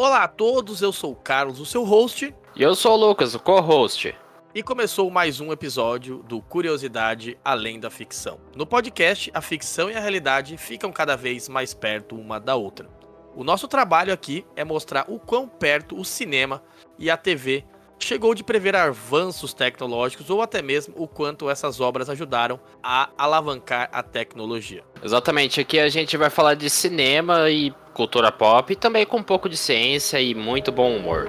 Olá 0.00 0.22
a 0.22 0.28
todos, 0.28 0.80
eu 0.80 0.92
sou 0.92 1.10
o 1.10 1.16
Carlos, 1.16 1.58
o 1.58 1.66
seu 1.66 1.82
host. 1.82 2.32
E 2.54 2.62
eu 2.62 2.76
sou 2.76 2.92
o 2.92 3.08
Lucas, 3.08 3.34
o 3.34 3.40
co-host. 3.40 4.14
E 4.54 4.62
começou 4.62 5.10
mais 5.10 5.40
um 5.40 5.50
episódio 5.50 6.22
do 6.22 6.40
Curiosidade 6.40 7.36
Além 7.44 7.80
da 7.80 7.90
Ficção. 7.90 8.38
No 8.54 8.64
podcast, 8.64 9.28
a 9.34 9.40
ficção 9.40 9.90
e 9.90 9.96
a 9.96 10.00
realidade 10.00 10.56
ficam 10.56 10.92
cada 10.92 11.16
vez 11.16 11.48
mais 11.48 11.74
perto 11.74 12.14
uma 12.14 12.38
da 12.38 12.54
outra. 12.54 12.88
O 13.34 13.42
nosso 13.42 13.66
trabalho 13.66 14.12
aqui 14.12 14.46
é 14.54 14.62
mostrar 14.62 15.04
o 15.08 15.18
quão 15.18 15.48
perto 15.48 15.98
o 15.98 16.04
cinema 16.04 16.62
e 16.96 17.10
a 17.10 17.16
TV 17.16 17.64
chegou 17.98 18.36
de 18.36 18.44
prever 18.44 18.76
avanços 18.76 19.52
tecnológicos 19.52 20.30
ou 20.30 20.40
até 20.40 20.62
mesmo 20.62 20.94
o 20.96 21.08
quanto 21.08 21.50
essas 21.50 21.80
obras 21.80 22.08
ajudaram 22.08 22.60
a 22.80 23.10
alavancar 23.18 23.88
a 23.92 24.00
tecnologia. 24.00 24.84
Exatamente, 25.02 25.60
aqui 25.60 25.80
a 25.80 25.88
gente 25.88 26.16
vai 26.16 26.30
falar 26.30 26.54
de 26.54 26.70
cinema 26.70 27.50
e 27.50 27.74
cultura 27.98 28.30
pop, 28.30 28.72
e 28.72 28.76
também 28.76 29.04
com 29.04 29.16
um 29.16 29.22
pouco 29.24 29.48
de 29.48 29.56
ciência 29.56 30.20
e 30.20 30.32
muito 30.32 30.70
bom 30.70 30.96
humor. 30.96 31.28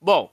Bom, 0.00 0.32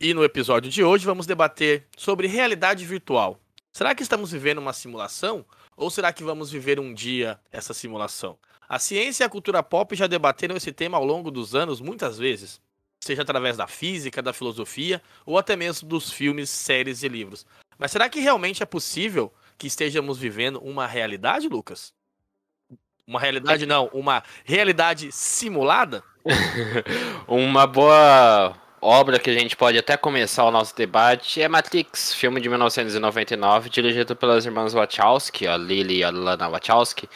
e 0.00 0.12
no 0.12 0.24
episódio 0.24 0.68
de 0.68 0.82
hoje 0.82 1.06
vamos 1.06 1.24
debater 1.24 1.86
sobre 1.96 2.26
realidade 2.26 2.84
virtual. 2.84 3.38
Será 3.72 3.94
que 3.94 4.02
estamos 4.02 4.32
vivendo 4.32 4.58
uma 4.58 4.72
simulação? 4.72 5.46
Ou 5.76 5.88
será 5.88 6.12
que 6.12 6.24
vamos 6.24 6.50
viver 6.50 6.80
um 6.80 6.92
dia 6.92 7.38
essa 7.52 7.72
simulação? 7.72 8.36
A 8.68 8.80
ciência 8.80 9.22
e 9.22 9.26
a 9.26 9.30
cultura 9.30 9.62
pop 9.62 9.94
já 9.94 10.08
debateram 10.08 10.56
esse 10.56 10.72
tema 10.72 10.98
ao 10.98 11.04
longo 11.04 11.30
dos 11.30 11.54
anos 11.54 11.80
muitas 11.80 12.18
vezes, 12.18 12.60
seja 13.00 13.22
através 13.22 13.56
da 13.56 13.68
física, 13.68 14.20
da 14.20 14.32
filosofia 14.32 15.00
ou 15.24 15.38
até 15.38 15.54
mesmo 15.54 15.88
dos 15.88 16.10
filmes, 16.10 16.50
séries 16.50 17.04
e 17.04 17.08
livros. 17.08 17.46
Mas 17.78 17.92
será 17.92 18.08
que 18.08 18.18
realmente 18.18 18.64
é 18.64 18.66
possível 18.66 19.32
que 19.62 19.68
estejamos 19.68 20.18
vivendo 20.18 20.58
uma 20.58 20.88
realidade, 20.88 21.48
Lucas? 21.48 21.92
Uma 23.06 23.20
realidade 23.20 23.64
não, 23.64 23.88
uma 23.92 24.24
realidade 24.44 25.12
simulada? 25.12 26.02
uma 27.28 27.64
boa 27.64 28.56
obra 28.80 29.20
que 29.20 29.30
a 29.30 29.32
gente 29.32 29.56
pode 29.56 29.78
até 29.78 29.96
começar 29.96 30.42
o 30.42 30.50
nosso 30.50 30.74
debate 30.74 31.40
é 31.40 31.46
Matrix, 31.46 32.12
filme 32.12 32.40
de 32.40 32.48
1999, 32.48 33.70
dirigido 33.70 34.16
pelas 34.16 34.44
irmãs 34.44 34.72
Wachowski, 34.72 35.46
a 35.46 35.56
Lily 35.56 35.98
e 35.98 36.04
a 36.04 36.10
Lana 36.10 36.48
Wachowski. 36.48 37.08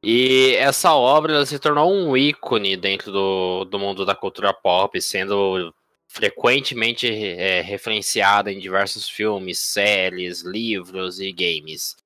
E 0.00 0.54
essa 0.54 0.94
obra 0.94 1.44
se 1.44 1.58
tornou 1.58 1.92
um 1.92 2.16
ícone 2.16 2.76
dentro 2.76 3.10
do, 3.10 3.64
do 3.64 3.76
mundo 3.76 4.06
da 4.06 4.14
cultura 4.14 4.54
pop, 4.54 5.02
sendo 5.02 5.74
frequentemente 6.08 7.06
é, 7.06 7.60
referenciada 7.60 8.50
em 8.50 8.58
diversos 8.58 9.08
filmes, 9.08 9.58
séries, 9.58 10.40
livros 10.40 11.20
e 11.20 11.30
games. 11.30 11.96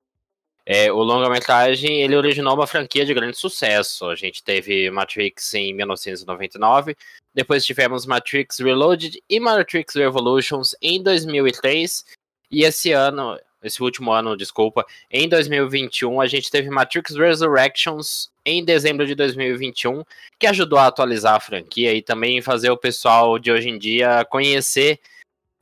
É, 0.65 0.91
o 0.91 1.01
longa-metragem 1.01 2.01
ele 2.01 2.15
originou 2.15 2.53
uma 2.53 2.67
franquia 2.67 3.05
de 3.05 3.13
grande 3.13 3.37
sucesso. 3.37 4.05
A 4.05 4.15
gente 4.15 4.43
teve 4.43 4.89
Matrix 4.91 5.53
em 5.53 5.73
1999, 5.73 6.95
depois 7.33 7.65
tivemos 7.65 8.05
Matrix 8.05 8.59
Reloaded 8.59 9.21
e 9.29 9.39
Matrix 9.39 9.95
Revolutions 9.95 10.75
em 10.81 11.01
2003, 11.01 12.05
e 12.51 12.63
esse 12.63 12.91
ano, 12.91 13.37
esse 13.63 13.81
último 13.81 14.11
ano, 14.11 14.37
desculpa, 14.37 14.85
em 15.09 15.27
2021 15.27 16.19
a 16.21 16.27
gente 16.27 16.51
teve 16.51 16.69
Matrix 16.69 17.15
Resurrections 17.15 18.31
em 18.45 18.63
dezembro 18.63 19.05
de 19.07 19.15
2021, 19.15 20.03
que 20.39 20.47
ajudou 20.47 20.79
a 20.79 20.87
atualizar 20.87 21.35
a 21.35 21.39
franquia 21.39 21.93
e 21.93 22.01
também 22.01 22.41
fazer 22.41 22.69
o 22.69 22.77
pessoal 22.77 23.39
de 23.39 23.51
hoje 23.51 23.69
em 23.69 23.77
dia 23.77 24.25
conhecer 24.29 24.99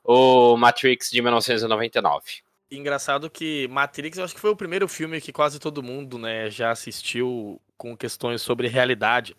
o 0.04 0.56
Matrix 0.56 1.10
de 1.10 1.22
1999 1.22 2.42
engraçado 2.76 3.30
que 3.30 3.68
Matrix, 3.68 4.18
eu 4.18 4.24
acho 4.24 4.34
que 4.34 4.40
foi 4.40 4.50
o 4.50 4.56
primeiro 4.56 4.88
filme 4.88 5.20
que 5.20 5.32
quase 5.32 5.58
todo 5.58 5.82
mundo, 5.82 6.18
né, 6.18 6.50
já 6.50 6.70
assistiu 6.70 7.60
com 7.76 7.96
questões 7.96 8.42
sobre 8.42 8.68
realidade. 8.68 9.36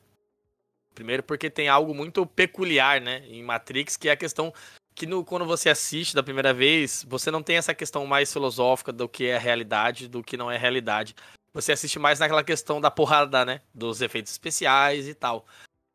Primeiro 0.93 1.23
porque 1.23 1.49
tem 1.49 1.67
algo 1.67 1.93
muito 1.93 2.25
peculiar, 2.25 3.01
né, 3.01 3.23
em 3.27 3.41
Matrix, 3.43 3.97
que 3.97 4.09
é 4.09 4.11
a 4.11 4.17
questão 4.17 4.53
que 4.95 5.05
no, 5.05 5.23
quando 5.23 5.45
você 5.45 5.69
assiste 5.69 6.15
da 6.15 6.23
primeira 6.23 6.53
vez, 6.53 7.05
você 7.07 7.31
não 7.31 7.43
tem 7.43 7.57
essa 7.57 7.73
questão 7.73 8.05
mais 8.05 8.31
filosófica 8.31 8.91
do 8.91 9.07
que 9.09 9.25
é 9.25 9.37
realidade, 9.37 10.07
do 10.07 10.23
que 10.23 10.37
não 10.37 10.49
é 10.49 10.57
realidade. 10.57 11.15
Você 11.53 11.71
assiste 11.71 11.99
mais 11.99 12.19
naquela 12.19 12.43
questão 12.43 12.81
da 12.81 12.89
porrada, 12.89 13.45
né, 13.45 13.61
dos 13.73 14.01
efeitos 14.01 14.31
especiais 14.31 15.07
e 15.07 15.13
tal. 15.13 15.45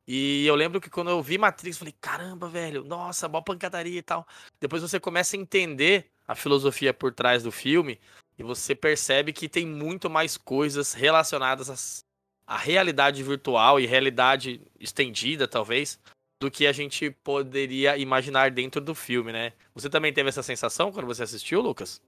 E 0.06 0.46
eu 0.46 0.54
lembro 0.54 0.80
que 0.80 0.88
quando 0.88 1.10
eu 1.10 1.22
vi 1.22 1.36
Matrix, 1.36 1.76
eu 1.76 1.80
falei, 1.80 1.94
caramba, 2.00 2.48
velho, 2.48 2.82
nossa, 2.84 3.28
boa 3.28 3.42
pancadaria 3.42 3.98
e 3.98 4.02
tal. 4.02 4.26
Depois 4.58 4.80
você 4.80 4.98
começa 4.98 5.36
a 5.36 5.38
entender 5.38 6.10
a 6.26 6.34
filosofia 6.34 6.94
por 6.94 7.12
trás 7.12 7.42
do 7.42 7.52
filme 7.52 8.00
e 8.38 8.42
você 8.42 8.74
percebe 8.74 9.32
que 9.32 9.48
tem 9.48 9.66
muito 9.66 10.08
mais 10.08 10.36
coisas 10.36 10.94
relacionadas 10.94 12.02
à 12.46 12.56
realidade 12.56 13.22
virtual 13.22 13.78
e 13.78 13.86
realidade 13.86 14.62
estendida, 14.80 15.46
talvez, 15.46 15.98
do 16.40 16.50
que 16.50 16.66
a 16.66 16.72
gente 16.72 17.10
poderia 17.10 17.96
imaginar 17.96 18.50
dentro 18.50 18.80
do 18.80 18.94
filme, 18.94 19.32
né? 19.32 19.52
Você 19.74 19.90
também 19.90 20.12
teve 20.12 20.28
essa 20.28 20.42
sensação 20.42 20.92
quando 20.92 21.06
você 21.06 21.22
assistiu, 21.22 21.60
Lucas? 21.60 22.00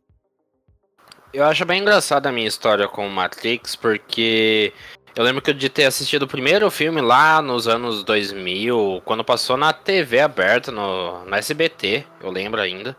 Eu 1.33 1.45
acho 1.45 1.65
bem 1.65 1.81
engraçada 1.81 2.29
a 2.29 2.33
minha 2.33 2.47
história 2.47 2.89
com 2.89 3.09
Matrix, 3.09 3.77
porque 3.77 4.73
eu 5.15 5.25
lembro 5.25 5.43
que 5.43 5.51
eu 5.51 5.55
de 5.55 5.69
ter 5.69 5.85
assistido 5.85 6.23
o 6.23 6.29
primeiro 6.29 6.71
filme 6.71 7.01
lá 7.01 7.43
nos 7.43 7.67
anos 7.67 8.05
2000, 8.05 9.03
quando 9.05 9.25
passou 9.25 9.57
na 9.57 9.73
TV 9.73 10.21
aberta, 10.21 10.71
no, 10.71 11.25
no 11.25 11.35
SBT, 11.35 12.05
eu 12.21 12.31
lembro 12.31 12.61
ainda. 12.61 12.97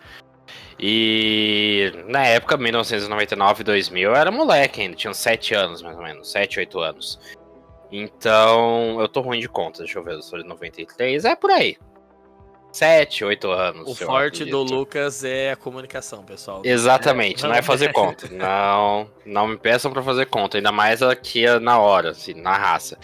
E 0.80 1.92
na 2.08 2.26
época, 2.26 2.58
1999, 2.58 3.64
2000, 3.64 4.10
eu 4.10 4.16
era 4.16 4.32
moleque 4.32 4.82
ainda, 4.82 4.96
tinha 4.96 5.12
uns 5.12 5.18
7 5.18 5.54
anos 5.54 5.82
mais 5.82 5.96
ou 5.96 6.04
menos, 6.04 6.32
7, 6.32 6.60
8 6.60 6.80
anos. 6.80 7.20
Então, 7.92 9.02
eu 9.02 9.08
tô 9.10 9.22
ruim 9.22 9.40
de 9.40 9.50
conta, 9.50 9.80
deixa 9.80 10.00
eu 10.00 10.04
ver, 10.04 10.14
eu 10.14 10.22
sou 10.22 10.42
de 10.42 10.48
93, 10.48 11.26
é 11.26 11.36
por 11.36 11.52
aí. 11.52 11.78
7, 12.72 13.26
8 13.26 13.52
anos. 13.52 13.88
O 13.88 14.06
forte 14.06 14.46
do 14.46 14.64
Lucas 14.64 15.26
é 15.26 15.52
a 15.52 15.56
comunicação, 15.58 16.24
pessoal. 16.24 16.62
Exatamente, 16.64 17.44
é. 17.44 17.48
não 17.48 17.56
é 17.56 17.62
fazer 17.62 17.92
conta. 17.94 18.30
Não, 18.30 19.10
não 19.26 19.48
me 19.48 19.58
peçam 19.58 19.92
para 19.92 20.02
fazer 20.02 20.28
conta, 20.28 20.58
ainda 20.58 20.72
mais 20.72 21.02
aqui 21.02 21.46
na 21.60 21.80
hora, 21.80 22.12
assim, 22.12 22.34
na 22.34 22.56
raça. 22.56 22.98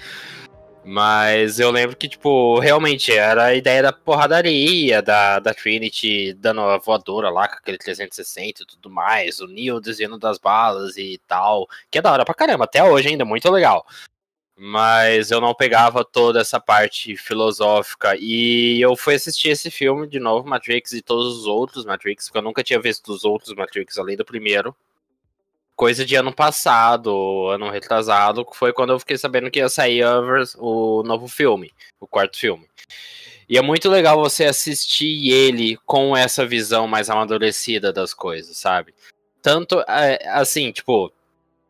Mas 0.85 1.59
eu 1.59 1.69
lembro 1.69 1.97
que, 1.97 2.07
tipo, 2.07 2.59
realmente 2.59 3.11
era 3.11 3.47
a 3.47 3.53
ideia 3.53 3.83
da 3.83 3.91
porradaria, 3.91 5.01
da, 5.01 5.37
da 5.37 5.53
Trinity 5.53 6.33
dando 6.33 6.61
a 6.61 6.77
voadora 6.77 7.29
lá 7.29 7.45
com 7.45 7.55
aquele 7.55 7.77
360 7.77 8.63
e 8.63 8.65
tudo 8.65 8.89
mais, 8.89 9.41
o 9.41 9.47
Neo 9.47 9.81
desenhando 9.81 10.17
das 10.17 10.37
balas 10.37 10.95
e 10.95 11.19
tal, 11.27 11.67
que 11.91 11.97
é 11.97 12.01
da 12.01 12.09
hora 12.09 12.23
pra 12.23 12.33
caramba, 12.33 12.63
até 12.63 12.81
hoje 12.81 13.09
ainda, 13.09 13.25
muito 13.25 13.51
legal. 13.51 13.85
Mas 14.57 15.29
eu 15.29 15.39
não 15.39 15.53
pegava 15.53 16.03
toda 16.03 16.41
essa 16.41 16.59
parte 16.59 17.15
filosófica. 17.15 18.15
E 18.19 18.81
eu 18.81 18.95
fui 18.95 19.15
assistir 19.15 19.49
esse 19.49 19.69
filme 19.69 20.07
de 20.07 20.19
novo, 20.19 20.47
Matrix, 20.49 20.93
e 20.93 21.01
todos 21.01 21.37
os 21.37 21.45
outros 21.45 21.85
Matrix, 21.85 22.25
porque 22.25 22.39
eu 22.39 22.43
nunca 22.43 22.63
tinha 22.63 22.81
visto 22.81 23.09
os 23.13 23.23
outros 23.23 23.53
Matrix 23.53 23.97
além 23.97 24.17
do 24.17 24.25
primeiro 24.25 24.75
coisa 25.77 26.03
de 26.03 26.15
ano 26.15 26.33
passado, 26.33 27.49
ano 27.49 27.69
retrasado, 27.69 28.43
foi 28.53 28.73
quando 28.73 28.93
eu 28.93 28.99
fiquei 28.99 29.15
sabendo 29.15 29.51
que 29.51 29.59
ia 29.59 29.69
sair 29.69 30.03
o 30.57 31.03
novo 31.03 31.27
filme, 31.27 31.71
o 31.99 32.07
quarto 32.07 32.35
filme. 32.35 32.67
E 33.47 33.57
é 33.57 33.61
muito 33.61 33.87
legal 33.87 34.19
você 34.19 34.45
assistir 34.45 35.29
ele 35.31 35.77
com 35.85 36.17
essa 36.17 36.45
visão 36.45 36.87
mais 36.87 37.11
amadurecida 37.11 37.93
das 37.93 38.11
coisas, 38.11 38.57
sabe? 38.57 38.93
Tanto, 39.39 39.79
é, 39.87 40.27
assim, 40.29 40.71
tipo, 40.71 41.13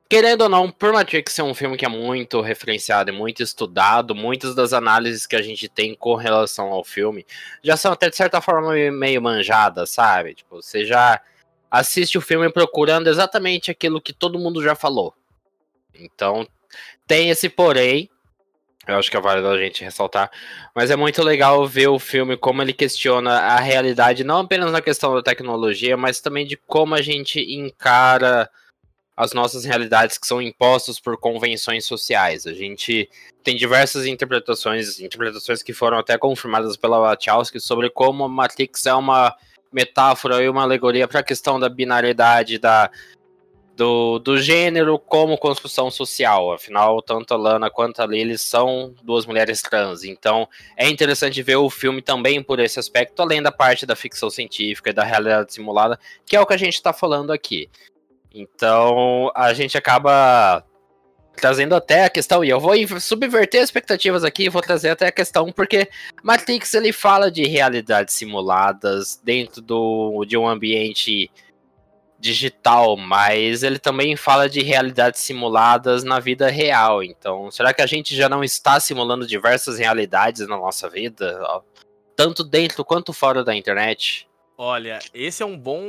querendo 0.09 0.41
ou 0.41 0.49
não, 0.49 0.71
por 0.71 0.93
Matrix 0.93 1.33
ser 1.33 1.41
um 1.41 1.53
filme 1.53 1.77
que 1.77 1.85
é 1.85 1.89
muito 1.89 2.41
referenciado 2.41 3.09
e 3.09 3.13
muito 3.13 3.43
estudado, 3.43 4.15
muitas 4.15 4.55
das 4.55 4.73
análises 4.73 5.27
que 5.27 5.35
a 5.35 5.41
gente 5.41 5.67
tem 5.67 5.93
com 5.93 6.15
relação 6.15 6.67
ao 6.67 6.83
filme 6.83 7.25
já 7.63 7.75
são 7.75 7.91
até 7.91 8.09
de 8.09 8.15
certa 8.15 8.41
forma 8.41 8.73
meio 8.91 9.21
manjadas, 9.21 9.89
sabe? 9.89 10.35
Tipo, 10.35 10.61
você 10.61 10.85
já 10.85 11.21
assiste 11.69 12.17
o 12.17 12.21
filme 12.21 12.49
procurando 12.51 13.07
exatamente 13.07 13.69
aquilo 13.69 14.01
que 14.01 14.13
todo 14.13 14.39
mundo 14.39 14.63
já 14.63 14.75
falou. 14.75 15.13
Então, 15.93 16.47
tem 17.05 17.29
esse 17.29 17.49
porém, 17.49 18.09
eu 18.87 18.95
acho 18.95 19.11
que 19.11 19.17
é 19.17 19.21
válido 19.21 19.49
a 19.49 19.57
gente 19.57 19.83
ressaltar, 19.83 20.31
mas 20.73 20.89
é 20.89 20.95
muito 20.95 21.21
legal 21.21 21.67
ver 21.67 21.89
o 21.89 21.99
filme 21.99 22.37
como 22.37 22.61
ele 22.61 22.71
questiona 22.71 23.31
a 23.31 23.59
realidade, 23.59 24.23
não 24.23 24.39
apenas 24.39 24.71
na 24.71 24.81
questão 24.81 25.13
da 25.13 25.21
tecnologia, 25.21 25.97
mas 25.97 26.21
também 26.21 26.45
de 26.45 26.55
como 26.55 26.95
a 26.95 27.01
gente 27.01 27.39
encara 27.39 28.49
as 29.17 29.33
nossas 29.33 29.65
realidades 29.65 30.19
que 30.19 30.27
são 30.27 30.39
impostas 30.39 30.99
por 30.99 31.17
convenções 31.17 31.85
sociais. 31.85 32.45
A 32.45 32.53
gente 32.53 33.09
tem 33.43 33.55
diversas 33.55 34.05
interpretações, 34.05 34.99
interpretações 34.99 35.63
que 35.63 35.73
foram 35.73 35.97
até 35.97 36.15
confirmadas 36.19 36.77
pela 36.77 36.99
Wachowski 36.99 37.59
sobre 37.59 37.89
como 37.89 38.25
a 38.25 38.29
Matrix 38.29 38.85
é 38.85 38.93
uma 38.93 39.35
metáfora 39.73 40.43
e 40.43 40.47
uma 40.47 40.61
alegoria 40.61 41.07
para 41.07 41.21
a 41.21 41.23
questão 41.23 41.59
da 41.59 41.67
binariedade 41.67 42.59
da, 42.59 42.91
do, 43.75 44.19
do 44.19 44.37
gênero 44.37 44.99
como 44.99 45.37
construção 45.37 45.89
social. 45.89 46.51
Afinal, 46.51 47.01
tanto 47.01 47.33
a 47.33 47.37
Lana 47.37 47.71
quanto 47.71 48.01
a 48.01 48.05
Lily 48.05 48.37
são 48.37 48.93
duas 49.01 49.25
mulheres 49.25 49.63
trans. 49.63 50.03
Então, 50.03 50.47
é 50.75 50.87
interessante 50.87 51.41
ver 51.41 51.55
o 51.55 51.71
filme 51.71 52.03
também 52.03 52.43
por 52.43 52.59
esse 52.59 52.79
aspecto, 52.79 53.19
além 53.19 53.41
da 53.41 53.51
parte 53.51 53.83
da 53.83 53.95
ficção 53.95 54.29
científica 54.29 54.91
e 54.91 54.93
da 54.93 55.03
realidade 55.03 55.53
simulada, 55.53 55.99
que 56.23 56.35
é 56.35 56.39
o 56.39 56.45
que 56.45 56.53
a 56.53 56.57
gente 56.57 56.75
está 56.75 56.93
falando 56.93 57.31
aqui. 57.31 57.67
Então, 58.37 59.31
a 59.35 59.53
gente 59.53 59.77
acaba 59.77 60.63
trazendo 61.35 61.75
até 61.75 62.05
a 62.05 62.09
questão, 62.09 62.43
e 62.43 62.49
eu 62.49 62.59
vou 62.59 62.73
subverter 62.99 63.61
as 63.61 63.67
expectativas 63.67 64.23
aqui, 64.23 64.49
vou 64.49 64.61
trazer 64.61 64.89
até 64.89 65.07
a 65.07 65.11
questão, 65.11 65.51
porque 65.51 65.87
Matrix 66.23 66.73
ele 66.73 66.91
fala 66.91 67.31
de 67.31 67.45
realidades 67.45 68.15
simuladas 68.15 69.21
dentro 69.23 69.61
do, 69.61 70.25
de 70.25 70.35
um 70.35 70.47
ambiente 70.47 71.29
digital, 72.19 72.97
mas 72.97 73.61
ele 73.61 73.77
também 73.77 74.15
fala 74.15 74.49
de 74.49 74.61
realidades 74.61 75.21
simuladas 75.21 76.03
na 76.03 76.19
vida 76.19 76.49
real. 76.49 77.03
Então, 77.03 77.51
será 77.51 77.71
que 77.73 77.81
a 77.81 77.85
gente 77.85 78.15
já 78.15 78.27
não 78.27 78.43
está 78.43 78.79
simulando 78.79 79.27
diversas 79.27 79.77
realidades 79.77 80.47
na 80.47 80.57
nossa 80.57 80.89
vida, 80.89 81.39
tanto 82.15 82.43
dentro 82.43 82.83
quanto 82.83 83.13
fora 83.13 83.43
da 83.43 83.55
internet? 83.55 84.26
Olha, 84.59 84.97
esse 85.13 85.43
é 85.43 85.45
um 85.45 85.55
bom, 85.55 85.83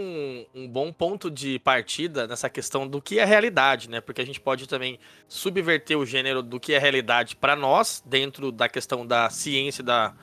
um 0.54 0.68
bom 0.68 0.92
ponto 0.92 1.30
de 1.30 1.58
partida 1.58 2.26
nessa 2.26 2.50
questão 2.50 2.86
do 2.86 3.00
que 3.00 3.18
é 3.18 3.24
realidade, 3.24 3.88
né? 3.88 3.98
Porque 3.98 4.20
a 4.20 4.26
gente 4.26 4.38
pode 4.38 4.68
também 4.68 4.98
subverter 5.26 5.96
o 5.96 6.04
gênero 6.04 6.42
do 6.42 6.60
que 6.60 6.74
é 6.74 6.78
realidade 6.78 7.34
para 7.34 7.56
nós, 7.56 8.04
dentro 8.04 8.52
da 8.52 8.68
questão 8.68 9.06
da 9.06 9.30
ciência, 9.30 9.82
da 9.82 10.14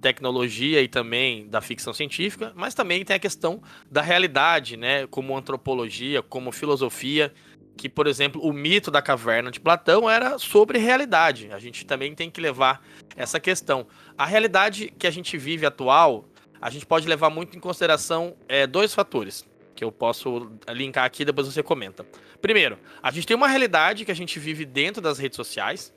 tecnologia 0.00 0.80
e 0.80 0.88
também 0.88 1.46
da 1.46 1.60
ficção 1.60 1.92
científica, 1.92 2.54
mas 2.56 2.72
também 2.72 3.04
tem 3.04 3.16
a 3.16 3.18
questão 3.18 3.60
da 3.90 4.00
realidade, 4.00 4.78
né? 4.78 5.06
Como 5.08 5.36
antropologia, 5.36 6.22
como 6.22 6.50
filosofia, 6.52 7.30
que, 7.76 7.86
por 7.86 8.06
exemplo, 8.06 8.40
o 8.42 8.50
mito 8.50 8.90
da 8.90 9.02
caverna 9.02 9.50
de 9.50 9.60
Platão 9.60 10.08
era 10.08 10.38
sobre 10.38 10.78
realidade. 10.78 11.52
A 11.52 11.58
gente 11.58 11.84
também 11.84 12.14
tem 12.14 12.30
que 12.30 12.40
levar 12.40 12.82
essa 13.14 13.38
questão. 13.38 13.86
A 14.16 14.24
realidade 14.24 14.90
que 14.98 15.06
a 15.06 15.10
gente 15.10 15.36
vive 15.36 15.66
atual 15.66 16.24
a 16.60 16.70
gente 16.70 16.84
pode 16.84 17.08
levar 17.08 17.30
muito 17.30 17.56
em 17.56 17.60
consideração 17.60 18.36
é, 18.48 18.66
dois 18.66 18.92
fatores 18.94 19.44
que 19.74 19.84
eu 19.84 19.90
posso 19.90 20.52
linkar 20.68 21.04
aqui, 21.04 21.24
depois 21.24 21.46
você 21.46 21.62
comenta. 21.62 22.04
Primeiro, 22.42 22.78
a 23.02 23.10
gente 23.10 23.26
tem 23.26 23.36
uma 23.36 23.48
realidade 23.48 24.04
que 24.04 24.12
a 24.12 24.14
gente 24.14 24.38
vive 24.38 24.66
dentro 24.66 25.00
das 25.00 25.18
redes 25.18 25.36
sociais, 25.36 25.92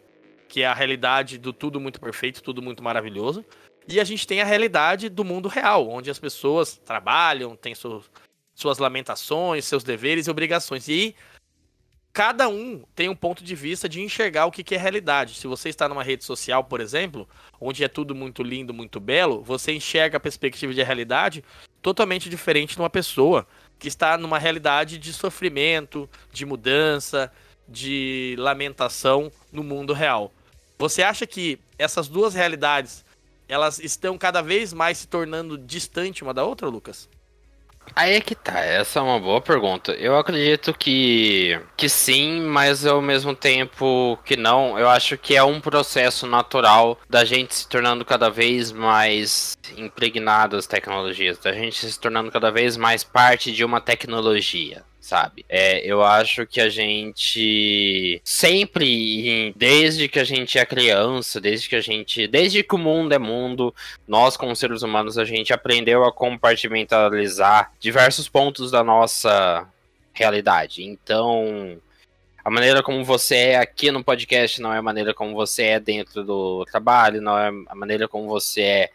que 0.48 0.62
é 0.62 0.66
a 0.66 0.74
realidade 0.74 1.38
do 1.38 1.52
tudo 1.52 1.82
muito 1.82 2.00
perfeito, 2.00 2.42
tudo 2.42 2.62
muito 2.62 2.82
maravilhoso. 2.82 3.44
E 3.88 4.00
a 4.00 4.04
gente 4.06 4.26
tem 4.26 4.40
a 4.40 4.46
realidade 4.46 5.10
do 5.10 5.26
mundo 5.26 5.50
real, 5.50 5.90
onde 5.90 6.10
as 6.10 6.18
pessoas 6.18 6.78
trabalham, 6.78 7.56
têm 7.58 7.76
suas, 7.76 8.10
suas 8.56 8.78
lamentações, 8.78 9.66
seus 9.66 9.84
deveres 9.84 10.28
e 10.28 10.32
obrigações. 10.32 10.88
E 10.88 11.14
cada 12.14 12.48
um 12.48 12.84
tem 12.94 13.10
um 13.10 13.16
ponto 13.16 13.44
de 13.44 13.56
vista 13.56 13.90
de 13.90 14.00
enxergar 14.00 14.46
o 14.46 14.52
que 14.52 14.76
é 14.76 14.78
realidade. 14.78 15.34
Se 15.34 15.48
você 15.48 15.70
está 15.70 15.90
numa 15.90 16.04
rede 16.04 16.24
social, 16.24 16.64
por 16.64 16.80
exemplo, 16.80 17.28
onde 17.60 17.84
é 17.84 17.88
tudo 17.88 18.14
muito 18.14 18.44
lindo, 18.44 18.72
muito 18.72 19.00
belo, 19.00 19.42
você 19.42 19.74
enxerga 19.74 20.18
a 20.18 20.20
perspectiva 20.20 20.72
de 20.72 20.84
realidade 20.84 21.44
totalmente 21.82 22.30
diferente 22.30 22.76
de 22.76 22.82
uma 22.82 22.90
pessoa 22.90 23.48
que 23.80 23.88
está 23.88 24.16
numa 24.16 24.38
realidade 24.38 25.00
de 25.00 25.12
sofrimento, 25.12 26.08
de 26.32 26.46
mudança, 26.46 27.32
de 27.68 28.36
lamentação 28.38 29.32
no 29.52 29.64
mundo 29.64 29.92
real. 29.92 30.32
Você 30.78 31.02
acha 31.02 31.26
que 31.26 31.60
essas 31.80 32.08
duas 32.08 32.36
realidades 32.36 33.04
elas 33.48 33.80
estão 33.80 34.18
cada 34.18 34.42
vez 34.42 34.72
mais 34.72 35.00
se 35.00 35.08
tornando 35.08 35.58
distante 35.58 36.24
uma 36.24 36.34
da 36.34 36.44
outra, 36.44 36.68
Lucas? 36.68 37.10
Aí 37.96 38.16
é 38.16 38.22
que 38.22 38.34
tá, 38.34 38.60
essa 38.60 39.00
é 39.00 39.02
uma 39.02 39.20
boa 39.20 39.40
pergunta. 39.40 39.92
Eu 39.94 40.18
acredito 40.18 40.74
que, 40.74 41.60
que 41.78 41.88
sim, 41.88 42.42
mas 42.42 42.86
ao 42.86 43.02
mesmo 43.02 43.36
tempo 43.36 44.18
que 44.26 44.36
não. 44.36 44.80
Eu 44.80 44.90
acho 44.90 45.18
que 45.18 45.36
é 45.36 45.44
um 45.44 45.62
processo 45.62 46.26
natural 46.26 47.00
da 47.10 47.24
gente 47.24 47.54
se 47.54 47.68
tornando 47.68 48.04
cada 48.04 48.30
vez 48.30 48.72
mais 48.72 49.56
impregnado 49.78 50.56
das 50.56 50.66
tecnologias, 50.66 51.38
da 51.38 51.54
gente 51.54 51.90
se 51.90 52.00
tornando 52.00 52.32
cada 52.32 52.52
vez 52.52 52.78
mais 52.78 53.04
parte 53.04 53.52
de 53.52 53.64
uma 53.64 53.80
tecnologia 53.80 54.84
sabe? 55.04 55.46
É, 55.50 55.86
eu 55.86 56.02
acho 56.02 56.48
que 56.48 56.62
a 56.62 56.70
gente 56.70 58.22
sempre, 58.24 59.54
desde 59.54 60.08
que 60.08 60.18
a 60.18 60.24
gente 60.24 60.58
é 60.58 60.66
criança, 60.66 61.42
desde 61.42 61.68
que 61.68 61.76
a 61.76 61.82
gente, 61.82 62.26
desde 62.26 62.64
que 62.64 62.74
o 62.74 62.78
mundo 62.78 63.12
é 63.12 63.20
mundo, 63.20 63.76
nós 64.08 64.38
como 64.38 64.56
seres 64.56 64.82
humanos 64.82 65.18
a 65.18 65.26
gente 65.26 65.52
aprendeu 65.52 66.06
a 66.06 66.14
compartimentalizar 66.14 67.74
diversos 67.82 68.30
pontos 68.30 68.72
da 68.72 68.82
nossa 68.82 69.68
realidade. 70.14 70.86
Então, 70.86 71.78
a 72.42 72.50
maneira 72.50 72.82
como 72.82 73.04
você 73.04 73.36
é 73.36 73.58
aqui 73.58 73.92
no 73.92 74.06
podcast 74.06 74.62
não 74.62 74.74
é 74.74 74.78
a 74.78 74.82
maneira 74.82 75.14
como 75.14 75.36
você 75.36 75.64
é 75.64 75.80
dentro 75.82 76.24
do 76.24 76.64
trabalho, 76.64 77.22
não 77.22 77.38
é 77.38 77.50
a 77.68 77.76
maneira 77.76 78.08
como 78.08 78.30
você 78.30 78.62
é 78.62 78.90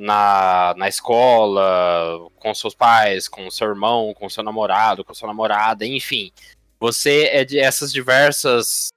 na, 0.00 0.74
na 0.78 0.88
escola, 0.88 2.26
com 2.36 2.54
seus 2.54 2.74
pais, 2.74 3.28
com 3.28 3.50
seu 3.50 3.68
irmão, 3.68 4.14
com 4.14 4.30
seu 4.30 4.42
namorado, 4.42 5.04
com 5.04 5.12
sua 5.12 5.28
namorada, 5.28 5.86
enfim. 5.86 6.32
Você 6.80 7.24
é 7.24 7.44
de 7.44 7.58
essas 7.58 7.92
diversas 7.92 8.88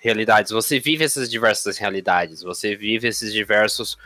realidades, 0.00 0.52
você 0.52 0.78
vive 0.78 1.02
essas 1.02 1.28
diversas 1.28 1.78
realidades, 1.78 2.42
você 2.42 2.76
vive 2.76 3.08
esses 3.08 3.32
diversos 3.32 3.98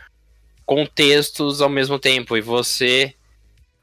contextos 0.65 1.61
ao 1.61 1.69
mesmo 1.69 1.99
tempo. 1.99 2.39
E 2.39 2.41
você 2.41 3.15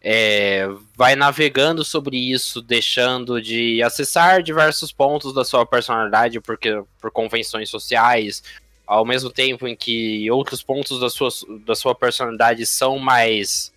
é, 0.02 0.68
vai 0.96 1.16
navegando 1.16 1.86
sobre 1.86 2.18
isso, 2.18 2.60
deixando 2.60 3.40
de 3.40 3.84
acessar 3.84 4.42
diversos 4.42 4.92
pontos 4.92 5.32
da 5.32 5.46
sua 5.46 5.64
personalidade 5.64 6.40
porque, 6.42 6.82
por 7.00 7.12
convenções 7.12 7.70
sociais, 7.70 8.42
ao 8.86 9.06
mesmo 9.06 9.30
tempo 9.30 9.68
em 9.68 9.76
que 9.76 10.30
outros 10.30 10.62
pontos 10.62 11.00
da 11.00 11.10
sua, 11.10 11.30
da 11.66 11.76
sua 11.76 11.96
personalidade 11.96 12.66
são 12.66 13.00
mais 13.00 13.74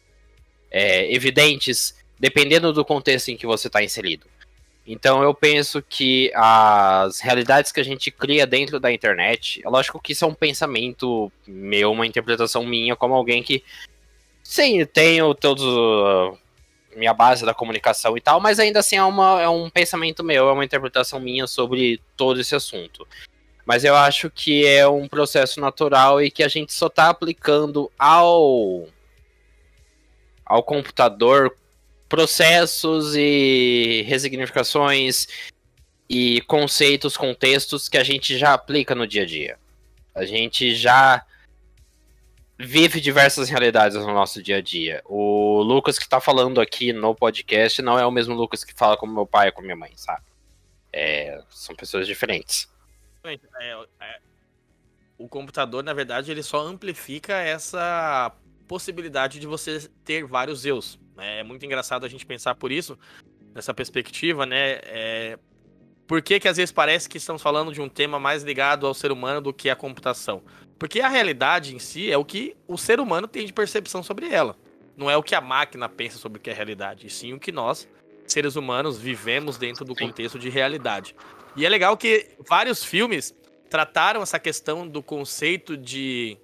é, 0.71 1.13
evidentes, 1.13 1.95
dependendo 2.19 2.73
do 2.73 2.85
contexto 2.85 3.29
em 3.29 3.37
que 3.37 3.47
você 3.47 3.69
está 3.69 3.83
inserido. 3.83 4.27
Então 4.87 5.23
eu 5.23 5.35
penso 5.35 5.83
que 5.83 6.33
as 6.35 7.21
realidades 7.21 7.71
que 7.71 7.79
a 7.79 7.85
gente 7.85 8.11
cria 8.11 8.47
dentro 8.47 8.81
da 8.81 8.91
internet, 8.91 9.61
é 9.63 9.69
lógico 9.69 10.01
que 10.01 10.13
isso 10.13 10.25
é 10.25 10.29
um 10.29 10.35
pensamento 10.35 11.31
meu, 11.47 11.93
uma 11.93 12.07
interpretação 12.07 12.65
minha, 12.65 12.97
como 12.97 13.13
alguém 13.13 13.43
que, 13.43 13.63
sim, 14.43 14.83
tenho 14.87 15.35
todos 15.35 15.63
uh, 15.63 16.39
minha 16.97 17.13
base 17.13 17.45
da 17.45 17.53
comunicação 17.53 18.17
e 18.17 18.21
tal, 18.21 18.41
mas 18.41 18.59
ainda 18.59 18.81
assim 18.81 18.97
é, 18.97 19.05
uma, 19.05 19.43
é 19.43 19.49
um 19.49 19.69
pensamento 19.69 20.25
meu, 20.25 20.49
é 20.49 20.53
uma 20.53 20.65
interpretação 20.65 21.21
minha 21.21 21.47
sobre 21.47 22.01
todo 22.17 22.41
esse 22.41 22.55
assunto. 22.55 23.07
Mas 23.69 23.85
eu 23.85 23.95
acho 23.95 24.31
que 24.31 24.65
é 24.65 24.89
um 24.89 25.07
processo 25.07 25.61
natural 25.61 26.23
e 26.23 26.31
que 26.31 26.43
a 26.43 26.49
gente 26.49 26.73
só 26.73 26.87
está 26.87 27.11
aplicando 27.11 27.93
ao 27.99 28.89
ao 30.43 30.63
computador 30.63 31.55
processos 32.09 33.15
e 33.15 34.07
resignificações 34.09 35.27
e 36.09 36.41
conceitos, 36.47 37.15
contextos 37.15 37.91
que 37.91 37.99
a 37.99 38.03
gente 38.03 38.39
já 38.39 38.55
aplica 38.55 38.95
no 38.95 39.07
dia 39.07 39.25
a 39.25 39.27
dia. 39.27 39.59
A 40.15 40.25
gente 40.25 40.75
já 40.75 41.23
vive 42.59 43.03
diversas 43.03 43.51
realidades 43.51 43.99
no 43.99 44.15
nosso 44.15 44.43
dia 44.43 44.57
a 44.57 44.63
dia. 44.63 45.03
O 45.05 45.61
Lucas 45.61 45.99
que 45.99 46.05
está 46.05 46.23
falando 46.23 46.59
aqui 46.59 46.91
no 46.95 47.15
podcast 47.15 47.83
não 47.83 47.99
é 47.99 48.07
o 48.07 48.11
mesmo 48.11 48.35
Lucas 48.35 48.65
que 48.65 48.73
fala 48.73 48.97
com 48.97 49.07
meu 49.07 49.27
pai 49.27 49.49
e 49.49 49.53
com 49.53 49.61
minha 49.61 49.77
mãe, 49.77 49.93
sabe? 49.95 50.25
É, 50.91 51.39
são 51.51 51.77
pessoas 51.77 52.07
diferentes. 52.07 52.67
É, 53.25 53.39
é, 54.01 54.21
o 55.19 55.29
computador, 55.29 55.83
na 55.83 55.93
verdade, 55.93 56.31
ele 56.31 56.43
só 56.43 56.61
amplifica 56.61 57.35
essa 57.35 58.33
possibilidade 58.69 59.41
de 59.41 59.47
você 59.47 59.89
ter 60.05 60.25
vários 60.25 60.65
eus. 60.65 60.99
Né? 61.17 61.41
É 61.41 61.43
muito 61.43 61.65
engraçado 61.67 62.07
a 62.07 62.09
gente 62.09 62.25
pensar 62.25 62.55
por 62.55 62.71
isso, 62.71 62.97
nessa 63.55 63.75
perspectiva, 63.75 64.47
né? 64.47 64.79
É... 64.85 65.39
Por 66.07 66.23
que, 66.23 66.41
que 66.41 66.49
às 66.49 66.57
vezes 66.57 66.73
parece 66.73 67.09
que 67.09 67.19
estamos 67.19 67.43
falando 67.43 67.73
de 67.73 67.83
um 67.83 67.89
tema 67.89 68.19
mais 68.19 68.43
ligado 68.43 68.87
ao 68.87 68.95
ser 68.95 69.13
humano 69.13 69.43
do 69.43 69.53
que 69.53 69.69
à 69.69 69.77
computação? 69.77 70.43
Porque 70.79 71.01
a 71.01 71.09
realidade 71.09 71.75
em 71.75 71.79
si 71.79 72.11
é 72.11 72.17
o 72.17 72.25
que 72.25 72.57
o 72.67 72.79
ser 72.79 72.99
humano 72.99 73.29
tem 73.29 73.45
de 73.45 73.53
percepção 73.53 74.03
sobre 74.03 74.33
ela. 74.33 74.57
Não 74.97 75.11
é 75.11 75.17
o 75.17 75.23
que 75.23 75.35
a 75.35 75.41
máquina 75.41 75.87
pensa 75.87 76.17
sobre 76.17 76.39
o 76.39 76.41
que 76.41 76.49
é 76.49 76.53
realidade, 76.53 77.07
e 77.07 77.11
sim 77.11 77.35
o 77.35 77.39
que 77.39 77.53
nós, 77.53 77.87
seres 78.27 78.57
humanos, 78.57 78.99
vivemos 78.99 79.59
dentro 79.59 79.85
do 79.85 79.95
contexto 79.95 80.39
de 80.39 80.49
realidade. 80.49 81.15
E 81.59 81.67
é 81.67 81.69
legal 81.69 81.97
que 81.97 82.37
vários 82.49 82.85
filmes 82.85 83.35
trataram 83.69 84.23
essa 84.23 84.39
questão 84.39 84.87
do 84.87 85.03
conceito 85.03 85.77
de, 85.77 86.39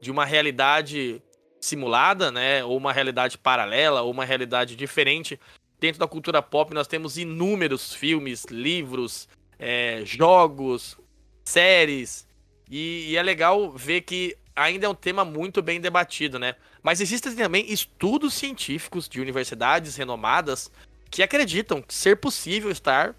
de 0.00 0.12
uma 0.12 0.24
realidade 0.24 1.20
simulada, 1.60 2.30
né? 2.30 2.64
Ou 2.64 2.76
uma 2.76 2.92
realidade 2.92 3.36
paralela, 3.36 4.02
ou 4.02 4.12
uma 4.12 4.24
realidade 4.24 4.76
diferente. 4.76 5.40
Dentro 5.80 5.98
da 5.98 6.06
cultura 6.06 6.40
pop, 6.40 6.72
nós 6.72 6.86
temos 6.86 7.18
inúmeros 7.18 7.92
filmes, 7.92 8.44
livros, 8.44 9.28
é, 9.58 10.02
jogos, 10.04 10.96
séries. 11.44 12.24
E, 12.70 13.10
e 13.10 13.16
é 13.16 13.22
legal 13.24 13.72
ver 13.72 14.02
que 14.02 14.36
ainda 14.54 14.86
é 14.86 14.88
um 14.88 14.94
tema 14.94 15.24
muito 15.24 15.60
bem 15.60 15.80
debatido, 15.80 16.38
né? 16.38 16.54
Mas 16.80 17.00
existem 17.00 17.34
também 17.34 17.68
estudos 17.72 18.34
científicos 18.34 19.08
de 19.08 19.20
universidades 19.20 19.96
renomadas 19.96 20.70
que 21.10 21.24
acreditam 21.24 21.82
ser 21.88 22.18
possível 22.18 22.70
estar 22.70 23.16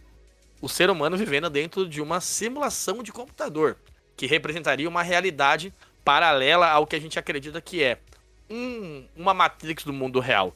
o 0.62 0.70
ser 0.70 0.90
humano 0.90 1.18
vivendo 1.18 1.50
dentro 1.50 1.88
de 1.88 2.02
uma 2.02 2.22
simulação 2.22 3.02
de 3.02 3.12
computador, 3.12 3.78
que 4.16 4.28
representaria 4.28 4.88
uma 4.88 5.02
realidade 5.02 5.74
paralela 6.06 6.68
ao 6.68 6.86
que 6.86 6.96
a 6.96 7.00
gente 7.00 7.18
acredita 7.18 7.60
que 7.60 7.84
é 7.84 7.98
um, 8.50 9.06
uma 9.16 9.34
Matrix 9.34 9.84
do 9.84 9.92
mundo 9.94 10.20
real. 10.20 10.56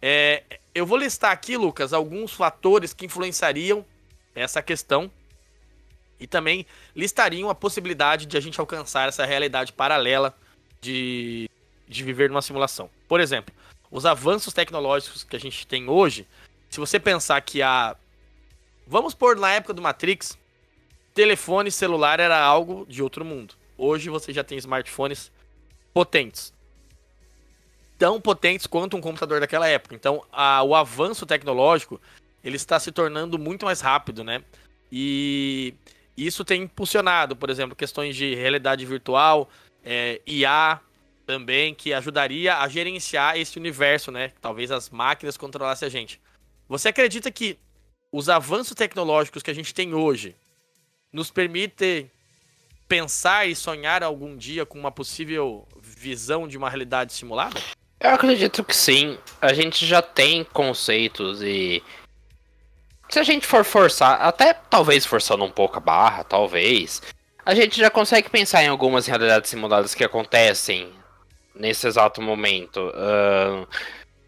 É, 0.00 0.42
eu 0.74 0.86
vou 0.86 0.96
listar 0.98 1.30
aqui, 1.32 1.56
Lucas, 1.56 1.92
alguns 1.92 2.32
fatores 2.32 2.92
que 2.94 3.06
influenciariam 3.06 3.84
essa 4.34 4.62
questão 4.62 5.10
E 6.18 6.26
também 6.26 6.66
listariam 6.94 7.50
a 7.50 7.54
possibilidade 7.54 8.26
de 8.26 8.36
a 8.36 8.40
gente 8.40 8.60
alcançar 8.60 9.08
essa 9.08 9.24
realidade 9.26 9.72
paralela 9.72 10.34
de, 10.80 11.50
de 11.88 12.02
viver 12.04 12.30
numa 12.30 12.42
simulação. 12.42 12.88
Por 13.08 13.20
exemplo, 13.20 13.54
os 13.90 14.06
avanços 14.06 14.54
tecnológicos 14.54 15.24
que 15.24 15.36
a 15.36 15.40
gente 15.40 15.66
tem 15.66 15.88
hoje, 15.88 16.26
se 16.70 16.80
você 16.80 16.98
pensar 16.98 17.40
que 17.40 17.62
a. 17.62 17.96
Vamos 18.86 19.14
pôr 19.14 19.36
na 19.36 19.50
época 19.50 19.72
do 19.72 19.80
Matrix, 19.80 20.38
telefone 21.14 21.70
celular 21.70 22.20
era 22.20 22.38
algo 22.38 22.84
de 22.88 23.02
outro 23.02 23.24
mundo. 23.24 23.54
Hoje 23.78 24.10
você 24.10 24.32
já 24.32 24.44
tem 24.44 24.58
smartphones 24.58 25.32
potentes. 25.92 26.52
Tão 27.98 28.20
potentes 28.20 28.66
quanto 28.66 28.96
um 28.96 29.00
computador 29.00 29.40
daquela 29.40 29.66
época. 29.68 29.94
Então, 29.94 30.24
a, 30.30 30.62
o 30.62 30.74
avanço 30.74 31.24
tecnológico 31.24 32.00
ele 32.42 32.56
está 32.56 32.78
se 32.78 32.92
tornando 32.92 33.38
muito 33.38 33.64
mais 33.64 33.80
rápido, 33.80 34.22
né? 34.22 34.42
E 34.92 35.74
isso 36.16 36.44
tem 36.44 36.62
impulsionado, 36.62 37.34
por 37.34 37.48
exemplo, 37.48 37.74
questões 37.74 38.14
de 38.14 38.34
realidade 38.34 38.84
virtual, 38.84 39.48
é, 39.82 40.20
IA 40.26 40.78
também, 41.24 41.74
que 41.74 41.94
ajudaria 41.94 42.58
a 42.58 42.68
gerenciar 42.68 43.38
esse 43.38 43.58
universo, 43.58 44.10
né? 44.10 44.32
Talvez 44.42 44.70
as 44.70 44.90
máquinas 44.90 45.38
controlassem 45.38 45.86
a 45.86 45.90
gente. 45.90 46.20
Você 46.68 46.88
acredita 46.88 47.30
que 47.30 47.58
os 48.16 48.28
avanços 48.28 48.76
tecnológicos 48.76 49.42
que 49.42 49.50
a 49.50 49.54
gente 49.54 49.74
tem 49.74 49.92
hoje 49.92 50.36
nos 51.12 51.32
permitem 51.32 52.08
pensar 52.86 53.44
e 53.48 53.56
sonhar 53.56 54.04
algum 54.04 54.36
dia 54.36 54.64
com 54.64 54.78
uma 54.78 54.92
possível 54.92 55.66
visão 55.80 56.46
de 56.46 56.56
uma 56.56 56.70
realidade 56.70 57.12
simulada? 57.12 57.60
Eu 57.98 58.10
acredito 58.10 58.62
que 58.62 58.76
sim. 58.76 59.18
A 59.42 59.52
gente 59.52 59.84
já 59.84 60.00
tem 60.00 60.44
conceitos 60.44 61.42
e. 61.42 61.82
Se 63.08 63.18
a 63.18 63.24
gente 63.24 63.48
for 63.48 63.64
forçar, 63.64 64.22
até 64.22 64.54
talvez 64.54 65.04
forçando 65.04 65.42
um 65.42 65.50
pouco 65.50 65.76
a 65.78 65.80
barra, 65.80 66.22
talvez, 66.22 67.02
a 67.44 67.52
gente 67.52 67.80
já 67.80 67.90
consegue 67.90 68.30
pensar 68.30 68.62
em 68.62 68.68
algumas 68.68 69.06
realidades 69.06 69.50
simuladas 69.50 69.92
que 69.92 70.04
acontecem 70.04 70.88
nesse 71.52 71.88
exato 71.88 72.22
momento. 72.22 72.92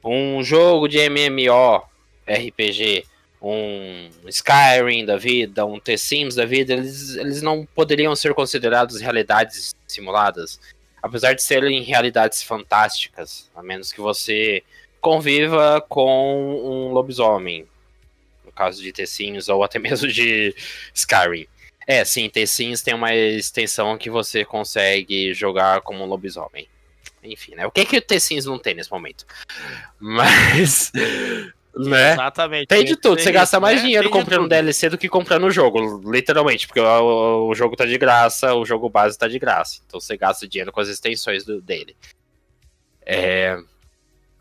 Um 0.05 0.43
jogo 0.43 0.88
de 0.88 0.99
MMO, 1.09 1.83
RPG, 2.26 3.07
um 3.40 4.11
Skyrim 4.28 5.05
da 5.05 5.16
vida, 5.16 5.64
um 5.64 5.78
The-Sims 5.78 6.35
da 6.35 6.45
vida, 6.45 6.73
eles, 6.73 7.16
eles 7.16 7.43
não 7.43 7.66
poderiam 7.66 8.14
ser 8.16 8.35
considerados 8.35 9.00
realidades 9.00 9.75
simuladas. 9.87 10.59
Apesar 11.02 11.35
de 11.35 11.43
serem 11.43 11.83
realidades 11.83 12.43
fantásticas, 12.43 13.50
a 13.55 13.62
menos 13.62 13.93
que 13.93 14.00
você 14.00 14.62
conviva 15.00 15.81
com 15.88 16.88
um 16.88 16.93
lobisomem. 16.93 17.66
No 18.45 18.50
caso 18.50 18.83
de 18.83 18.93
The-Sims 18.93 19.49
ou 19.49 19.62
até 19.62 19.78
mesmo 19.81 20.09
de 20.09 20.55
Skyrim. 20.95 21.47
É, 21.87 22.05
sim, 22.05 22.28
The-Sims 22.28 22.83
tem 22.83 22.95
uma 22.95 23.14
extensão 23.14 23.97
que 23.97 24.11
você 24.11 24.45
consegue 24.45 25.33
jogar 25.33 25.83
como 25.83 26.02
um 26.02 26.07
lobisomem. 26.07 26.69
Enfim, 27.23 27.55
né? 27.55 27.66
O 27.66 27.71
que 27.71 27.83
é 27.83 27.85
que 27.85 27.97
o 27.97 28.02
The-Sims 28.02 28.45
não 28.45 28.59
tem 28.59 28.75
nesse 28.75 28.90
momento? 28.90 29.25
Mas 30.00 30.90
né? 31.76 32.12
Exatamente. 32.12 32.66
Tem 32.68 32.85
de 32.85 32.97
tudo. 32.97 33.21
Você 33.21 33.30
gasta 33.30 33.61
mais 33.61 33.76
né? 33.76 33.83
dinheiro 33.83 34.11
comprando 34.11 34.49
DLC 34.49 34.88
do 34.88 34.99
que 34.99 35.09
comprando 35.09 35.45
o 35.45 35.50
jogo, 35.50 36.00
literalmente. 36.11 36.66
Porque 36.66 36.80
o, 36.80 37.49
o, 37.49 37.54
jogo 37.54 37.76
tá 37.76 37.85
de 37.85 37.99
graça, 37.99 38.54
o 38.54 38.64
jogo 38.64 38.88
base 38.88 39.18
tá 39.18 39.28
de 39.28 39.38
graça. 39.38 39.80
Então 39.87 40.00
você 40.00 40.16
gasta 40.16 40.49
dinheiro 40.49 40.73
com 40.73 40.80
as 40.80 40.88
extensões 40.88 41.45
do, 41.45 41.61
dele. 41.61 41.95
É... 43.04 43.59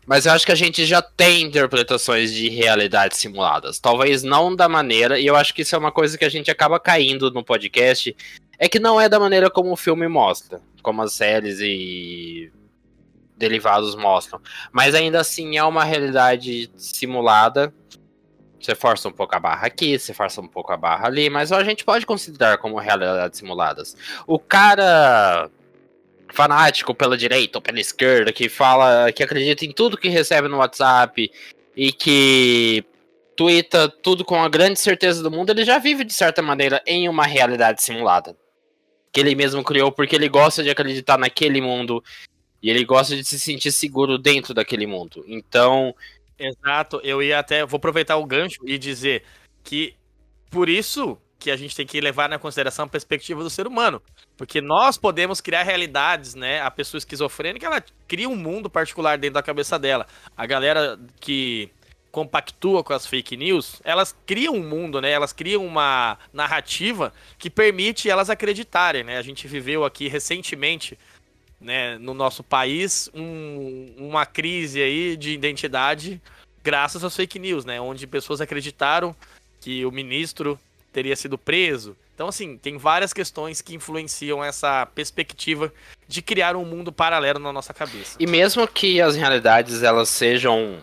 Mas 0.06 0.24
eu 0.24 0.32
acho 0.32 0.46
que 0.46 0.52
a 0.52 0.56
gente 0.56 0.86
já 0.86 1.02
tem 1.02 1.42
interpretações 1.42 2.32
de 2.32 2.48
realidades 2.48 3.18
simuladas. 3.18 3.78
Talvez 3.80 4.22
não 4.22 4.54
da 4.54 4.68
maneira, 4.68 5.18
e 5.18 5.26
eu 5.26 5.34
acho 5.34 5.52
que 5.52 5.62
isso 5.62 5.74
é 5.74 5.78
uma 5.78 5.90
coisa 5.90 6.16
que 6.16 6.24
a 6.24 6.28
gente 6.28 6.50
acaba 6.50 6.78
caindo 6.78 7.30
no 7.32 7.44
podcast, 7.44 8.16
é 8.56 8.68
que 8.68 8.78
não 8.78 9.00
é 9.00 9.08
da 9.08 9.18
maneira 9.18 9.50
como 9.50 9.72
o 9.72 9.76
filme 9.76 10.06
mostra. 10.06 10.60
Como 10.80 11.02
as 11.02 11.12
séries 11.12 11.58
e 11.60 12.52
derivados 13.36 13.94
mostram. 13.94 14.40
Mas 14.72 14.94
ainda 14.94 15.20
assim 15.20 15.56
é 15.56 15.64
uma 15.64 15.84
realidade 15.84 16.70
simulada. 16.76 17.72
Você 18.60 18.74
força 18.74 19.08
um 19.08 19.12
pouco 19.12 19.36
a 19.36 19.38
barra 19.38 19.66
aqui, 19.66 19.98
você 19.98 20.14
força 20.14 20.40
um 20.40 20.48
pouco 20.48 20.72
a 20.72 20.76
barra 20.76 21.06
ali, 21.06 21.28
mas 21.28 21.52
a 21.52 21.62
gente 21.62 21.84
pode 21.84 22.06
considerar 22.06 22.58
como 22.58 22.78
realidades 22.78 23.38
simuladas. 23.38 23.96
O 24.26 24.38
cara 24.38 25.50
fanático 26.32 26.94
pela 26.94 27.16
direita 27.16 27.58
ou 27.58 27.62
pela 27.62 27.80
esquerda 27.80 28.32
que 28.32 28.48
fala 28.48 29.12
que 29.12 29.22
acredita 29.22 29.64
em 29.64 29.72
tudo 29.72 29.96
que 29.96 30.08
recebe 30.08 30.48
no 30.48 30.58
WhatsApp 30.58 31.30
e 31.76 31.92
que 31.92 32.84
twitta 33.36 33.88
tudo 33.88 34.24
com 34.24 34.42
a 34.42 34.48
grande 34.48 34.80
certeza 34.80 35.22
do 35.22 35.30
mundo, 35.30 35.50
ele 35.50 35.64
já 35.64 35.78
vive 35.78 36.04
de 36.04 36.12
certa 36.12 36.40
maneira 36.42 36.82
em 36.86 37.08
uma 37.08 37.24
realidade 37.24 37.82
simulada. 37.82 38.36
Que 39.12 39.20
ele 39.20 39.34
mesmo 39.34 39.62
criou 39.62 39.92
porque 39.92 40.16
ele 40.16 40.28
gosta 40.28 40.62
de 40.62 40.70
acreditar 40.70 41.18
naquele 41.18 41.60
mundo 41.60 42.02
e 42.66 42.70
ele 42.70 42.84
gosta 42.84 43.14
de 43.14 43.24
se 43.24 43.38
sentir 43.38 43.70
seguro 43.70 44.18
dentro 44.18 44.52
daquele 44.52 44.88
mundo. 44.88 45.24
Então. 45.28 45.94
Exato, 46.36 47.00
eu 47.04 47.22
ia 47.22 47.38
até. 47.38 47.64
Vou 47.64 47.78
aproveitar 47.78 48.16
o 48.16 48.26
gancho 48.26 48.58
e 48.66 48.76
dizer 48.76 49.22
que 49.62 49.94
por 50.50 50.68
isso 50.68 51.16
que 51.38 51.48
a 51.48 51.56
gente 51.56 51.76
tem 51.76 51.86
que 51.86 52.00
levar 52.00 52.28
na 52.28 52.40
consideração 52.40 52.86
a 52.86 52.88
perspectiva 52.88 53.40
do 53.40 53.48
ser 53.48 53.68
humano. 53.68 54.02
Porque 54.36 54.60
nós 54.60 54.98
podemos 54.98 55.40
criar 55.40 55.62
realidades, 55.62 56.34
né? 56.34 56.60
A 56.60 56.68
pessoa 56.68 56.98
esquizofrênica, 56.98 57.64
ela 57.64 57.84
cria 58.08 58.28
um 58.28 58.34
mundo 58.34 58.68
particular 58.68 59.16
dentro 59.16 59.34
da 59.34 59.44
cabeça 59.44 59.78
dela. 59.78 60.04
A 60.36 60.44
galera 60.44 60.98
que 61.20 61.70
compactua 62.10 62.82
com 62.82 62.92
as 62.92 63.06
fake 63.06 63.36
news, 63.36 63.80
elas 63.84 64.16
criam 64.26 64.54
um 64.54 64.68
mundo, 64.68 65.00
né? 65.00 65.12
Elas 65.12 65.32
criam 65.32 65.64
uma 65.64 66.18
narrativa 66.32 67.12
que 67.38 67.48
permite 67.48 68.10
elas 68.10 68.28
acreditarem, 68.28 69.04
né? 69.04 69.18
A 69.18 69.22
gente 69.22 69.46
viveu 69.46 69.84
aqui 69.84 70.08
recentemente 70.08 70.98
né, 71.60 71.98
no 71.98 72.14
nosso 72.14 72.42
país 72.42 73.10
um, 73.14 73.94
uma 73.96 74.26
crise 74.26 74.82
aí 74.82 75.16
de 75.16 75.32
identidade 75.32 76.20
graças 76.62 77.04
às 77.04 77.14
fake 77.14 77.38
news, 77.38 77.64
né, 77.64 77.80
onde 77.80 78.06
pessoas 78.06 78.40
acreditaram 78.40 79.14
que 79.60 79.84
o 79.86 79.90
ministro 79.90 80.58
teria 80.92 81.14
sido 81.14 81.38
preso. 81.38 81.96
Então, 82.14 82.28
assim, 82.28 82.56
tem 82.56 82.78
várias 82.78 83.12
questões 83.12 83.60
que 83.60 83.74
influenciam 83.74 84.42
essa 84.42 84.86
perspectiva 84.86 85.72
de 86.08 86.22
criar 86.22 86.56
um 86.56 86.64
mundo 86.64 86.90
paralelo 86.90 87.38
na 87.38 87.52
nossa 87.52 87.74
cabeça. 87.74 88.16
E 88.18 88.26
mesmo 88.26 88.66
que 88.66 89.00
as 89.00 89.14
realidades 89.14 89.82
elas 89.82 90.08
sejam 90.08 90.78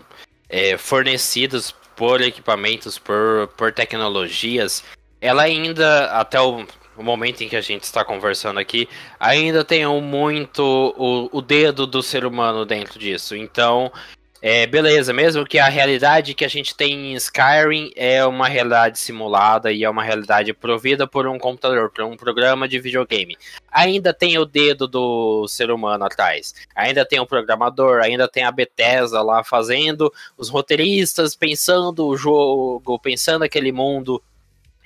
é, 0.48 0.78
fornecidas 0.78 1.74
por 1.96 2.22
equipamentos, 2.22 3.00
por, 3.00 3.48
por 3.58 3.74
tecnologias, 3.74 4.84
ela 5.20 5.44
ainda, 5.44 6.06
até 6.12 6.40
o, 6.40 6.66
o 6.98 7.04
momento 7.04 7.44
em 7.44 7.50
que 7.50 7.56
a 7.56 7.62
gente 7.62 7.84
está 7.84 8.04
conversando 8.04 8.60
aqui, 8.60 8.88
ainda 9.20 9.64
tem 9.64 9.86
muito 10.02 10.62
o, 10.98 11.30
o 11.38 11.42
dedo 11.42 11.88
do 11.88 12.02
ser 12.04 12.26
humano 12.26 12.66
dentro 12.66 13.00
disso. 13.00 13.36
Então, 13.36 13.92
é, 14.46 14.68
beleza, 14.68 15.14
mesmo 15.14 15.46
que 15.46 15.58
a 15.58 15.70
realidade 15.70 16.34
que 16.34 16.44
a 16.44 16.50
gente 16.50 16.76
tem 16.76 17.14
em 17.14 17.16
Skyrim 17.16 17.94
é 17.96 18.26
uma 18.26 18.46
realidade 18.50 19.00
simulada 19.00 19.72
e 19.72 19.86
é 19.86 19.90
uma 19.90 20.04
realidade 20.04 20.54
provida 20.54 21.08
por 21.08 21.26
um 21.26 21.40
computador, 21.40 21.90
por 21.90 22.04
um 22.04 22.18
programa 22.18 22.68
de 22.68 22.78
videogame. 22.78 23.38
Ainda 23.72 24.14
tem 24.14 24.38
o 24.38 24.44
dedo 24.44 24.86
do 24.86 25.48
ser 25.48 25.72
humano 25.72 26.04
atrás. 26.04 26.54
Ainda 26.76 27.06
tem 27.06 27.22
o 27.22 27.26
programador, 27.26 28.02
ainda 28.02 28.28
tem 28.28 28.44
a 28.44 28.52
Bethesda 28.52 29.22
lá 29.22 29.46
fazendo, 29.46 30.12
os 30.38 30.50
roteiristas 30.50 31.38
pensando 31.38 32.06
o 32.06 32.18
jogo, 32.18 33.00
pensando 33.00 33.44
aquele 33.44 33.72
mundo 33.72 34.22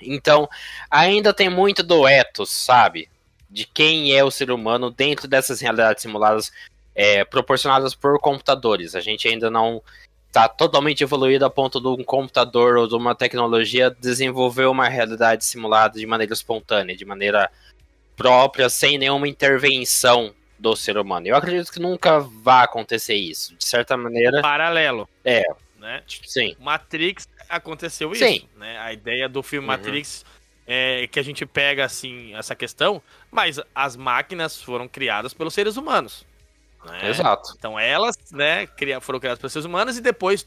então, 0.00 0.48
ainda 0.90 1.32
tem 1.32 1.48
muito 1.48 1.82
do 1.82 2.06
ethos, 2.06 2.50
sabe? 2.50 3.08
De 3.50 3.64
quem 3.64 4.16
é 4.16 4.22
o 4.22 4.30
ser 4.30 4.50
humano 4.50 4.90
dentro 4.90 5.26
dessas 5.26 5.60
realidades 5.60 6.02
simuladas 6.02 6.52
é, 6.94 7.24
proporcionadas 7.24 7.94
por 7.94 8.18
computadores. 8.20 8.94
A 8.94 9.00
gente 9.00 9.28
ainda 9.28 9.50
não 9.50 9.82
está 10.26 10.48
totalmente 10.48 11.02
evoluído 11.02 11.44
a 11.44 11.50
ponto 11.50 11.80
de 11.80 11.88
um 11.88 12.04
computador 12.04 12.76
ou 12.76 12.86
de 12.86 12.94
uma 12.94 13.14
tecnologia 13.14 13.90
desenvolver 13.90 14.66
uma 14.66 14.88
realidade 14.88 15.44
simulada 15.44 15.98
de 15.98 16.06
maneira 16.06 16.32
espontânea, 16.32 16.96
de 16.96 17.04
maneira 17.04 17.50
própria, 18.16 18.68
sem 18.68 18.98
nenhuma 18.98 19.28
intervenção 19.28 20.34
do 20.58 20.74
ser 20.74 20.98
humano. 20.98 21.28
Eu 21.28 21.36
acredito 21.36 21.72
que 21.72 21.80
nunca 21.80 22.18
vai 22.18 22.64
acontecer 22.64 23.14
isso. 23.14 23.54
De 23.56 23.64
certa 23.64 23.96
maneira. 23.96 24.42
Paralelo. 24.42 25.08
É. 25.24 25.44
Né? 25.78 26.02
Sim. 26.24 26.56
Matrix 26.58 27.28
aconteceu 27.48 28.14
Sim. 28.14 28.36
isso, 28.36 28.48
né? 28.56 28.78
A 28.78 28.92
ideia 28.92 29.28
do 29.28 29.42
filme 29.42 29.66
uhum. 29.66 29.72
Matrix 29.72 30.24
é 30.66 31.06
que 31.06 31.18
a 31.18 31.22
gente 31.22 31.46
pega 31.46 31.84
assim 31.84 32.34
essa 32.34 32.54
questão, 32.54 33.02
mas 33.30 33.58
as 33.74 33.96
máquinas 33.96 34.60
foram 34.62 34.86
criadas 34.86 35.32
pelos 35.32 35.54
seres 35.54 35.76
humanos. 35.76 36.26
Né? 36.84 37.08
Exato. 37.08 37.54
Então 37.58 37.78
elas, 37.78 38.16
né, 38.30 38.68
foram 39.00 39.18
criadas 39.18 39.38
pelos 39.38 39.52
seres 39.52 39.64
humanos 39.64 39.96
e 39.96 40.00
depois 40.00 40.46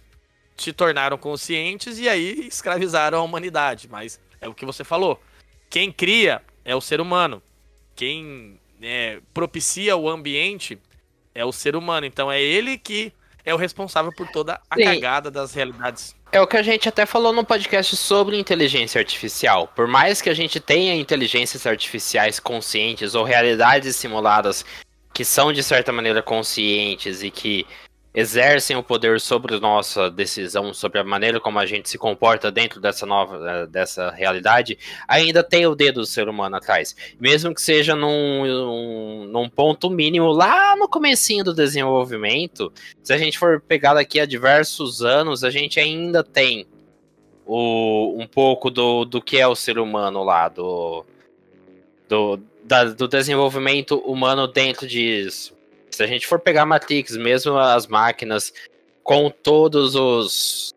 se 0.55 0.71
tornaram 0.71 1.17
conscientes 1.17 1.97
e 1.97 2.07
aí 2.07 2.47
escravizaram 2.47 3.19
a 3.19 3.23
humanidade. 3.23 3.87
Mas 3.89 4.19
é 4.39 4.47
o 4.47 4.53
que 4.53 4.65
você 4.65 4.83
falou. 4.83 5.21
Quem 5.69 5.91
cria 5.91 6.41
é 6.63 6.75
o 6.75 6.81
ser 6.81 7.01
humano. 7.01 7.41
Quem 7.95 8.59
né, 8.79 9.21
propicia 9.33 9.95
o 9.95 10.09
ambiente 10.09 10.79
é 11.33 11.43
o 11.43 11.51
ser 11.51 11.75
humano. 11.75 12.05
Então 12.05 12.31
é 12.31 12.41
ele 12.41 12.77
que 12.77 13.11
é 13.43 13.53
o 13.53 13.57
responsável 13.57 14.13
por 14.15 14.27
toda 14.27 14.61
a 14.69 14.75
Sim. 14.75 14.83
cagada 14.83 15.31
das 15.31 15.53
realidades. 15.53 16.15
É 16.33 16.39
o 16.39 16.47
que 16.47 16.55
a 16.55 16.63
gente 16.63 16.87
até 16.87 17.05
falou 17.05 17.33
no 17.33 17.43
podcast 17.43 17.97
sobre 17.97 18.39
inteligência 18.39 18.99
artificial. 18.99 19.67
Por 19.75 19.85
mais 19.85 20.21
que 20.21 20.29
a 20.29 20.33
gente 20.33 20.61
tenha 20.61 20.95
inteligências 20.95 21.67
artificiais 21.67 22.39
conscientes 22.39 23.15
ou 23.15 23.25
realidades 23.25 23.97
simuladas 23.97 24.63
que 25.13 25.25
são 25.25 25.51
de 25.51 25.61
certa 25.61 25.91
maneira 25.91 26.21
conscientes 26.21 27.21
e 27.21 27.29
que 27.29 27.67
exercem 28.13 28.75
o 28.75 28.83
poder 28.83 29.21
sobre 29.21 29.57
nossa 29.59 30.09
decisão, 30.11 30.73
sobre 30.73 30.99
a 30.99 31.03
maneira 31.03 31.39
como 31.39 31.59
a 31.59 31.65
gente 31.65 31.89
se 31.89 31.97
comporta 31.97 32.51
dentro 32.51 32.81
dessa 32.81 33.05
nova 33.05 33.39
eh, 33.49 33.67
dessa 33.67 34.11
realidade, 34.11 34.77
ainda 35.07 35.41
tem 35.43 35.65
o 35.65 35.75
dedo 35.75 36.01
do 36.01 36.05
ser 36.05 36.27
humano 36.27 36.57
atrás. 36.57 36.95
Mesmo 37.19 37.53
que 37.53 37.61
seja 37.61 37.95
num, 37.95 38.43
um, 38.43 39.25
num 39.25 39.49
ponto 39.49 39.89
mínimo 39.89 40.27
lá 40.27 40.75
no 40.75 40.89
comecinho 40.89 41.43
do 41.43 41.53
desenvolvimento, 41.53 42.71
se 43.01 43.13
a 43.13 43.17
gente 43.17 43.39
for 43.39 43.61
pegar 43.61 43.93
daqui 43.93 44.19
a 44.19 44.25
diversos 44.25 45.01
anos, 45.01 45.43
a 45.43 45.49
gente 45.49 45.79
ainda 45.79 46.23
tem 46.23 46.67
o, 47.45 48.17
um 48.19 48.27
pouco 48.27 48.69
do, 48.69 49.05
do 49.05 49.21
que 49.21 49.37
é 49.37 49.47
o 49.47 49.55
ser 49.55 49.79
humano 49.79 50.21
lá, 50.23 50.49
do, 50.49 51.05
do, 52.09 52.39
da, 52.65 52.83
do 52.83 53.07
desenvolvimento 53.07 53.97
humano 53.99 54.47
dentro 54.47 54.85
disso 54.85 55.60
se 55.95 56.03
a 56.03 56.07
gente 56.07 56.27
for 56.27 56.39
pegar 56.39 56.65
Matrix, 56.65 57.15
mesmo 57.17 57.57
as 57.57 57.87
máquinas 57.87 58.53
com 59.03 59.29
todos 59.29 59.95
os 59.95 60.71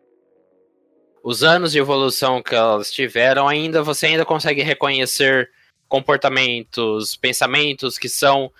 os 1.23 1.43
anos 1.43 1.71
de 1.71 1.79
evolução 1.79 2.41
que 2.41 2.53
elas 2.53 2.91
tiveram, 2.91 3.47
ainda 3.47 3.81
você 3.81 4.05
ainda 4.05 4.23
consegue 4.23 4.61
reconhecer 4.61 5.49
comportamentos, 5.87 7.15
pensamentos 7.15 7.97
que 7.97 8.07
são 8.07 8.51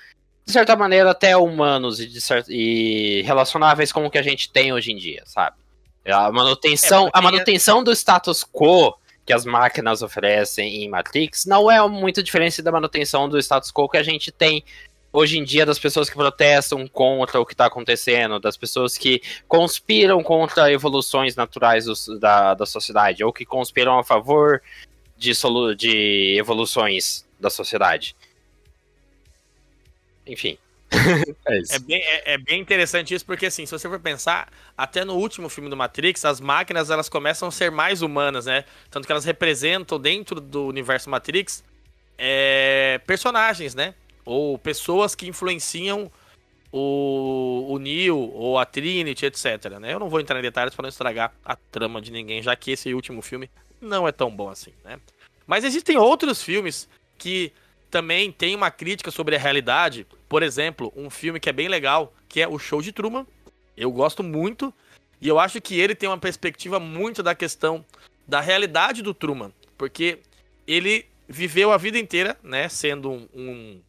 de 0.43 0.51
certa 0.51 0.75
maneira 0.75 1.11
até 1.11 1.37
humanos 1.37 1.99
e, 1.99 2.19
certa, 2.19 2.51
e 2.51 3.21
relacionáveis 3.21 3.91
com 3.91 4.05
o 4.05 4.09
que 4.09 4.17
a 4.17 4.23
gente 4.23 4.51
tem 4.51 4.73
hoje 4.73 4.91
em 4.91 4.97
dia, 4.97 5.21
sabe? 5.25 5.57
A 6.07 6.31
manutenção, 6.31 7.07
é 7.07 7.11
a 7.13 7.21
manutenção 7.21 7.83
do 7.83 7.91
status 7.91 8.43
quo 8.43 8.95
que 9.25 9.33
as 9.33 9.45
máquinas 9.45 10.01
oferecem 10.03 10.83
em 10.83 10.89
Matrix 10.89 11.45
não 11.45 11.69
é 11.69 11.87
muito 11.87 12.21
diferente 12.21 12.61
da 12.61 12.71
manutenção 12.71 13.27
do 13.27 13.39
status 13.39 13.71
quo 13.71 13.89
que 13.89 13.97
a 13.97 14.03
gente 14.03 14.31
tem 14.31 14.63
hoje 15.15 15.37
em 15.39 15.43
dia 15.43 15.65
das 15.65 15.79
pessoas 15.79 16.09
que 16.09 16.15
protestam 16.15 16.87
contra 16.87 17.39
o 17.39 17.45
que 17.45 17.53
está 17.53 17.67
acontecendo, 17.67 18.39
das 18.39 18.57
pessoas 18.57 18.97
que 18.97 19.21
conspiram 19.47 20.21
contra 20.21 20.71
evoluções 20.71 21.35
naturais 21.35 21.85
do, 21.85 22.19
da, 22.19 22.53
da 22.53 22.65
sociedade, 22.65 23.23
ou 23.23 23.31
que 23.31 23.45
conspiram 23.45 23.97
a 23.97 24.03
favor 24.03 24.61
de, 25.17 25.33
solu 25.33 25.73
de 25.73 26.35
evoluções 26.37 27.25
da 27.39 27.49
sociedade. 27.49 28.15
Enfim. 30.27 30.57
é, 31.47 31.75
é, 31.75 31.79
bem, 31.79 32.01
é, 32.01 32.33
é, 32.33 32.37
bem 32.37 32.61
interessante 32.61 33.13
isso, 33.13 33.25
porque 33.25 33.45
assim, 33.45 33.65
se 33.65 33.71
você 33.71 33.87
for 33.87 33.99
pensar, 33.99 34.51
até 34.77 35.03
no 35.03 35.15
último 35.15 35.49
filme 35.49 35.69
do 35.69 35.77
Matrix, 35.77 36.25
as 36.25 36.39
máquinas 36.39 36.89
elas 36.89 37.09
começam 37.09 37.47
a 37.47 37.51
ser 37.51 37.71
mais 37.71 38.01
humanas, 38.01 38.45
né? 38.45 38.65
Tanto 38.91 39.05
que 39.05 39.11
elas 39.11 39.25
representam 39.25 39.99
dentro 39.99 40.39
do 40.41 40.67
universo 40.67 41.09
Matrix 41.09 41.63
é, 42.17 42.99
personagens, 43.05 43.73
né? 43.73 43.93
Ou 44.25 44.57
pessoas 44.57 45.15
que 45.15 45.27
influenciam 45.27 46.11
o, 46.71 47.67
o 47.69 47.79
Neo 47.79 48.17
ou 48.17 48.57
a 48.57 48.65
Trinity, 48.65 49.25
etc. 49.25 49.79
Né? 49.79 49.93
Eu 49.93 49.99
não 49.99 50.09
vou 50.09 50.19
entrar 50.19 50.39
em 50.39 50.41
detalhes 50.41 50.75
para 50.75 50.83
não 50.83 50.89
estragar 50.89 51.33
a 51.45 51.55
trama 51.55 52.01
de 52.01 52.11
ninguém, 52.11 52.41
já 52.41 52.55
que 52.55 52.71
esse 52.71 52.93
último 52.93 53.21
filme 53.21 53.49
não 53.79 54.07
é 54.07 54.11
tão 54.11 54.29
bom 54.29 54.49
assim. 54.49 54.73
Né? 54.83 54.99
Mas 55.47 55.63
existem 55.63 55.97
outros 55.97 56.43
filmes 56.43 56.89
que 57.17 57.53
também 57.89 58.31
têm 58.31 58.55
uma 58.55 58.71
crítica 58.71 59.11
sobre 59.11 59.35
a 59.35 59.39
realidade. 59.39 60.05
Por 60.27 60.43
exemplo, 60.43 60.91
um 60.97 61.09
filme 61.09 61.39
que 61.39 61.49
é 61.49 61.53
bem 61.53 61.69
legal, 61.69 62.13
que 62.27 62.41
é 62.41 62.47
O 62.47 62.59
Show 62.59 62.81
de 62.81 62.91
Truman. 62.91 63.25
Eu 63.77 63.91
gosto 63.91 64.21
muito 64.23 64.73
e 65.21 65.27
eu 65.27 65.39
acho 65.39 65.61
que 65.61 65.79
ele 65.79 65.95
tem 65.95 66.09
uma 66.09 66.17
perspectiva 66.17 66.79
muito 66.79 67.23
da 67.23 67.33
questão 67.33 67.85
da 68.27 68.41
realidade 68.41 69.01
do 69.01 69.13
Truman, 69.13 69.53
porque 69.77 70.19
ele 70.67 71.05
viveu 71.27 71.71
a 71.71 71.77
vida 71.77 71.97
inteira, 71.97 72.37
né, 72.43 72.67
sendo 72.69 73.11
um, 73.11 73.27
um 73.33 73.81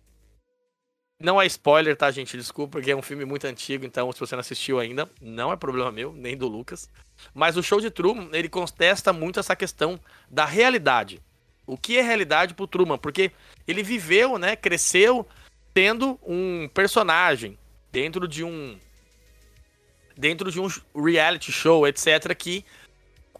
não 1.18 1.40
é 1.40 1.46
spoiler, 1.46 1.96
tá, 1.96 2.10
gente? 2.10 2.36
Desculpa, 2.36 2.72
porque 2.72 2.90
é 2.90 2.96
um 2.96 3.02
filme 3.02 3.24
muito 3.24 3.46
antigo, 3.46 3.84
então 3.84 4.12
se 4.12 4.20
você 4.20 4.34
não 4.34 4.40
assistiu 4.40 4.78
ainda, 4.78 5.10
não 5.20 5.52
é 5.52 5.56
problema 5.56 5.90
meu, 5.90 6.12
nem 6.12 6.36
do 6.36 6.46
Lucas. 6.46 6.88
Mas 7.32 7.56
o 7.56 7.62
show 7.62 7.80
de 7.80 7.90
Truman, 7.90 8.28
ele 8.32 8.48
contesta 8.48 9.12
muito 9.12 9.40
essa 9.40 9.56
questão 9.56 9.98
da 10.30 10.44
realidade. 10.44 11.22
O 11.66 11.76
que 11.76 11.96
é 11.96 12.02
realidade 12.02 12.54
pro 12.54 12.66
Truman? 12.66 12.98
Porque 12.98 13.32
ele 13.66 13.82
viveu, 13.82 14.38
né, 14.38 14.54
cresceu 14.54 15.26
tendo 15.72 16.18
um 16.22 16.68
personagem 16.72 17.58
dentro 17.90 18.28
de 18.28 18.44
um 18.44 18.78
dentro 20.16 20.50
de 20.50 20.58
um 20.58 20.68
reality 20.94 21.52
show, 21.52 21.86
etc, 21.86 22.34
que 22.34 22.64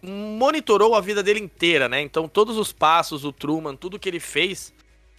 monitorou 0.01 0.93
a 0.93 1.01
vida 1.01 1.23
dele 1.23 1.39
inteira, 1.39 1.89
né? 1.89 2.01
Então 2.01 2.27
todos 2.27 2.55
os 2.57 2.71
passos, 2.71 3.25
o 3.25 3.31
Truman, 3.31 3.75
tudo 3.75 3.97
que 3.97 4.07
ele 4.07 4.19
fez, 4.19 4.71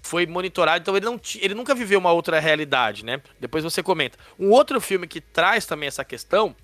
foi 0.03 0.27
monitorado, 0.27 0.81
então 0.81 0.97
ele, 0.97 1.07
não, 1.07 1.21
ele 1.41 1.55
nunca 1.55 1.75
viveu 1.75 1.99
uma 1.99 2.13
outra 2.13 2.41
realidade, 2.41 3.05
né? 3.05 3.21
Depois 3.41 3.65
você 3.65 3.83
comenta. 3.83 4.19
Um 4.39 4.51
outro 4.51 4.81
filme 4.81 5.07
que 5.07 5.21
traz 5.21 5.67
também 5.67 5.87
essa 5.87 6.05
questão 6.05 6.55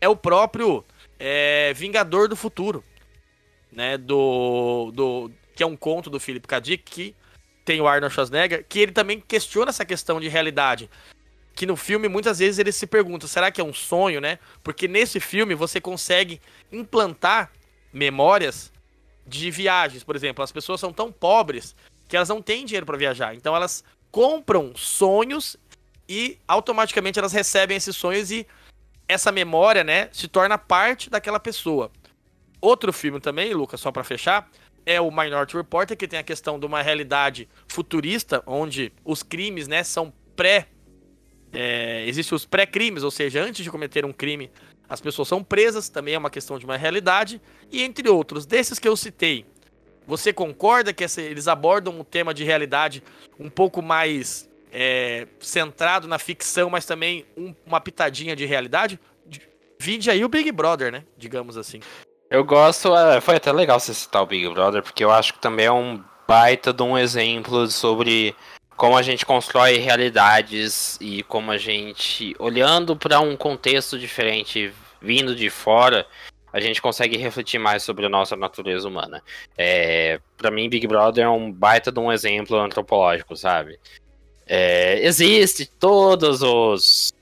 é 0.00 0.08
o 0.08 0.16
próprio 0.16 0.84
é, 1.18 1.72
Vingador 1.74 2.28
do 2.28 2.36
Futuro, 2.36 2.84
né? 3.70 3.98
Do, 3.98 4.90
do 4.92 5.30
que 5.54 5.62
é 5.62 5.66
um 5.66 5.76
conto 5.76 6.10
do 6.10 6.20
Philip 6.20 6.46
K. 6.46 6.60
Dick 6.60 6.82
que 6.90 7.14
tem 7.64 7.80
o 7.80 7.88
Arnold 7.88 8.12
Schwarzenegger, 8.12 8.64
que 8.68 8.78
ele 8.78 8.92
também 8.92 9.20
questiona 9.20 9.70
essa 9.70 9.84
questão 9.84 10.20
de 10.20 10.28
realidade. 10.28 10.90
Que 11.54 11.66
no 11.66 11.76
filme 11.76 12.08
muitas 12.08 12.40
vezes 12.40 12.58
ele 12.58 12.72
se 12.72 12.86
pergunta, 12.86 13.26
será 13.26 13.50
que 13.50 13.60
é 13.60 13.64
um 13.64 13.72
sonho, 13.72 14.20
né? 14.20 14.38
Porque 14.62 14.86
nesse 14.86 15.20
filme 15.20 15.54
você 15.54 15.80
consegue 15.80 16.40
implantar 16.70 17.50
memórias 17.92 18.72
de 19.26 19.50
viagens, 19.50 20.04
por 20.04 20.16
exemplo. 20.16 20.44
As 20.44 20.52
pessoas 20.52 20.80
são 20.80 20.92
tão 20.92 21.10
pobres 21.10 21.74
que 22.08 22.16
elas 22.16 22.28
não 22.28 22.42
têm 22.42 22.64
dinheiro 22.64 22.86
para 22.86 22.96
viajar. 22.96 23.34
Então 23.34 23.54
elas 23.54 23.84
compram 24.10 24.72
sonhos 24.76 25.56
e 26.08 26.38
automaticamente 26.46 27.18
elas 27.18 27.32
recebem 27.32 27.76
esses 27.76 27.96
sonhos 27.96 28.30
e 28.30 28.46
essa 29.08 29.30
memória, 29.30 29.84
né, 29.84 30.08
se 30.12 30.28
torna 30.28 30.56
parte 30.56 31.10
daquela 31.10 31.38
pessoa. 31.38 31.90
Outro 32.60 32.92
filme 32.92 33.20
também, 33.20 33.52
Lucas, 33.52 33.80
só 33.80 33.92
para 33.92 34.02
fechar, 34.02 34.50
é 34.86 35.00
o 35.00 35.10
Minority 35.10 35.56
Report, 35.56 35.94
que 35.94 36.08
tem 36.08 36.18
a 36.18 36.22
questão 36.22 36.58
de 36.58 36.64
uma 36.64 36.80
realidade 36.80 37.48
futurista, 37.68 38.42
onde 38.46 38.92
os 39.04 39.22
crimes, 39.22 39.68
né, 39.68 39.82
são 39.82 40.12
pré 40.34 40.68
é, 41.54 42.04
existem 42.06 42.34
os 42.34 42.44
pré-crimes, 42.44 43.02
ou 43.02 43.10
seja, 43.10 43.42
antes 43.42 43.62
de 43.62 43.70
cometer 43.70 44.04
um 44.04 44.12
crime, 44.12 44.50
as 44.88 45.00
pessoas 45.00 45.28
são 45.28 45.42
presas, 45.42 45.88
também 45.88 46.14
é 46.14 46.18
uma 46.18 46.30
questão 46.30 46.58
de 46.58 46.64
uma 46.64 46.76
realidade, 46.76 47.40
e 47.70 47.82
entre 47.82 48.08
outros, 48.08 48.44
desses 48.44 48.78
que 48.78 48.88
eu 48.88 48.96
citei, 48.96 49.46
você 50.06 50.32
concorda 50.32 50.92
que 50.92 51.04
essa, 51.04 51.20
eles 51.20 51.48
abordam 51.48 51.98
um 51.98 52.04
tema 52.04 52.34
de 52.34 52.44
realidade 52.44 53.02
um 53.38 53.48
pouco 53.48 53.82
mais 53.82 54.48
é, 54.72 55.26
centrado 55.40 56.08
na 56.08 56.18
ficção, 56.18 56.68
mas 56.68 56.84
também 56.84 57.24
um, 57.36 57.54
uma 57.66 57.80
pitadinha 57.80 58.34
de 58.34 58.44
realidade? 58.44 58.98
Vinde 59.78 60.10
aí 60.10 60.24
o 60.24 60.28
Big 60.28 60.50
Brother, 60.52 60.92
né? 60.92 61.04
Digamos 61.16 61.56
assim. 61.56 61.80
Eu 62.30 62.44
gosto, 62.44 62.94
é, 62.96 63.20
foi 63.20 63.36
até 63.36 63.52
legal 63.52 63.78
você 63.78 63.94
citar 63.94 64.22
o 64.22 64.26
Big 64.26 64.48
Brother, 64.48 64.82
porque 64.82 65.04
eu 65.04 65.10
acho 65.10 65.34
que 65.34 65.38
também 65.38 65.66
é 65.66 65.72
um 65.72 66.02
baita 66.26 66.72
de 66.72 66.82
um 66.82 66.96
exemplo 66.96 67.66
sobre 67.68 68.34
como 68.76 68.96
a 68.96 69.02
gente 69.02 69.24
constrói 69.24 69.76
realidades 69.76 70.98
e 71.00 71.22
como 71.24 71.52
a 71.52 71.58
gente, 71.58 72.34
olhando 72.38 72.96
para 72.96 73.20
um 73.20 73.36
contexto 73.36 73.98
diferente, 73.98 74.72
vindo 75.00 75.34
de 75.34 75.48
fora, 75.50 76.06
a 76.54 76.60
gente 76.60 76.80
consegue 76.80 77.16
refletir 77.16 77.58
mais 77.58 77.82
sobre 77.82 78.06
a 78.06 78.08
nossa 78.08 78.36
natureza 78.36 78.86
humana. 78.86 79.20
É, 79.58 80.20
para 80.36 80.52
mim, 80.52 80.68
Big 80.68 80.86
Brother 80.86 81.24
é 81.24 81.28
um 81.28 81.50
baita 81.50 81.90
de 81.90 81.98
um 81.98 82.12
exemplo 82.12 82.56
antropológico, 82.56 83.36
sabe? 83.36 83.76
É, 84.46 85.04
existe 85.04 85.66
todos 85.66 86.42
os 86.42 87.12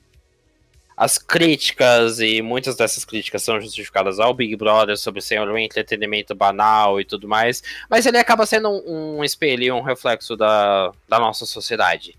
as 0.94 1.16
críticas 1.16 2.20
e 2.20 2.42
muitas 2.42 2.76
dessas 2.76 3.06
críticas 3.06 3.42
são 3.42 3.58
justificadas 3.58 4.20
ao 4.20 4.34
Big 4.34 4.54
Brother 4.54 4.98
sobre 4.98 5.22
ser 5.22 5.40
um 5.40 5.56
entretenimento 5.56 6.34
banal 6.34 7.00
e 7.00 7.04
tudo 7.04 7.26
mais, 7.26 7.62
mas 7.88 8.04
ele 8.04 8.18
acaba 8.18 8.44
sendo 8.44 8.68
um, 8.68 9.20
um 9.20 9.24
espelho 9.24 9.74
um 9.74 9.80
reflexo 9.80 10.36
da, 10.36 10.92
da 11.08 11.18
nossa 11.18 11.46
sociedade. 11.46 12.14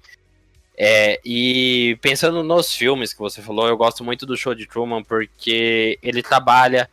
É, 0.76 1.22
e 1.24 1.96
pensando 2.02 2.42
nos 2.42 2.76
filmes 2.76 3.14
que 3.14 3.20
você 3.20 3.40
falou, 3.40 3.68
eu 3.68 3.78
gosto 3.78 4.04
muito 4.04 4.26
do 4.26 4.36
show 4.36 4.56
de 4.56 4.66
Truman 4.66 5.04
porque 5.04 6.00
ele 6.02 6.24
trabalha 6.24 6.90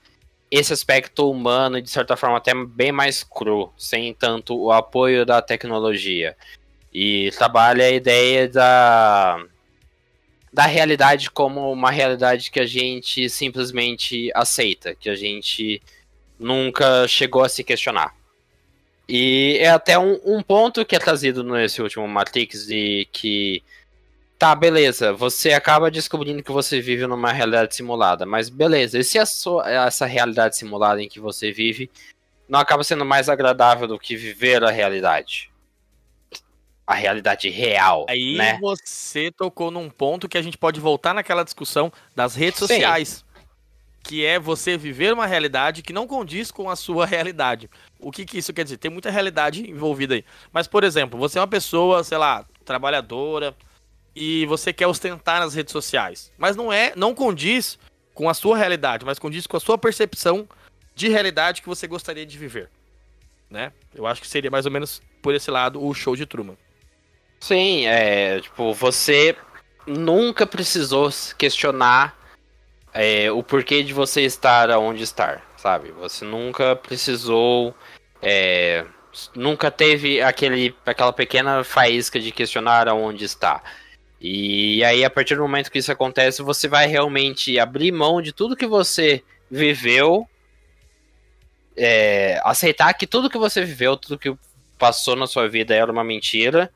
esse 0.51 0.73
aspecto 0.73 1.31
humano 1.31 1.81
de 1.81 1.89
certa 1.89 2.17
forma 2.17 2.37
até 2.37 2.53
bem 2.55 2.91
mais 2.91 3.23
cru, 3.23 3.73
sem 3.79 4.13
tanto 4.13 4.59
o 4.59 4.73
apoio 4.73 5.25
da 5.25 5.41
tecnologia. 5.41 6.37
E 6.93 7.31
trabalha 7.37 7.85
a 7.85 7.91
ideia 7.91 8.49
da 8.49 9.45
da 10.53 10.67
realidade 10.67 11.31
como 11.31 11.71
uma 11.71 11.93
realidade 11.93 12.51
que 12.51 12.59
a 12.59 12.67
gente 12.67 13.31
simplesmente 13.31 14.31
aceita, 14.35 14.97
que 14.97 15.09
a 15.09 15.15
gente 15.15 15.81
nunca 16.39 17.07
chegou 17.07 17.45
a 17.45 17.49
se 17.49 17.63
questionar. 17.63 18.13
E 19.09 19.59
é 19.61 19.69
até 19.69 19.99
um, 19.99 20.21
um 20.25 20.43
ponto 20.43 20.85
que 20.85 20.97
é 20.97 20.99
trazido 20.99 21.45
nesse 21.45 21.81
último 21.81 22.07
Matrix 22.09 22.67
de 22.67 23.09
que 23.13 23.63
tá, 24.41 24.55
beleza, 24.55 25.13
você 25.13 25.53
acaba 25.53 25.91
descobrindo 25.91 26.43
que 26.43 26.51
você 26.51 26.81
vive 26.81 27.07
numa 27.07 27.31
realidade 27.31 27.77
simulada, 27.77 28.25
mas 28.25 28.49
beleza, 28.49 28.99
e 28.99 29.05
se 29.05 29.19
a 29.19 29.27
sua, 29.27 29.71
essa 29.71 30.07
realidade 30.07 30.57
simulada 30.57 31.03
em 31.03 31.11
que 31.11 31.21
você 31.21 31.53
vive 31.53 31.91
não 32.49 32.59
acaba 32.59 32.83
sendo 32.83 33.05
mais 33.05 33.29
agradável 33.29 33.87
do 33.87 33.99
que 33.99 34.17
viver 34.17 34.65
a 34.65 34.71
realidade? 34.71 35.51
A 36.87 36.95
realidade 36.95 37.51
real. 37.51 38.07
Aí 38.09 38.39
né? 38.39 38.59
você 38.59 39.31
tocou 39.31 39.71
num 39.71 39.91
ponto 39.91 40.27
que 40.27 40.39
a 40.39 40.43
gente 40.43 40.57
pode 40.57 40.81
voltar 40.81 41.13
naquela 41.13 41.45
discussão 41.45 41.93
das 42.17 42.35
redes 42.35 42.61
Sim. 42.61 42.67
sociais. 42.67 43.25
Que 44.03 44.25
é 44.25 44.39
você 44.39 44.79
viver 44.79 45.13
uma 45.13 45.27
realidade 45.27 45.83
que 45.83 45.93
não 45.93 46.07
condiz 46.07 46.51
com 46.51 46.71
a 46.71 46.77
sua 46.77 47.05
realidade. 47.07 47.69
O 48.01 48.11
que, 48.11 48.25
que 48.25 48.39
isso 48.39 48.55
quer 48.55 48.65
dizer? 48.65 48.79
Tem 48.79 48.91
muita 48.91 49.11
realidade 49.11 49.71
envolvida 49.71 50.15
aí. 50.15 50.25
Mas, 50.51 50.67
por 50.67 50.83
exemplo, 50.83 51.21
você 51.21 51.39
é 51.39 51.43
uma 51.43 51.47
pessoa, 51.47 52.03
sei 52.03 52.17
lá, 52.17 52.47
trabalhadora, 52.65 53.55
e 54.15 54.47
você 54.47 54.73
quer 54.73 54.87
ostentar 54.87 55.41
nas 55.41 55.55
redes 55.55 55.73
sociais. 55.73 56.33
Mas 56.37 56.57
não 56.57 56.73
é, 56.73 56.93
não 56.97 57.15
condiz 57.15 57.79
com 58.15 58.29
a 58.29 58.35
sua 58.35 58.57
realidade, 58.57 59.05
mas 59.05 59.19
condiz 59.19 59.47
com 59.47 59.57
a 59.57 59.61
sua 59.61 59.79
percepção 59.79 60.49
de 60.95 61.09
realidade 61.09 61.63
que 61.63 61.69
você 61.69 61.87
gostaria 61.87 62.27
de 62.27 62.37
viver. 62.37 62.69
Né? 63.49 63.73
Eu 63.95 64.07
acho 64.07 64.21
que 64.21 64.29
seria 64.29 64.51
mais 64.51 64.67
ou 64.67 64.73
menos 64.73 65.01
por 65.23 65.35
esse 65.35 65.51
lado 65.51 65.83
o 65.85 65.93
show 65.95 66.15
de 66.15 66.27
Truman. 66.27 66.57
Sim, 67.41 67.87
é, 67.87 68.41
tipo, 68.41 68.73
você 68.75 69.37
nunca 69.87 70.47
precisou 70.47 71.11
questionar 71.39 72.17
é, 72.93 73.31
o 73.31 73.43
porquê 73.43 73.83
de 73.83 73.95
você 73.95 74.23
estar 74.23 74.71
onde 74.79 75.03
estar, 75.03 75.43
sabe? 75.57 75.91
Você 75.93 76.25
nunca 76.25 76.77
precisou 76.77 77.75
é, 78.21 78.85
nunca 79.35 79.71
teve 79.71 80.23
aquele, 80.23 80.75
aquela 80.85 81.13
pequena 81.13 81.65
faísca 81.65 82.21
de 82.21 82.31
questionar 82.31 82.89
aonde 82.89 83.25
está. 83.25 83.63
E 84.21 84.85
aí, 84.85 85.03
a 85.03 85.09
partir 85.09 85.35
do 85.35 85.41
momento 85.41 85.71
que 85.71 85.79
isso 85.79 85.91
acontece, 85.91 86.43
você 86.43 86.69
vai 86.69 86.87
realmente 86.87 87.59
abrir 87.59 87.91
mão 87.91 88.21
de 88.21 88.33
tudo 88.33 88.57
que 88.57 88.67
você 88.67 89.25
viveu, 89.51 90.29
é, 91.75 92.39
aceitar 92.45 92.93
que 92.93 93.07
tudo 93.07 93.31
que 93.31 93.39
você 93.39 93.65
viveu, 93.65 93.97
tudo 93.97 94.19
que 94.19 94.37
passou 94.79 95.17
na 95.17 95.27
sua 95.27 95.49
vida 95.49 95.75
era 95.75 95.91
uma 95.91 96.05
mentira, 96.05 96.71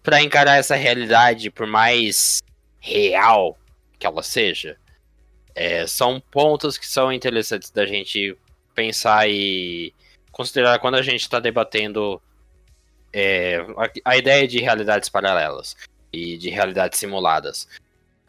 para 0.00 0.22
encarar 0.22 0.58
essa 0.58 0.76
realidade, 0.76 1.50
por 1.50 1.66
mais 1.66 2.40
real 2.78 3.58
que 3.98 4.06
ela 4.06 4.22
seja. 4.22 4.76
É, 5.56 5.88
são 5.88 6.20
pontos 6.20 6.78
que 6.78 6.86
são 6.86 7.12
interessantes 7.12 7.70
da 7.70 7.84
gente 7.84 8.36
pensar 8.76 9.28
e 9.28 9.92
considerar 10.30 10.78
quando 10.78 10.94
a 10.94 11.02
gente 11.02 11.22
está 11.22 11.40
debatendo 11.40 12.22
é, 13.12 13.56
a, 14.04 14.12
a 14.12 14.16
ideia 14.16 14.46
de 14.46 14.60
realidades 14.60 15.08
paralelas 15.08 15.74
e 16.16 16.38
de 16.38 16.48
realidades 16.48 16.98
simuladas. 16.98 17.68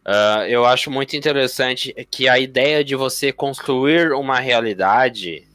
Uh, 0.05 0.43
eu 0.47 0.65
acho 0.65 0.89
muito 0.89 1.15
interessante 1.15 1.93
que 2.09 2.29
a 2.29 2.39
ideia 2.39 2.83
de 2.83 2.95
você 2.95 3.31
construir 3.31 4.13
uma 4.13 4.39
realidade, 4.39 5.45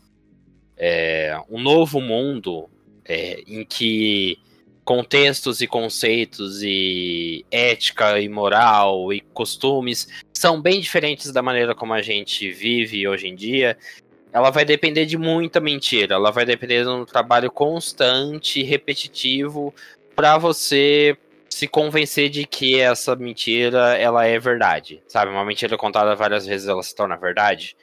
é, 0.76 1.38
um 1.48 1.58
novo 1.58 2.00
mundo, 2.00 2.68
é, 3.04 3.42
em 3.46 3.64
que 3.64 4.38
contextos 4.84 5.60
e 5.60 5.66
conceitos 5.66 6.62
e 6.62 7.46
ética 7.50 8.20
e 8.20 8.28
moral 8.28 9.12
e 9.12 9.20
costumes 9.20 10.08
são 10.34 10.60
bem 10.60 10.80
diferentes 10.80 11.32
da 11.32 11.40
maneira 11.40 11.74
como 11.74 11.94
a 11.94 12.02
gente 12.02 12.50
vive 12.50 13.06
hoje 13.06 13.28
em 13.28 13.34
dia, 13.34 13.78
ela 14.32 14.50
vai 14.50 14.64
depender 14.64 15.06
de 15.06 15.16
muita 15.16 15.60
mentira, 15.60 16.14
ela 16.14 16.30
vai 16.30 16.44
depender 16.44 16.82
de 16.82 16.88
um 16.88 17.04
trabalho 17.04 17.50
constante, 17.50 18.62
repetitivo, 18.62 19.74
para 20.16 20.36
você 20.36 21.16
se 21.52 21.68
convencer 21.68 22.30
de 22.30 22.46
que 22.46 22.80
essa 22.80 23.14
mentira 23.14 23.96
ela 23.98 24.24
é 24.24 24.38
verdade, 24.38 25.02
sabe? 25.06 25.30
Uma 25.30 25.44
mentira 25.44 25.76
contada 25.76 26.16
várias 26.16 26.46
vezes 26.46 26.66
ela 26.66 26.82
se 26.82 26.94
torna 26.94 27.14
verdade. 27.14 27.76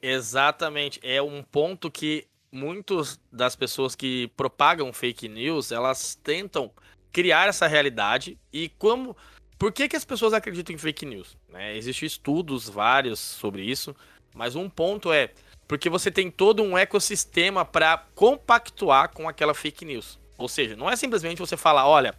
Exatamente, 0.00 0.98
é 1.02 1.20
um 1.20 1.42
ponto 1.42 1.90
que 1.90 2.26
muitas 2.50 3.20
das 3.30 3.54
pessoas 3.54 3.94
que 3.94 4.28
propagam 4.36 4.92
fake 4.92 5.28
news, 5.28 5.72
elas 5.72 6.14
tentam 6.14 6.70
criar 7.12 7.48
essa 7.48 7.66
realidade 7.66 8.38
e 8.52 8.70
como 8.70 9.16
por 9.58 9.70
que, 9.70 9.88
que 9.88 9.96
as 9.96 10.04
pessoas 10.04 10.32
acreditam 10.32 10.74
em 10.74 10.78
fake 10.78 11.04
news? 11.04 11.36
Né? 11.48 11.76
Existem 11.76 12.06
estudos 12.06 12.68
vários 12.68 13.20
sobre 13.20 13.62
isso, 13.62 13.94
mas 14.34 14.56
um 14.56 14.70
ponto 14.70 15.12
é 15.12 15.30
porque 15.68 15.88
você 15.88 16.10
tem 16.10 16.30
todo 16.30 16.62
um 16.62 16.76
ecossistema 16.76 17.64
para 17.64 17.98
compactuar 18.14 19.10
com 19.10 19.28
aquela 19.28 19.54
fake 19.54 19.84
news. 19.84 20.18
Ou 20.36 20.48
seja, 20.48 20.76
não 20.76 20.90
é 20.90 20.96
simplesmente 20.96 21.38
você 21.38 21.56
falar, 21.56 21.86
olha, 21.86 22.14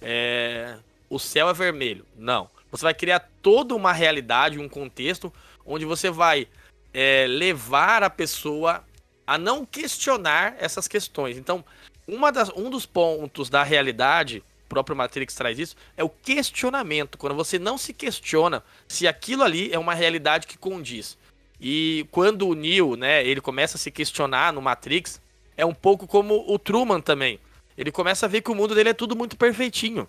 é, 0.00 0.76
o 1.08 1.18
céu 1.18 1.48
é 1.48 1.52
vermelho. 1.52 2.04
Não. 2.16 2.50
Você 2.70 2.82
vai 2.82 2.94
criar 2.94 3.30
toda 3.40 3.74
uma 3.74 3.92
realidade, 3.92 4.58
um 4.58 4.68
contexto, 4.68 5.32
onde 5.64 5.84
você 5.84 6.10
vai 6.10 6.48
é, 6.92 7.26
levar 7.28 8.02
a 8.02 8.10
pessoa 8.10 8.84
a 9.26 9.36
não 9.36 9.64
questionar 9.64 10.56
essas 10.58 10.86
questões. 10.86 11.36
Então, 11.36 11.64
uma 12.06 12.30
das, 12.30 12.50
um 12.50 12.70
dos 12.70 12.86
pontos 12.86 13.50
da 13.50 13.62
realidade, 13.62 14.42
o 14.64 14.68
próprio 14.68 14.96
Matrix 14.96 15.34
traz 15.34 15.58
isso, 15.58 15.76
é 15.96 16.04
o 16.04 16.08
questionamento. 16.08 17.18
Quando 17.18 17.34
você 17.34 17.58
não 17.58 17.76
se 17.76 17.92
questiona 17.92 18.62
se 18.86 19.06
aquilo 19.06 19.42
ali 19.42 19.72
é 19.72 19.78
uma 19.78 19.94
realidade 19.94 20.46
que 20.46 20.56
condiz. 20.56 21.18
E 21.60 22.06
quando 22.10 22.48
o 22.48 22.54
Neo, 22.54 22.96
né, 22.96 23.26
ele 23.26 23.40
começa 23.40 23.76
a 23.76 23.80
se 23.80 23.90
questionar 23.90 24.52
no 24.52 24.62
Matrix, 24.62 25.20
é 25.56 25.64
um 25.64 25.74
pouco 25.74 26.06
como 26.06 26.44
o 26.46 26.58
Truman 26.58 27.00
também. 27.00 27.40
Ele 27.76 27.92
começa 27.92 28.26
a 28.26 28.28
ver 28.28 28.40
que 28.40 28.50
o 28.50 28.54
mundo 28.54 28.74
dele 28.74 28.90
é 28.90 28.94
tudo 28.94 29.14
muito 29.14 29.36
perfeitinho. 29.36 30.08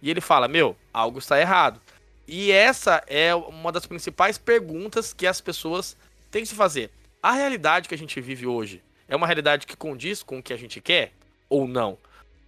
E 0.00 0.10
ele 0.10 0.20
fala: 0.20 0.48
Meu, 0.48 0.76
algo 0.92 1.18
está 1.18 1.40
errado. 1.40 1.80
E 2.26 2.52
essa 2.52 3.02
é 3.06 3.34
uma 3.34 3.72
das 3.72 3.86
principais 3.86 4.38
perguntas 4.38 5.12
que 5.12 5.26
as 5.26 5.40
pessoas 5.40 5.96
têm 6.30 6.42
que 6.42 6.48
se 6.48 6.54
fazer. 6.54 6.90
A 7.22 7.32
realidade 7.32 7.88
que 7.88 7.94
a 7.94 7.98
gente 7.98 8.20
vive 8.20 8.46
hoje 8.46 8.82
é 9.08 9.16
uma 9.16 9.26
realidade 9.26 9.66
que 9.66 9.76
condiz 9.76 10.22
com 10.22 10.38
o 10.38 10.42
que 10.42 10.52
a 10.52 10.56
gente 10.56 10.80
quer 10.80 11.12
ou 11.48 11.66
não? 11.66 11.98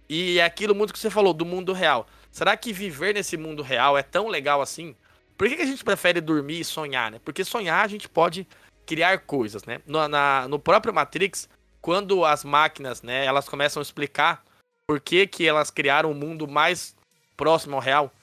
E 0.07 0.39
é 0.39 0.45
aquilo 0.45 0.73
muito 0.73 0.93
que 0.93 0.99
você 0.99 1.09
falou 1.09 1.33
do 1.33 1.45
mundo 1.45 1.73
real. 1.73 2.07
Será 2.31 2.55
que 2.55 2.71
viver 2.71 3.13
nesse 3.13 3.35
mundo 3.35 3.61
real 3.61 3.97
é 3.97 4.01
tão 4.01 4.27
legal 4.29 4.61
assim? 4.61 4.95
Por 5.37 5.49
que, 5.49 5.61
a 5.61 5.65
gente 5.65 5.83
prefere 5.83 6.21
dormir 6.21 6.61
e 6.61 6.65
sonhar, 6.65 7.11
né? 7.11 7.19
Porque 7.23 7.43
sonhar 7.43 7.83
a 7.83 7.87
gente 7.87 8.07
pode 8.07 8.47
criar 8.85 9.19
coisas, 9.19 9.65
né? 9.65 9.81
No, 9.85 10.07
na, 10.07 10.47
no 10.47 10.57
próprio 10.57 10.93
Matrix, 10.93 11.49
quando 11.81 12.23
as 12.23 12.43
máquinas, 12.43 13.01
né, 13.01 13.25
elas 13.25 13.49
começam 13.49 13.81
a 13.81 13.83
explicar 13.83 14.43
por 14.85 14.99
que, 14.99 15.25
que 15.25 15.47
elas 15.47 15.71
criaram 15.71 16.11
um 16.11 16.13
mundo 16.13 16.47
mais 16.47 16.95
próximo 17.37 17.75
ao 17.75 17.81
real. 17.81 18.13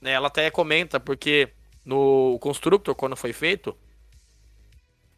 Né? 0.00 0.12
Ela 0.12 0.28
até 0.28 0.50
comenta, 0.50 1.00
porque 1.00 1.48
no 1.84 2.38
Constructor, 2.40 2.94
quando 2.94 3.16
foi 3.16 3.32
feito, 3.32 3.76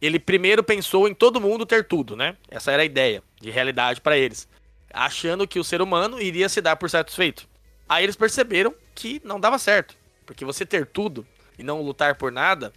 ele 0.00 0.18
primeiro 0.18 0.62
pensou 0.62 1.08
em 1.08 1.14
todo 1.14 1.40
mundo 1.40 1.64
ter 1.64 1.86
tudo, 1.86 2.16
né? 2.16 2.36
Essa 2.50 2.72
era 2.72 2.82
a 2.82 2.86
ideia 2.86 3.22
de 3.40 3.50
realidade 3.50 4.00
para 4.00 4.16
eles. 4.16 4.48
Achando 4.92 5.46
que 5.46 5.58
o 5.58 5.64
ser 5.64 5.80
humano 5.80 6.20
iria 6.20 6.48
se 6.48 6.60
dar 6.60 6.76
por 6.76 6.88
satisfeito. 6.90 7.48
Aí 7.88 8.04
eles 8.04 8.16
perceberam 8.16 8.74
que 8.94 9.20
não 9.24 9.40
dava 9.40 9.58
certo. 9.58 9.96
Porque 10.24 10.44
você 10.44 10.66
ter 10.66 10.86
tudo 10.86 11.26
e 11.58 11.62
não 11.62 11.82
lutar 11.82 12.16
por 12.16 12.32
nada 12.32 12.72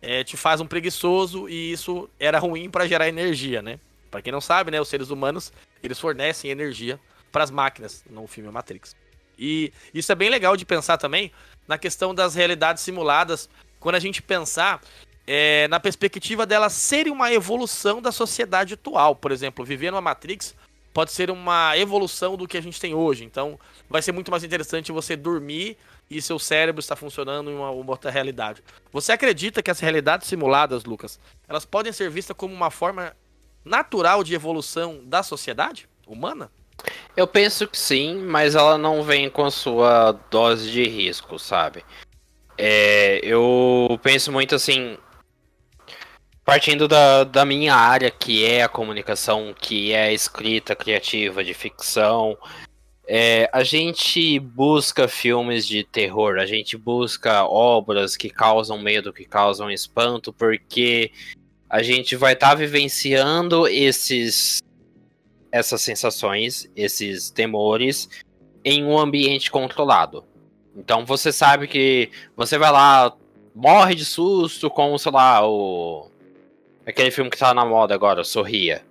é, 0.00 0.24
te 0.24 0.36
faz 0.36 0.60
um 0.60 0.66
preguiçoso 0.66 1.48
e 1.48 1.72
isso 1.72 2.08
era 2.18 2.38
ruim 2.38 2.70
para 2.70 2.86
gerar 2.86 3.08
energia, 3.08 3.62
né? 3.62 3.78
Para 4.10 4.22
quem 4.22 4.32
não 4.32 4.40
sabe, 4.40 4.70
né, 4.70 4.80
os 4.80 4.88
seres 4.88 5.10
humanos 5.10 5.52
eles 5.82 5.98
fornecem 5.98 6.50
energia 6.50 6.98
para 7.34 7.42
as 7.42 7.50
máquinas 7.50 8.04
no 8.08 8.28
filme 8.28 8.48
Matrix. 8.48 8.94
E 9.36 9.72
isso 9.92 10.12
é 10.12 10.14
bem 10.14 10.30
legal 10.30 10.56
de 10.56 10.64
pensar 10.64 10.96
também 10.98 11.32
na 11.66 11.76
questão 11.76 12.14
das 12.14 12.36
realidades 12.36 12.84
simuladas, 12.84 13.48
quando 13.80 13.96
a 13.96 13.98
gente 13.98 14.22
pensar 14.22 14.80
é, 15.26 15.66
na 15.66 15.80
perspectiva 15.80 16.46
delas 16.46 16.74
serem 16.74 17.12
uma 17.12 17.32
evolução 17.32 18.00
da 18.00 18.12
sociedade 18.12 18.74
atual. 18.74 19.16
Por 19.16 19.32
exemplo, 19.32 19.64
viver 19.64 19.90
numa 19.90 20.00
Matrix 20.00 20.54
pode 20.92 21.10
ser 21.10 21.28
uma 21.28 21.76
evolução 21.76 22.36
do 22.36 22.46
que 22.46 22.56
a 22.56 22.62
gente 22.62 22.80
tem 22.80 22.94
hoje. 22.94 23.24
Então, 23.24 23.58
vai 23.90 24.00
ser 24.00 24.12
muito 24.12 24.30
mais 24.30 24.44
interessante 24.44 24.92
você 24.92 25.16
dormir 25.16 25.76
e 26.08 26.22
seu 26.22 26.38
cérebro 26.38 26.78
está 26.78 26.94
funcionando 26.94 27.50
em 27.50 27.56
uma, 27.56 27.70
uma 27.70 27.90
outra 27.90 28.12
realidade. 28.12 28.62
Você 28.92 29.10
acredita 29.10 29.60
que 29.60 29.72
as 29.72 29.80
realidades 29.80 30.28
simuladas, 30.28 30.84
Lucas, 30.84 31.18
elas 31.48 31.64
podem 31.64 31.92
ser 31.92 32.08
vistas 32.10 32.36
como 32.36 32.54
uma 32.54 32.70
forma 32.70 33.12
natural 33.64 34.22
de 34.22 34.36
evolução 34.36 35.00
da 35.04 35.24
sociedade 35.24 35.88
humana? 36.06 36.48
Eu 37.16 37.26
penso 37.26 37.66
que 37.66 37.78
sim, 37.78 38.16
mas 38.16 38.54
ela 38.54 38.76
não 38.76 39.02
vem 39.02 39.30
com 39.30 39.44
a 39.44 39.50
sua 39.50 40.12
dose 40.30 40.70
de 40.70 40.84
risco, 40.84 41.38
sabe? 41.38 41.84
É, 42.56 43.20
eu 43.22 43.98
penso 44.02 44.32
muito 44.32 44.54
assim. 44.54 44.96
Partindo 46.44 46.86
da, 46.86 47.24
da 47.24 47.44
minha 47.44 47.74
área, 47.74 48.10
que 48.10 48.44
é 48.44 48.62
a 48.62 48.68
comunicação, 48.68 49.54
que 49.58 49.92
é 49.92 50.04
a 50.04 50.12
escrita 50.12 50.76
criativa 50.76 51.42
de 51.42 51.54
ficção, 51.54 52.36
é, 53.06 53.48
a 53.52 53.62
gente 53.62 54.38
busca 54.38 55.06
filmes 55.06 55.66
de 55.66 55.84
terror, 55.84 56.38
a 56.38 56.46
gente 56.46 56.76
busca 56.76 57.44
obras 57.44 58.16
que 58.16 58.30
causam 58.30 58.78
medo, 58.78 59.12
que 59.12 59.24
causam 59.24 59.70
espanto, 59.70 60.32
porque 60.32 61.10
a 61.68 61.82
gente 61.82 62.16
vai 62.16 62.32
estar 62.32 62.50
tá 62.50 62.54
vivenciando 62.54 63.66
esses 63.68 64.62
essas 65.54 65.82
sensações, 65.82 66.68
esses 66.74 67.30
temores 67.30 68.08
em 68.64 68.84
um 68.84 68.98
ambiente 68.98 69.52
controlado. 69.52 70.24
Então 70.76 71.06
você 71.06 71.32
sabe 71.32 71.68
que 71.68 72.10
você 72.36 72.58
vai 72.58 72.72
lá, 72.72 73.16
morre 73.54 73.94
de 73.94 74.04
susto 74.04 74.68
com, 74.68 74.98
sei 74.98 75.12
lá, 75.12 75.48
o. 75.48 76.10
Aquele 76.84 77.12
filme 77.12 77.30
que 77.30 77.38
tá 77.38 77.54
na 77.54 77.64
moda 77.64 77.94
agora, 77.94 78.24
Sorria. 78.24 78.84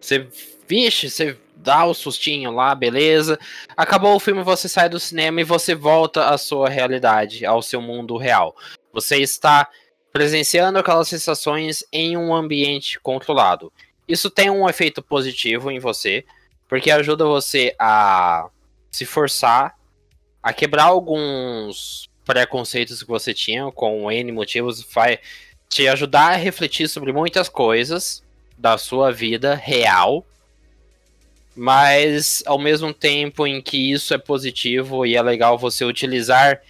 Você, 0.00 0.26
vixe, 0.66 1.10
você 1.10 1.36
dá 1.54 1.84
o 1.84 1.92
sustinho 1.92 2.50
lá, 2.52 2.74
beleza. 2.74 3.38
Acabou 3.76 4.16
o 4.16 4.20
filme, 4.20 4.42
você 4.42 4.70
sai 4.70 4.88
do 4.88 4.98
cinema 4.98 5.42
e 5.42 5.44
você 5.44 5.74
volta 5.74 6.30
à 6.30 6.38
sua 6.38 6.70
realidade, 6.70 7.44
ao 7.44 7.60
seu 7.60 7.82
mundo 7.82 8.16
real. 8.16 8.56
Você 8.94 9.18
está 9.18 9.68
presenciando 10.10 10.78
aquelas 10.78 11.06
sensações 11.06 11.84
em 11.92 12.16
um 12.16 12.34
ambiente 12.34 12.98
controlado. 12.98 13.70
Isso 14.08 14.30
tem 14.30 14.50
um 14.50 14.68
efeito 14.68 15.02
positivo 15.02 15.70
em 15.70 15.78
você, 15.78 16.24
porque 16.68 16.90
ajuda 16.90 17.24
você 17.24 17.74
a 17.78 18.48
se 18.90 19.04
forçar 19.04 19.76
a 20.42 20.52
quebrar 20.52 20.84
alguns 20.84 22.08
preconceitos 22.24 23.02
que 23.02 23.08
você 23.08 23.34
tinha 23.34 23.70
com 23.72 24.10
N 24.10 24.30
motivos, 24.30 24.80
vai 24.94 25.18
te 25.68 25.88
ajudar 25.88 26.34
a 26.34 26.36
refletir 26.36 26.88
sobre 26.88 27.12
muitas 27.12 27.48
coisas 27.48 28.22
da 28.56 28.78
sua 28.78 29.10
vida 29.10 29.54
real, 29.54 30.24
mas 31.54 32.42
ao 32.46 32.58
mesmo 32.58 32.94
tempo 32.94 33.44
em 33.44 33.60
que 33.60 33.92
isso 33.92 34.14
é 34.14 34.18
positivo 34.18 35.04
e 35.04 35.16
é 35.16 35.22
legal 35.22 35.58
você 35.58 35.84
utilizar 35.84 36.62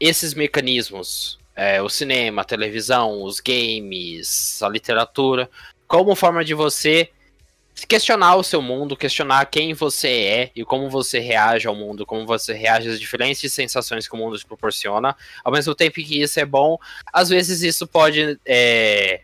esses 0.00 0.34
mecanismos, 0.34 1.38
é, 1.54 1.80
o 1.80 1.88
cinema, 1.88 2.42
a 2.42 2.44
televisão, 2.44 3.22
os 3.22 3.38
games, 3.38 4.60
a 4.60 4.68
literatura, 4.68 5.48
como 5.94 6.16
forma 6.16 6.44
de 6.44 6.54
você 6.54 7.08
questionar 7.88 8.34
o 8.34 8.42
seu 8.42 8.60
mundo, 8.60 8.96
questionar 8.96 9.46
quem 9.46 9.72
você 9.72 10.08
é 10.08 10.50
e 10.56 10.64
como 10.64 10.90
você 10.90 11.20
reage 11.20 11.68
ao 11.68 11.74
mundo, 11.76 12.04
como 12.04 12.26
você 12.26 12.52
reage 12.52 12.88
às 12.88 12.98
diferentes 12.98 13.52
sensações 13.52 14.08
que 14.08 14.14
o 14.14 14.18
mundo 14.18 14.36
te 14.36 14.44
proporciona. 14.44 15.16
Ao 15.44 15.52
mesmo 15.52 15.72
tempo 15.72 15.94
que 15.94 16.20
isso 16.20 16.40
é 16.40 16.44
bom, 16.44 16.78
às 17.12 17.28
vezes 17.28 17.62
isso 17.62 17.86
pode 17.86 18.36
é, 18.44 19.20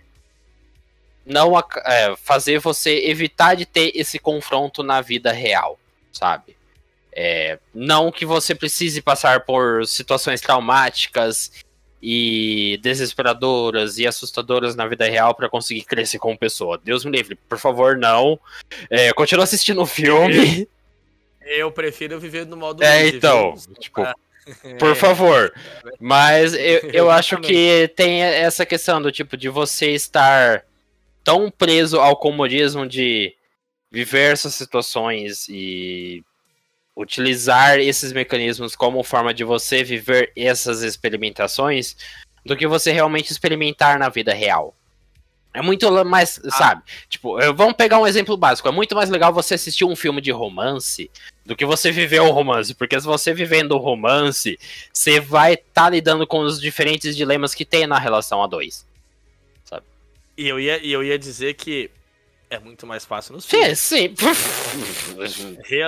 não 1.27 1.59
é, 1.59 2.15
fazer 2.17 2.61
você 2.61 3.05
evitar 3.05 3.57
de 3.57 3.67
ter 3.67 3.91
esse 3.97 4.21
confronto 4.21 4.85
na 4.85 5.01
vida 5.01 5.33
real, 5.33 5.77
sabe? 6.13 6.57
É, 7.13 7.59
não 7.75 8.13
que 8.13 8.25
você 8.25 8.55
precise 8.55 9.03
passar 9.03 9.41
por 9.41 9.85
situações 9.89 10.41
traumáticas 10.41 11.51
e 12.03 12.79
desesperadoras 12.83 13.99
e 13.99 14.07
assustadoras 14.07 14.75
na 14.75 14.87
vida 14.87 15.05
real 15.07 15.35
para 15.35 15.49
conseguir 15.49 15.83
crescer 15.83 16.19
como 16.19 16.39
pessoa. 16.39 16.81
Deus 16.83 17.05
me 17.05 17.11
livre, 17.11 17.35
por 17.35 17.59
favor, 17.59 17.97
não. 17.97 18.39
É, 18.89 19.13
continua 19.13 19.45
assistindo 19.45 19.83
o 19.83 19.87
filme. 19.87 20.67
Eu 21.43 21.73
prefiro 21.73 22.21
viver 22.21 22.47
no 22.47 22.57
modo. 22.57 22.83
É, 22.83 23.09
então, 23.09 23.55
tipo, 23.81 24.03
por 24.79 24.95
favor. 24.97 25.53
Mas 25.99 26.55
eu, 26.55 26.91
eu 26.93 27.11
acho 27.11 27.39
que 27.39 27.89
tem 27.97 28.23
essa 28.23 28.65
questão 28.65 29.03
do 29.03 29.11
tipo 29.11 29.37
de 29.37 29.49
você 29.49 29.91
estar 29.91 30.65
tão 31.25 31.51
preso 31.51 31.99
ao 31.99 32.17
comodismo 32.17 32.87
de 32.87 33.35
viver 33.91 34.33
essas 34.33 34.55
situações 34.55 35.49
e 35.49 36.23
utilizar 37.01 37.79
esses 37.79 38.13
mecanismos 38.13 38.77
como 38.77 39.03
forma 39.03 39.33
de 39.33 39.43
você 39.43 39.83
viver 39.83 40.33
essas 40.37 40.83
experimentações 40.83 41.97
do 42.45 42.57
que 42.57 42.67
você 42.67 42.93
realmente 42.93 43.31
experimentar 43.31 43.99
na 43.99 44.09
vida 44.09 44.35
real. 44.35 44.75
É 45.53 45.61
muito 45.61 45.91
mais, 46.05 46.41
ah. 46.45 46.51
sabe? 46.51 46.83
Tipo, 47.09 47.37
vamos 47.55 47.75
pegar 47.75 47.99
um 47.99 48.07
exemplo 48.07 48.37
básico. 48.37 48.69
É 48.69 48.71
muito 48.71 48.95
mais 48.95 49.11
legal 49.11 49.33
você 49.33 49.55
assistir 49.55 49.85
um 49.85 49.97
filme 49.97 50.21
de 50.21 50.31
romance 50.31 51.11
do 51.45 51.57
que 51.57 51.67
você 51.67 51.91
viver 51.91 52.21
o 52.21 52.31
romance. 52.31 52.73
Porque 52.75 53.01
se 53.01 53.07
você 53.07 53.35
vivendo 53.35 53.73
o 53.73 53.79
romance, 53.79 54.59
você 54.93 55.19
vai 55.19 55.55
estar 55.55 55.85
tá 55.85 55.91
lidando 55.91 56.27
com 56.27 56.41
os 56.41 56.61
diferentes 56.61 57.17
dilemas 57.17 57.53
que 57.53 57.65
tem 57.65 57.87
na 57.87 57.99
relação 57.99 58.43
a 58.43 58.47
dois. 58.47 58.87
Sabe? 59.65 59.85
E 60.37 60.47
eu 60.47 60.61
ia, 60.61 60.79
eu 60.87 61.03
ia 61.03 61.19
dizer 61.19 61.55
que 61.55 61.91
é 62.49 62.59
muito 62.59 62.87
mais 62.87 63.05
fácil 63.05 63.35
nos 63.35 63.45
filmes. 63.45 63.79
Sim, 63.81 64.15
sim 65.67 65.85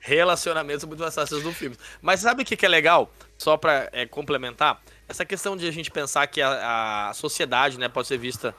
relacionamentos 0.00 0.84
muito 0.84 1.00
mais 1.00 1.14
fáceis 1.14 1.42
do 1.42 1.52
filme. 1.52 1.76
Mas 2.00 2.20
sabe 2.20 2.42
o 2.42 2.44
que, 2.44 2.56
que 2.56 2.66
é 2.66 2.68
legal? 2.68 3.12
Só 3.38 3.56
para 3.56 3.88
é, 3.92 4.06
complementar, 4.06 4.82
essa 5.06 5.24
questão 5.24 5.56
de 5.56 5.68
a 5.68 5.70
gente 5.70 5.90
pensar 5.90 6.26
que 6.26 6.40
a, 6.40 7.10
a, 7.10 7.14
sociedade 7.14 7.78
né, 7.78 7.88
pode 7.88 8.08
ser 8.08 8.18
vista 8.18 8.54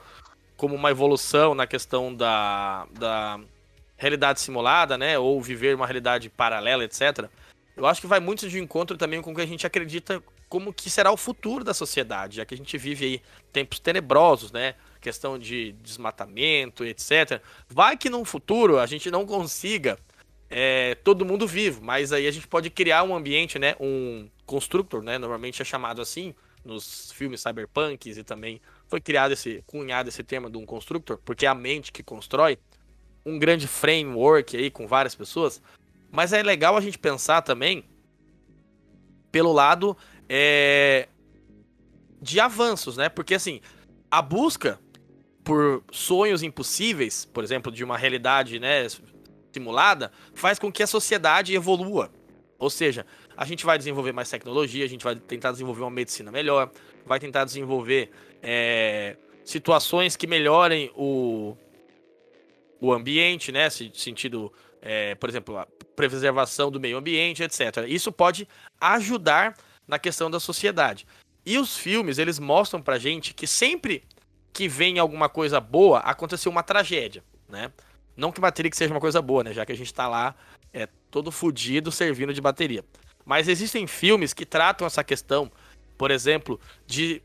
como 0.56 0.74
uma 0.74 0.90
evolução 0.90 1.54
na 1.54 1.66
questão 1.66 2.14
da, 2.14 2.86
da 2.92 3.40
realidade 3.96 4.40
simulada, 4.40 4.96
né? 4.96 5.18
Ou 5.18 5.42
viver 5.42 5.74
uma 5.74 5.86
realidade 5.86 6.28
paralela, 6.28 6.84
etc. 6.84 7.28
Eu 7.76 7.86
acho 7.86 8.00
que 8.00 8.06
vai 8.06 8.20
muito 8.20 8.48
de 8.48 8.60
encontro 8.60 8.96
também 8.96 9.20
com 9.20 9.32
o 9.32 9.34
que 9.34 9.40
a 9.40 9.46
gente 9.46 9.66
acredita 9.66 10.22
como 10.48 10.72
que 10.72 10.90
será 10.90 11.10
o 11.10 11.16
futuro 11.16 11.64
da 11.64 11.72
sociedade, 11.72 12.36
já 12.36 12.44
que 12.44 12.52
a 12.54 12.56
gente 12.56 12.76
vive 12.76 13.04
aí 13.06 13.22
tempos 13.52 13.78
tenebrosos, 13.78 14.52
né? 14.52 14.74
Questão 15.00 15.38
de 15.38 15.72
desmatamento, 15.82 16.84
etc. 16.84 17.40
Vai 17.68 17.96
que 17.96 18.10
no 18.10 18.24
futuro 18.24 18.78
a 18.78 18.86
gente 18.86 19.10
não 19.10 19.24
consiga 19.24 19.98
é, 20.54 20.94
todo 20.96 21.24
mundo 21.24 21.46
vivo, 21.46 21.82
mas 21.82 22.12
aí 22.12 22.26
a 22.26 22.30
gente 22.30 22.46
pode 22.46 22.68
criar 22.68 23.02
um 23.04 23.16
ambiente, 23.16 23.58
né? 23.58 23.74
Um 23.80 24.28
constructor, 24.44 25.02
né? 25.02 25.16
Normalmente 25.16 25.62
é 25.62 25.64
chamado 25.64 26.02
assim 26.02 26.34
nos 26.62 27.10
filmes 27.12 27.40
cyberpunks 27.40 28.18
e 28.18 28.22
também 28.22 28.60
foi 28.86 29.00
criado 29.00 29.32
esse, 29.32 29.64
cunhado 29.66 30.10
esse 30.10 30.22
termo 30.22 30.50
de 30.50 30.58
um 30.58 30.66
constructor, 30.66 31.18
porque 31.24 31.46
é 31.46 31.48
a 31.48 31.54
mente 31.54 31.90
que 31.90 32.02
constrói 32.02 32.58
um 33.24 33.38
grande 33.38 33.66
framework 33.66 34.54
aí 34.54 34.70
com 34.70 34.86
várias 34.86 35.14
pessoas. 35.14 35.62
Mas 36.10 36.34
é 36.34 36.42
legal 36.42 36.76
a 36.76 36.82
gente 36.82 36.98
pensar 36.98 37.40
também 37.40 37.84
pelo 39.32 39.54
lado 39.54 39.96
é, 40.28 41.08
de 42.20 42.38
avanços, 42.38 42.98
né? 42.98 43.08
Porque 43.08 43.34
assim, 43.34 43.62
a 44.10 44.20
busca 44.20 44.78
por 45.42 45.82
sonhos 45.90 46.42
impossíveis, 46.42 47.24
por 47.24 47.42
exemplo, 47.42 47.72
de 47.72 47.82
uma 47.82 47.96
realidade, 47.96 48.60
né, 48.60 48.86
simulada 49.52 50.12
faz 50.34 50.58
com 50.58 50.70
que 50.70 50.82
a 50.82 50.86
sociedade 50.86 51.54
evolua. 51.54 52.10
Ou 52.58 52.70
seja, 52.70 53.04
a 53.36 53.44
gente 53.44 53.66
vai 53.66 53.76
desenvolver 53.76 54.12
mais 54.12 54.30
tecnologia, 54.30 54.84
a 54.84 54.88
gente 54.88 55.02
vai 55.02 55.16
tentar 55.16 55.52
desenvolver 55.52 55.82
uma 55.82 55.90
medicina 55.90 56.30
melhor, 56.30 56.70
vai 57.04 57.18
tentar 57.18 57.44
desenvolver 57.44 58.10
é, 58.42 59.16
situações 59.44 60.16
que 60.16 60.26
melhorem 60.26 60.90
o, 60.94 61.56
o 62.80 62.92
ambiente, 62.92 63.50
né? 63.50 63.68
Sentido, 63.68 64.52
é, 64.80 65.14
por 65.16 65.28
exemplo, 65.28 65.58
a 65.58 65.66
preservação 65.96 66.70
do 66.70 66.80
meio 66.80 66.96
ambiente, 66.96 67.42
etc. 67.42 67.84
Isso 67.88 68.12
pode 68.12 68.46
ajudar 68.80 69.56
na 69.86 69.98
questão 69.98 70.30
da 70.30 70.38
sociedade. 70.38 71.06
E 71.44 71.58
os 71.58 71.76
filmes, 71.76 72.18
eles 72.18 72.38
mostram 72.38 72.80
pra 72.80 72.98
gente 72.98 73.34
que 73.34 73.46
sempre 73.46 74.04
que 74.52 74.68
vem 74.68 74.98
alguma 74.98 75.28
coisa 75.28 75.58
boa, 75.58 75.98
aconteceu 76.00 76.52
uma 76.52 76.62
tragédia, 76.62 77.24
né? 77.48 77.72
Não 78.22 78.30
que 78.30 78.40
Matrix 78.40 78.78
seja 78.78 78.94
uma 78.94 79.00
coisa 79.00 79.20
boa, 79.20 79.42
né? 79.42 79.52
Já 79.52 79.66
que 79.66 79.72
a 79.72 79.76
gente 79.76 79.92
tá 79.92 80.06
lá 80.06 80.32
é 80.72 80.86
todo 81.10 81.32
fudido 81.32 81.90
servindo 81.90 82.32
de 82.32 82.40
bateria. 82.40 82.84
Mas 83.24 83.48
existem 83.48 83.84
filmes 83.84 84.32
que 84.32 84.46
tratam 84.46 84.86
essa 84.86 85.02
questão, 85.02 85.50
por 85.98 86.08
exemplo, 86.12 86.60
de 86.86 87.20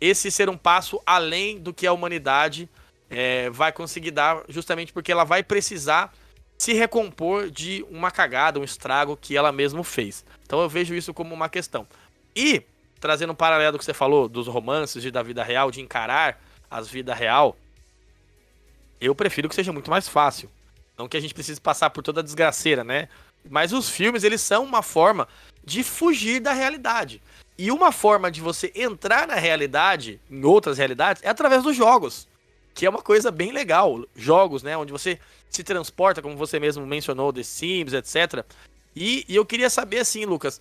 esse 0.00 0.30
ser 0.30 0.48
um 0.48 0.56
passo 0.56 0.98
além 1.04 1.58
do 1.58 1.74
que 1.74 1.86
a 1.86 1.92
humanidade 1.92 2.66
é, 3.10 3.50
vai 3.50 3.70
conseguir 3.72 4.10
dar, 4.10 4.42
justamente 4.48 4.90
porque 4.90 5.12
ela 5.12 5.22
vai 5.22 5.42
precisar 5.42 6.10
se 6.56 6.72
recompor 6.72 7.50
de 7.50 7.84
uma 7.90 8.10
cagada, 8.10 8.58
um 8.58 8.64
estrago 8.64 9.18
que 9.18 9.36
ela 9.36 9.52
mesma 9.52 9.84
fez. 9.84 10.24
Então 10.46 10.62
eu 10.62 10.68
vejo 10.68 10.94
isso 10.94 11.12
como 11.12 11.34
uma 11.34 11.50
questão. 11.50 11.86
E, 12.34 12.62
trazendo 12.98 13.34
um 13.34 13.36
paralelo 13.36 13.78
que 13.78 13.84
você 13.84 13.92
falou, 13.92 14.30
dos 14.30 14.46
romances 14.46 15.04
e 15.04 15.10
da 15.10 15.22
vida 15.22 15.44
real, 15.44 15.70
de 15.70 15.82
encarar 15.82 16.42
as 16.70 16.88
vidas 16.88 17.18
real, 17.18 17.54
eu 19.00 19.14
prefiro 19.14 19.48
que 19.48 19.54
seja 19.54 19.72
muito 19.72 19.90
mais 19.90 20.08
fácil. 20.08 20.50
Não 20.96 21.08
que 21.08 21.16
a 21.16 21.20
gente 21.20 21.34
precise 21.34 21.60
passar 21.60 21.90
por 21.90 22.02
toda 22.02 22.20
a 22.20 22.24
desgraceira, 22.24 22.82
né? 22.82 23.08
Mas 23.48 23.72
os 23.72 23.88
filmes, 23.88 24.24
eles 24.24 24.40
são 24.40 24.64
uma 24.64 24.82
forma 24.82 25.28
de 25.64 25.82
fugir 25.82 26.40
da 26.40 26.52
realidade. 26.52 27.20
E 27.58 27.70
uma 27.70 27.92
forma 27.92 28.30
de 28.30 28.40
você 28.40 28.72
entrar 28.74 29.26
na 29.26 29.34
realidade, 29.34 30.20
em 30.30 30.44
outras 30.44 30.78
realidades, 30.78 31.22
é 31.22 31.28
através 31.28 31.62
dos 31.62 31.76
jogos. 31.76 32.26
Que 32.74 32.86
é 32.86 32.90
uma 32.90 33.02
coisa 33.02 33.30
bem 33.30 33.52
legal. 33.52 34.04
Jogos, 34.14 34.62
né? 34.62 34.76
Onde 34.76 34.92
você 34.92 35.18
se 35.48 35.62
transporta, 35.62 36.20
como 36.20 36.36
você 36.36 36.58
mesmo 36.58 36.86
mencionou, 36.86 37.32
The 37.32 37.42
Sims, 37.42 37.92
etc. 37.92 38.44
E, 38.94 39.24
e 39.28 39.36
eu 39.36 39.44
queria 39.44 39.70
saber, 39.70 39.98
assim, 39.98 40.24
Lucas, 40.24 40.60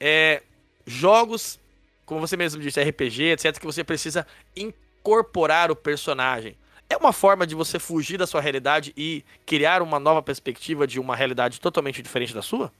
é, 0.00 0.42
jogos, 0.86 1.58
como 2.06 2.20
você 2.20 2.36
mesmo 2.36 2.60
disse, 2.60 2.82
RPG, 2.82 3.32
etc., 3.32 3.58
que 3.58 3.66
você 3.66 3.84
precisa 3.84 4.26
incorporar 4.56 5.70
o 5.70 5.76
personagem 5.76 6.56
é 6.92 6.96
uma 6.96 7.12
forma 7.12 7.46
de 7.46 7.54
você 7.54 7.78
fugir 7.78 8.18
da 8.18 8.26
sua 8.26 8.40
realidade 8.40 8.92
e 8.96 9.24
criar 9.46 9.82
uma 9.82 9.98
nova 9.98 10.22
perspectiva 10.22 10.86
de 10.86 11.00
uma 11.00 11.16
realidade 11.16 11.60
totalmente 11.60 12.02
diferente 12.02 12.34
da 12.34 12.42
sua? 12.42 12.72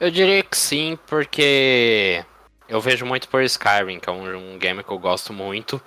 Eu 0.00 0.10
diria 0.10 0.42
que 0.42 0.56
sim, 0.56 0.98
porque 1.06 2.24
eu 2.68 2.80
vejo 2.80 3.04
muito 3.04 3.28
por 3.28 3.42
Skyrim, 3.42 3.98
que 3.98 4.08
é 4.08 4.12
um, 4.12 4.54
um 4.54 4.58
game 4.58 4.82
que 4.82 4.90
eu 4.90 4.98
gosto 4.98 5.32
muito, 5.32 5.80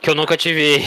que 0.00 0.08
eu 0.08 0.14
nunca 0.14 0.36
tive. 0.36 0.82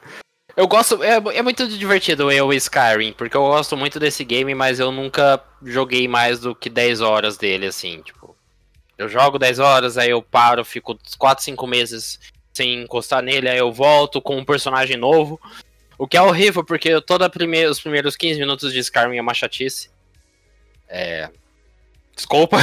eu 0.56 0.66
gosto. 0.66 1.02
É, 1.02 1.16
é 1.36 1.42
muito 1.42 1.66
divertido 1.68 2.30
eu 2.30 2.52
Skyrim, 2.52 3.12
porque 3.12 3.36
eu 3.36 3.42
gosto 3.42 3.76
muito 3.76 4.00
desse 4.00 4.24
game, 4.24 4.54
mas 4.54 4.80
eu 4.80 4.90
nunca 4.90 5.42
joguei 5.62 6.08
mais 6.08 6.40
do 6.40 6.54
que 6.54 6.68
10 6.68 7.00
horas 7.00 7.36
dele, 7.36 7.66
assim, 7.66 8.02
tipo. 8.02 8.34
Eu 8.96 9.08
jogo 9.08 9.40
10 9.40 9.58
horas, 9.58 9.98
aí 9.98 10.10
eu 10.10 10.22
paro, 10.22 10.64
fico 10.64 10.96
4, 11.18 11.42
5 11.42 11.66
meses 11.66 12.20
sem 12.54 12.82
encostar 12.82 13.22
nele, 13.22 13.48
aí 13.48 13.58
eu 13.58 13.72
volto 13.72 14.22
com 14.22 14.36
um 14.36 14.44
personagem 14.44 14.96
novo. 14.96 15.40
O 15.98 16.06
que 16.06 16.16
é 16.16 16.22
horrível, 16.22 16.64
porque 16.64 17.00
toda 17.00 17.26
os 17.26 17.80
primeiros 17.80 18.16
15 18.16 18.38
minutos 18.38 18.72
de 18.72 18.78
Skyrim 18.78 19.16
é 19.16 19.22
uma 19.22 19.34
chatice. 19.34 19.90
É. 20.88 21.28
Desculpa. 22.14 22.56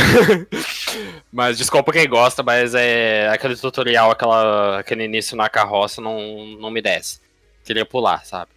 mas 1.32 1.58
desculpa 1.58 1.92
quem 1.92 2.08
gosta, 2.08 2.42
mas 2.42 2.74
é 2.74 3.28
aquele 3.30 3.56
tutorial, 3.56 4.12
aquela, 4.12 4.80
aquele 4.80 5.04
início 5.04 5.36
na 5.36 5.50
carroça 5.50 6.02
não, 6.02 6.46
não 6.58 6.72
me 6.72 6.82
desce. 6.82 7.20
Queria 7.64 7.86
pular, 7.86 8.26
sabe? 8.26 8.52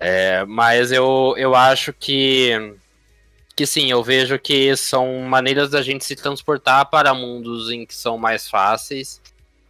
É, 0.00 0.44
mas 0.44 0.92
eu, 0.92 1.34
eu 1.36 1.54
acho 1.56 1.92
que 1.92 2.76
que 3.56 3.66
sim, 3.66 3.90
eu 3.90 4.04
vejo 4.04 4.38
que 4.38 4.76
são 4.76 5.20
maneiras 5.22 5.70
da 5.70 5.82
gente 5.82 6.04
se 6.04 6.14
transportar 6.14 6.86
para 6.86 7.12
mundos 7.12 7.72
em 7.72 7.84
que 7.84 7.92
são 7.92 8.16
mais 8.16 8.48
fáceis, 8.48 9.20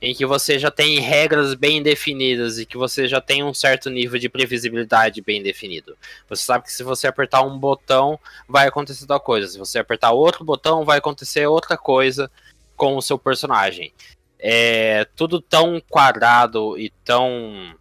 em 0.00 0.14
que 0.14 0.24
você 0.24 0.58
já 0.58 0.70
tem 0.70 1.00
regras 1.00 1.54
bem 1.54 1.82
definidas 1.82 2.58
e 2.58 2.66
que 2.66 2.76
você 2.76 3.08
já 3.08 3.20
tem 3.20 3.42
um 3.42 3.52
certo 3.52 3.90
nível 3.90 4.18
de 4.18 4.28
previsibilidade 4.28 5.20
bem 5.20 5.42
definido. 5.42 5.96
Você 6.28 6.44
sabe 6.44 6.64
que 6.64 6.72
se 6.72 6.84
você 6.84 7.08
apertar 7.08 7.42
um 7.42 7.58
botão, 7.58 8.18
vai 8.48 8.68
acontecer 8.68 9.06
tal 9.06 9.20
coisa. 9.20 9.48
Se 9.48 9.58
você 9.58 9.78
apertar 9.78 10.12
outro 10.12 10.44
botão, 10.44 10.84
vai 10.84 10.98
acontecer 10.98 11.46
outra 11.46 11.76
coisa 11.76 12.30
com 12.76 12.96
o 12.96 13.02
seu 13.02 13.18
personagem. 13.18 13.92
É 14.38 15.04
tudo 15.16 15.40
tão 15.40 15.82
quadrado 15.88 16.78
e 16.78 16.90
tão 17.04 17.74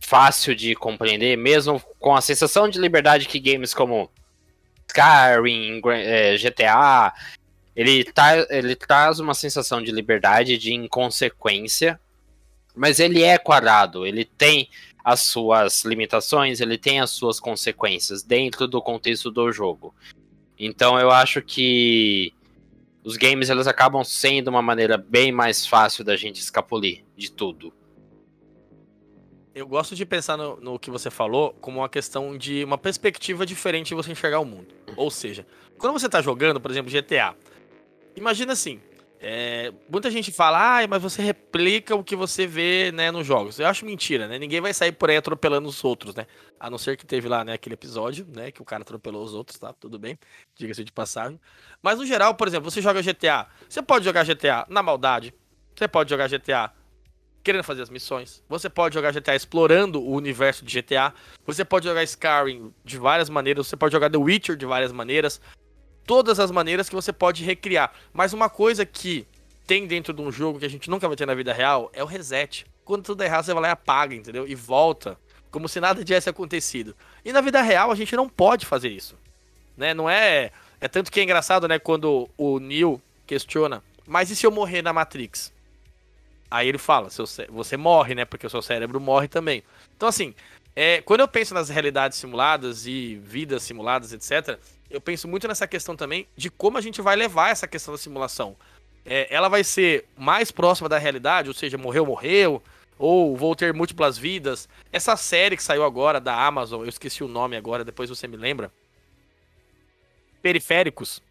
fácil 0.00 0.56
de 0.56 0.74
compreender, 0.74 1.36
mesmo 1.36 1.80
com 2.00 2.16
a 2.16 2.20
sensação 2.20 2.68
de 2.68 2.80
liberdade 2.80 3.26
que 3.26 3.38
games 3.38 3.72
como 3.72 4.10
Skyrim, 4.88 5.80
é, 5.86 6.36
GTA, 6.36 7.12
ele, 7.76 8.02
tá, 8.04 8.46
ele 8.48 8.74
traz 8.74 9.20
uma 9.20 9.34
sensação 9.34 9.82
de 9.82 9.92
liberdade, 9.92 10.56
de 10.56 10.72
inconsequência, 10.72 12.00
mas 12.74 12.98
ele 12.98 13.22
é 13.22 13.36
quadrado, 13.36 14.06
ele 14.06 14.24
tem 14.24 14.68
as 15.04 15.20
suas 15.20 15.84
limitações, 15.84 16.60
ele 16.60 16.78
tem 16.78 17.00
as 17.00 17.10
suas 17.10 17.38
consequências 17.38 18.22
dentro 18.22 18.66
do 18.66 18.80
contexto 18.80 19.30
do 19.30 19.52
jogo. 19.52 19.94
Então 20.58 20.98
eu 20.98 21.10
acho 21.10 21.42
que 21.42 22.32
os 23.04 23.16
games 23.16 23.50
eles 23.50 23.66
acabam 23.66 24.02
sendo 24.02 24.48
uma 24.48 24.62
maneira 24.62 24.96
bem 24.96 25.30
mais 25.30 25.66
fácil 25.66 26.02
da 26.02 26.16
gente 26.16 26.40
escapulir 26.40 27.04
de 27.14 27.30
tudo 27.30 27.72
eu 29.56 29.66
gosto 29.66 29.96
de 29.96 30.04
pensar 30.04 30.36
no, 30.36 30.60
no, 30.60 30.78
que 30.78 30.90
você 30.90 31.10
falou 31.10 31.56
como 31.62 31.78
uma 31.78 31.88
questão 31.88 32.36
de 32.36 32.62
uma 32.62 32.76
perspectiva 32.76 33.46
diferente 33.46 33.88
de 33.88 33.94
você 33.94 34.12
enxergar 34.12 34.38
o 34.38 34.44
mundo. 34.44 34.66
Ou 34.94 35.10
seja, 35.10 35.46
quando 35.78 35.94
você 35.94 36.04
está 36.04 36.20
jogando, 36.20 36.60
por 36.60 36.70
exemplo, 36.70 36.92
GTA, 36.92 37.34
imagina 38.16 38.52
assim. 38.52 38.80
É, 39.18 39.72
muita 39.88 40.10
gente 40.10 40.30
fala, 40.30 40.82
ah, 40.82 40.86
mas 40.86 41.02
você 41.02 41.22
replica 41.22 41.94
o 41.96 42.04
que 42.04 42.14
você 42.14 42.46
vê 42.46 42.92
né, 42.92 43.10
nos 43.10 43.26
jogos. 43.26 43.58
Eu 43.58 43.66
acho 43.66 43.84
mentira, 43.86 44.28
né? 44.28 44.38
Ninguém 44.38 44.60
vai 44.60 44.74
sair 44.74 44.92
por 44.92 45.08
aí 45.08 45.16
atropelando 45.16 45.68
os 45.68 45.82
outros, 45.82 46.14
né? 46.14 46.26
A 46.60 46.68
não 46.68 46.76
ser 46.76 46.96
que 46.96 47.06
teve 47.06 47.28
lá 47.28 47.42
né, 47.42 47.54
aquele 47.54 47.74
episódio, 47.74 48.26
né? 48.34 48.50
Que 48.50 48.60
o 48.60 48.64
cara 48.64 48.82
atropelou 48.82 49.24
os 49.24 49.32
outros, 49.32 49.58
tá? 49.58 49.72
Tudo 49.72 49.98
bem, 49.98 50.18
diga-se 50.54 50.84
de 50.84 50.92
passagem. 50.92 51.40
Mas 51.82 51.98
no 51.98 52.04
geral, 52.04 52.34
por 52.34 52.46
exemplo, 52.46 52.70
você 52.70 52.82
joga 52.82 53.02
GTA. 53.02 53.46
Você 53.68 53.82
pode 53.82 54.04
jogar 54.04 54.24
GTA 54.24 54.66
na 54.68 54.82
maldade. 54.82 55.32
Você 55.74 55.88
pode 55.88 56.10
jogar 56.10 56.28
GTA 56.28 56.72
querendo 57.42 57.64
fazer 57.64 57.82
as 57.82 57.90
missões. 57.90 58.42
Você 58.48 58.68
pode 58.68 58.94
jogar 58.94 59.12
GTA 59.12 59.34
explorando 59.34 60.00
o 60.00 60.12
universo 60.12 60.64
de 60.64 60.82
GTA. 60.82 61.14
Você 61.46 61.64
pode 61.64 61.86
jogar 61.86 62.02
Skyrim 62.02 62.74
de 62.84 62.98
várias 62.98 63.30
maneiras. 63.30 63.66
Você 63.66 63.76
pode 63.76 63.92
jogar 63.92 64.10
The 64.10 64.18
Witcher 64.18 64.56
de 64.56 64.66
várias 64.66 64.92
maneiras. 64.92 65.40
Todas 66.06 66.38
as 66.38 66.50
maneiras 66.50 66.88
que 66.88 66.94
você 66.94 67.12
pode 67.12 67.44
recriar. 67.44 67.92
Mas 68.12 68.32
uma 68.32 68.48
coisa 68.48 68.86
que 68.86 69.26
tem 69.66 69.86
dentro 69.86 70.14
de 70.14 70.22
um 70.22 70.30
jogo 70.30 70.60
que 70.60 70.64
a 70.64 70.70
gente 70.70 70.88
nunca 70.88 71.08
vai 71.08 71.16
ter 71.16 71.26
na 71.26 71.34
vida 71.34 71.52
real 71.52 71.90
é 71.92 72.02
o 72.02 72.06
reset. 72.06 72.64
Quando 72.84 73.02
tudo 73.02 73.22
errado, 73.22 73.44
você 73.44 73.52
vai 73.52 73.62
lá 73.62 73.68
e 73.68 73.72
apaga, 73.72 74.14
entendeu? 74.14 74.46
E 74.46 74.54
volta. 74.54 75.18
Como 75.50 75.68
se 75.68 75.80
nada 75.80 76.04
tivesse 76.04 76.28
acontecido. 76.28 76.94
E 77.24 77.32
na 77.32 77.40
vida 77.40 77.60
real, 77.60 77.90
a 77.90 77.94
gente 77.94 78.14
não 78.14 78.28
pode 78.28 78.64
fazer 78.64 78.88
isso. 78.88 79.16
Né? 79.76 79.92
Não 79.92 80.08
é. 80.08 80.52
É 80.80 80.86
tanto 80.86 81.10
que 81.10 81.18
é 81.18 81.22
engraçado, 81.22 81.66
né? 81.66 81.78
Quando 81.78 82.28
o 82.36 82.60
Neo 82.60 83.02
questiona. 83.26 83.82
Mas 84.06 84.30
e 84.30 84.36
se 84.36 84.46
eu 84.46 84.52
morrer 84.52 84.82
na 84.82 84.92
Matrix? 84.92 85.52
Aí 86.48 86.68
ele 86.68 86.78
fala, 86.78 87.10
seu 87.10 87.26
você 87.48 87.76
morre, 87.76 88.14
né? 88.14 88.24
Porque 88.24 88.46
o 88.46 88.50
seu 88.50 88.62
cérebro 88.62 89.00
morre 89.00 89.26
também. 89.26 89.64
Então, 89.96 90.08
assim, 90.08 90.32
é, 90.76 91.00
quando 91.02 91.20
eu 91.20 91.28
penso 91.28 91.54
nas 91.54 91.68
realidades 91.68 92.18
simuladas 92.18 92.86
e 92.86 93.16
vidas 93.16 93.62
simuladas, 93.62 94.12
etc., 94.12 94.58
eu 94.90 95.00
penso 95.00 95.26
muito 95.28 95.48
nessa 95.48 95.66
questão 95.66 95.96
também 95.96 96.26
de 96.36 96.50
como 96.50 96.78
a 96.78 96.80
gente 96.80 97.00
vai 97.02 97.16
levar 97.16 97.50
essa 97.50 97.66
questão 97.66 97.92
da 97.92 97.98
simulação. 97.98 98.56
É, 99.04 99.26
ela 99.32 99.48
vai 99.48 99.62
ser 99.62 100.06
mais 100.16 100.50
próxima 100.50 100.88
da 100.88 100.98
realidade, 100.98 101.48
ou 101.48 101.54
seja, 101.54 101.78
morreu, 101.78 102.06
morreu, 102.06 102.62
ou 102.98 103.36
vou 103.36 103.54
ter 103.54 103.72
múltiplas 103.72 104.18
vidas. 104.18 104.68
Essa 104.92 105.16
série 105.16 105.56
que 105.56 105.62
saiu 105.62 105.84
agora 105.84 106.20
da 106.20 106.34
Amazon, 106.34 106.82
eu 106.82 106.88
esqueci 106.88 107.22
o 107.22 107.28
nome 107.28 107.56
agora, 107.56 107.84
depois 107.84 108.08
você 108.08 108.26
me 108.26 108.36
lembra. 108.36 108.72
Periféricos. 110.42 111.22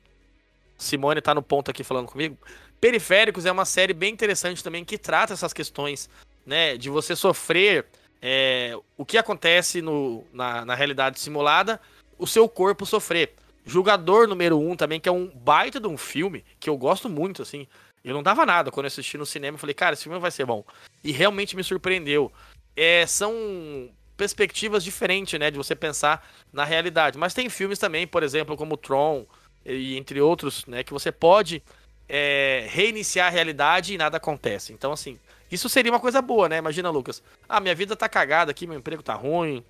Simone 0.77 1.21
tá 1.21 1.33
no 1.33 1.41
ponto 1.41 1.71
aqui 1.71 1.83
falando 1.83 2.07
comigo. 2.07 2.37
Periféricos 2.79 3.45
é 3.45 3.51
uma 3.51 3.65
série 3.65 3.93
bem 3.93 4.13
interessante 4.13 4.63
também 4.63 4.83
que 4.83 4.97
trata 4.97 5.33
essas 5.33 5.53
questões, 5.53 6.09
né? 6.45 6.77
De 6.77 6.89
você 6.89 7.15
sofrer 7.15 7.85
é, 8.21 8.77
o 8.97 9.05
que 9.05 9.17
acontece 9.17 9.81
no, 9.81 10.23
na, 10.33 10.65
na 10.65 10.75
realidade 10.75 11.19
simulada, 11.19 11.79
o 12.17 12.27
seu 12.27 12.47
corpo 12.47 12.85
sofrer. 12.85 13.33
Julgador 13.65 14.27
número 14.27 14.59
um 14.59 14.75
também, 14.75 14.99
que 14.99 15.09
é 15.09 15.11
um 15.11 15.27
baita 15.27 15.79
de 15.79 15.87
um 15.87 15.97
filme, 15.97 16.45
que 16.59 16.69
eu 16.69 16.77
gosto 16.77 17.09
muito, 17.09 17.41
assim. 17.41 17.67
Eu 18.03 18.13
não 18.13 18.21
dava 18.21 18.45
nada 18.45 18.69
quando 18.69 18.85
eu 18.85 18.87
assisti 18.87 19.17
no 19.17 19.25
cinema. 19.25 19.55
Eu 19.55 19.59
falei, 19.59 19.73
cara, 19.73 19.93
esse 19.93 20.03
filme 20.03 20.19
vai 20.19 20.29
ser 20.29 20.45
bom. 20.45 20.63
E 21.03 21.11
realmente 21.11 21.55
me 21.55 21.63
surpreendeu. 21.63 22.31
É, 22.75 23.07
são 23.07 23.89
perspectivas 24.15 24.83
diferentes, 24.83 25.39
né? 25.39 25.49
De 25.49 25.57
você 25.57 25.75
pensar 25.75 26.27
na 26.53 26.63
realidade. 26.63 27.17
Mas 27.17 27.33
tem 27.33 27.49
filmes 27.49 27.79
também, 27.79 28.05
por 28.05 28.21
exemplo, 28.21 28.55
como 28.55 28.77
Tron, 28.77 29.25
e 29.65 29.97
entre 29.97 30.21
outros, 30.21 30.63
né? 30.67 30.83
Que 30.83 30.93
você 30.93 31.11
pode 31.11 31.63
é, 32.07 32.67
reiniciar 32.69 33.27
a 33.27 33.31
realidade 33.31 33.93
e 33.93 33.97
nada 33.97 34.17
acontece. 34.17 34.71
Então, 34.71 34.91
assim, 34.91 35.17
isso 35.51 35.67
seria 35.67 35.91
uma 35.91 35.99
coisa 35.99 36.21
boa, 36.21 36.47
né? 36.47 36.57
Imagina, 36.57 36.89
Lucas. 36.89 37.23
Ah, 37.49 37.59
minha 37.59 37.73
vida 37.73 37.95
tá 37.95 38.07
cagada 38.07 38.51
aqui, 38.51 38.67
meu 38.67 38.77
emprego 38.77 39.01
tá 39.01 39.15
ruim. 39.15 39.63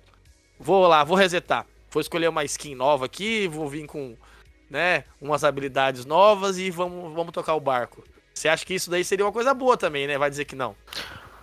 Vou 0.58 0.86
lá, 0.86 1.02
vou 1.04 1.16
resetar. 1.16 1.66
Vou 1.90 2.00
escolher 2.00 2.28
uma 2.28 2.44
skin 2.44 2.74
nova 2.74 3.06
aqui, 3.06 3.48
vou 3.48 3.68
vir 3.68 3.86
com, 3.86 4.16
né, 4.68 5.04
umas 5.20 5.44
habilidades 5.44 6.04
novas 6.04 6.58
e 6.58 6.70
vamos, 6.70 7.14
vamos 7.14 7.32
tocar 7.32 7.54
o 7.54 7.60
barco. 7.60 8.04
Você 8.34 8.48
acha 8.48 8.66
que 8.66 8.74
isso 8.74 8.90
daí 8.90 9.02
seria 9.02 9.24
uma 9.24 9.32
coisa 9.32 9.54
boa 9.54 9.76
também, 9.76 10.06
né? 10.06 10.18
Vai 10.18 10.28
dizer 10.28 10.44
que 10.44 10.54
não. 10.54 10.76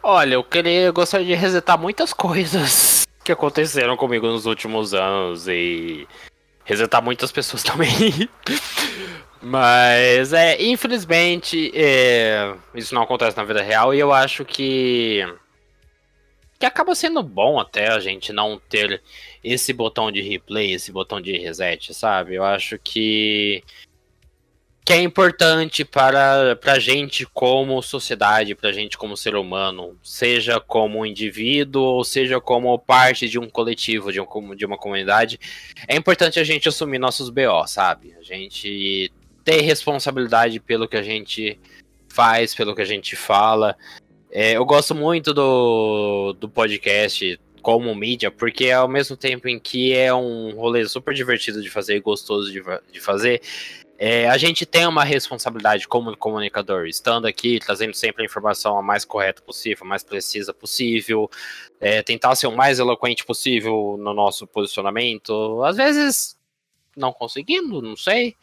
Olha, 0.02 0.36
eu 0.36 0.44
queria, 0.44 0.82
eu 0.82 0.94
gostaria 0.94 1.26
de 1.26 1.34
resetar 1.34 1.78
muitas 1.78 2.12
coisas 2.14 3.08
que 3.24 3.32
aconteceram 3.32 3.96
comigo 3.96 4.28
nos 4.28 4.46
últimos 4.46 4.94
anos 4.94 5.48
e 5.48 6.08
resetar 6.66 7.02
muitas 7.02 7.32
pessoas 7.32 7.64
também. 7.64 8.30
Mas, 9.42 10.32
é, 10.34 10.62
infelizmente, 10.62 11.72
é, 11.76 12.54
isso 12.76 12.94
não 12.94 13.02
acontece 13.02 13.36
na 13.36 13.44
vida 13.44 13.62
real 13.62 13.94
e 13.94 14.00
eu 14.00 14.14
acho 14.14 14.46
que. 14.46 15.26
Que 16.64 16.68
acaba 16.68 16.96
sendo 16.96 17.22
bom 17.22 17.60
até 17.60 17.90
a 17.90 18.00
gente 18.00 18.32
não 18.32 18.58
ter 18.58 19.02
esse 19.44 19.74
botão 19.74 20.10
de 20.10 20.22
replay, 20.22 20.72
esse 20.72 20.94
botão 20.94 21.20
de 21.20 21.38
reset, 21.38 21.94
sabe? 21.94 22.36
Eu 22.36 22.46
acho 22.46 22.80
que. 22.80 23.62
que 24.86 24.94
é 24.94 25.02
importante 25.02 25.84
para 25.84 26.58
a 26.66 26.80
gente 26.80 27.26
como 27.26 27.82
sociedade, 27.82 28.56
para 28.56 28.70
a 28.70 28.72
gente 28.72 28.98
como 28.98 29.18
ser 29.18 29.36
humano, 29.36 30.00
seja 30.02 30.58
como 30.58 31.06
indivíduo 31.06 31.84
ou 31.84 32.04
seja 32.06 32.40
como 32.40 32.80
parte 32.80 33.28
de 33.28 33.38
um 33.38 33.50
coletivo, 33.50 34.10
de, 34.10 34.22
um, 34.22 34.56
de 34.56 34.66
uma 34.66 34.78
comunidade. 34.78 35.38
É 35.86 35.98
importante 35.98 36.40
a 36.40 36.46
gente 36.46 36.70
assumir 36.70 36.98
nossos 36.98 37.30
BO, 37.30 37.68
sabe? 37.68 38.16
A 38.18 38.24
gente 38.24 39.12
ter 39.44 39.60
responsabilidade 39.60 40.62
pelo 40.62 40.88
que 40.88 40.96
a 40.96 41.04
gente 41.04 41.60
faz, 42.08 42.56
pelo 42.56 42.74
que 42.74 42.82
a 42.82 42.86
gente 42.86 43.18
fala. 43.18 43.76
É, 44.36 44.54
eu 44.54 44.66
gosto 44.66 44.96
muito 44.96 45.32
do, 45.32 46.34
do 46.34 46.50
podcast 46.50 47.40
como 47.62 47.94
mídia, 47.94 48.32
porque 48.32 48.72
ao 48.72 48.88
mesmo 48.88 49.16
tempo 49.16 49.48
em 49.48 49.60
que 49.60 49.94
é 49.94 50.12
um 50.12 50.56
rolê 50.56 50.84
super 50.88 51.14
divertido 51.14 51.62
de 51.62 51.70
fazer 51.70 51.98
e 51.98 52.00
gostoso 52.00 52.52
de, 52.52 52.60
de 52.92 53.00
fazer, 53.00 53.44
é, 53.96 54.28
a 54.28 54.36
gente 54.36 54.66
tem 54.66 54.88
uma 54.88 55.04
responsabilidade 55.04 55.88
como 55.88 56.18
comunicador, 56.18 56.88
estando 56.88 57.28
aqui, 57.28 57.60
trazendo 57.60 57.94
sempre 57.94 58.24
a 58.24 58.26
informação 58.26 58.76
a 58.76 58.82
mais 58.82 59.06
correta 59.06 59.40
possível, 59.40 59.86
a 59.86 59.88
mais 59.88 60.04
precisa 60.04 60.52
possível, 60.52 61.30
é, 61.80 62.02
tentar 62.02 62.34
ser 62.36 62.48
o 62.48 62.58
mais 62.58 62.80
eloquente 62.80 63.24
possível 63.24 63.98
no 64.00 64.16
nosso 64.16 64.48
posicionamento, 64.48 65.64
às 65.64 65.78
vezes 65.78 66.36
não 66.98 67.14
conseguindo, 67.14 67.84
não 67.84 67.96
sei, 67.96 68.36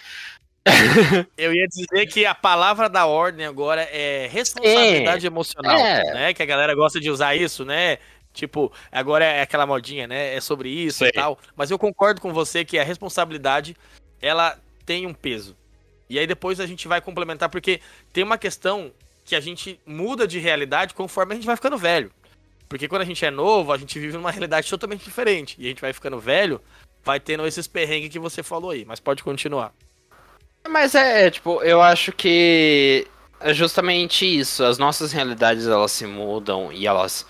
Eu 1.37 1.55
ia 1.55 1.67
dizer 1.67 2.07
que 2.07 2.27
a 2.27 2.35
palavra 2.35 2.89
da 2.89 3.07
ordem 3.07 3.47
agora 3.47 3.83
é 3.83 4.29
responsabilidade 4.31 5.27
é, 5.27 5.29
emocional, 5.29 5.77
é. 5.79 6.15
né? 6.15 6.35
Que 6.35 6.43
a 6.43 6.47
galera 6.47 6.75
gosta 6.75 7.01
de 7.01 7.11
usar 7.11 7.35
isso, 7.35 7.65
né? 7.65 7.99
Tipo, 8.33 8.73
agora 8.93 9.25
é 9.25 9.43
aquela 9.43 9.67
modinha, 9.67 10.07
né? 10.07 10.35
É 10.35 10.41
sobre 10.41 10.69
isso 10.69 10.99
Sei. 10.99 11.09
e 11.09 11.13
tal. 11.13 11.39
Mas 11.57 11.71
eu 11.71 11.79
concordo 11.79 12.21
com 12.21 12.33
você 12.33 12.65
que 12.65 12.79
a 12.79 12.85
responsabilidade, 12.85 13.77
ela 14.21 14.59
tem 14.85 15.07
um 15.07 15.15
peso. 15.15 15.57
E 16.09 16.19
aí 16.19 16.27
depois 16.27 16.61
a 16.61 16.67
gente 16.67 16.87
vai 16.87 17.01
complementar, 17.01 17.49
porque 17.49 17.81
tem 18.13 18.23
uma 18.23 18.39
questão 18.39 18.93
que 19.25 19.35
a 19.35 19.41
gente 19.41 19.81
muda 19.87 20.27
de 20.27 20.39
realidade 20.39 20.95
conforme 20.95 21.33
a 21.33 21.37
gente 21.37 21.47
vai 21.47 21.57
ficando 21.57 21.79
velho. 21.79 22.11
Porque 22.69 22.87
quando 22.87 23.03
a 23.03 23.05
gente 23.05 23.25
é 23.25 23.31
novo, 23.31 23.73
a 23.73 23.79
gente 23.79 23.99
vive 23.99 24.13
numa 24.13 24.31
realidade 24.31 24.69
totalmente 24.69 25.05
diferente. 25.05 25.57
E 25.59 25.67
a 25.67 25.69
gente 25.69 25.81
vai 25.81 25.93
ficando 25.93 26.21
velho, 26.21 26.61
vai 27.03 27.19
tendo 27.19 27.47
esses 27.47 27.67
perrengues 27.67 28.11
que 28.11 28.19
você 28.19 28.43
falou 28.43 28.71
aí. 28.71 28.85
Mas 28.85 29.01
pode 29.01 29.25
continuar. 29.25 29.73
Mas 30.69 30.95
é, 30.95 31.27
é, 31.27 31.31
tipo, 31.31 31.63
eu 31.63 31.81
acho 31.81 32.13
que 32.13 33.07
é 33.41 33.55
justamente 33.55 34.25
isso. 34.25 34.65
As 34.65 34.79
nossas 34.79 35.13
realidades 35.13 35.67
elas 35.67 35.93
se 35.93 36.07
mudam 36.07 36.73
e 36.73 36.87
elas 36.87 37.27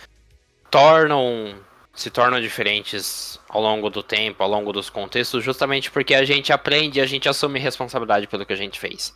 tornam 0.70 1.55
se 1.95 2.09
tornam 2.09 2.41
diferentes 2.41 3.39
ao 3.49 3.61
longo 3.61 3.91
do 3.91 4.03
tempo, 4.03 4.43
ao 4.43 4.49
longo 4.49 4.72
dos 4.72 4.89
contextos, 4.89 5.45
justamente 5.45 5.91
porque 5.91 6.14
a 6.14 6.24
gente 6.24 6.53
aprende 6.53 6.99
e 6.99 7.03
a 7.03 7.07
gente 7.07 7.28
assume 7.28 7.59
responsabilidade 7.59 8.26
pelo 8.26 8.47
que 8.47 8.53
a 8.53 8.57
gente 8.57 8.81
fez. 8.81 9.12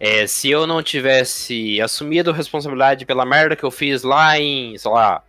É, 0.00 0.26
se 0.26 0.50
eu 0.50 0.66
não 0.66 0.82
tivesse 0.82 1.80
assumido 1.80 2.32
responsabilidade 2.32 3.06
pela 3.06 3.24
merda 3.24 3.54
que 3.54 3.64
eu 3.64 3.70
fiz 3.70 4.02
lá 4.02 4.38
em, 4.38 4.76
sei 4.76 4.90
lá, 4.90 5.22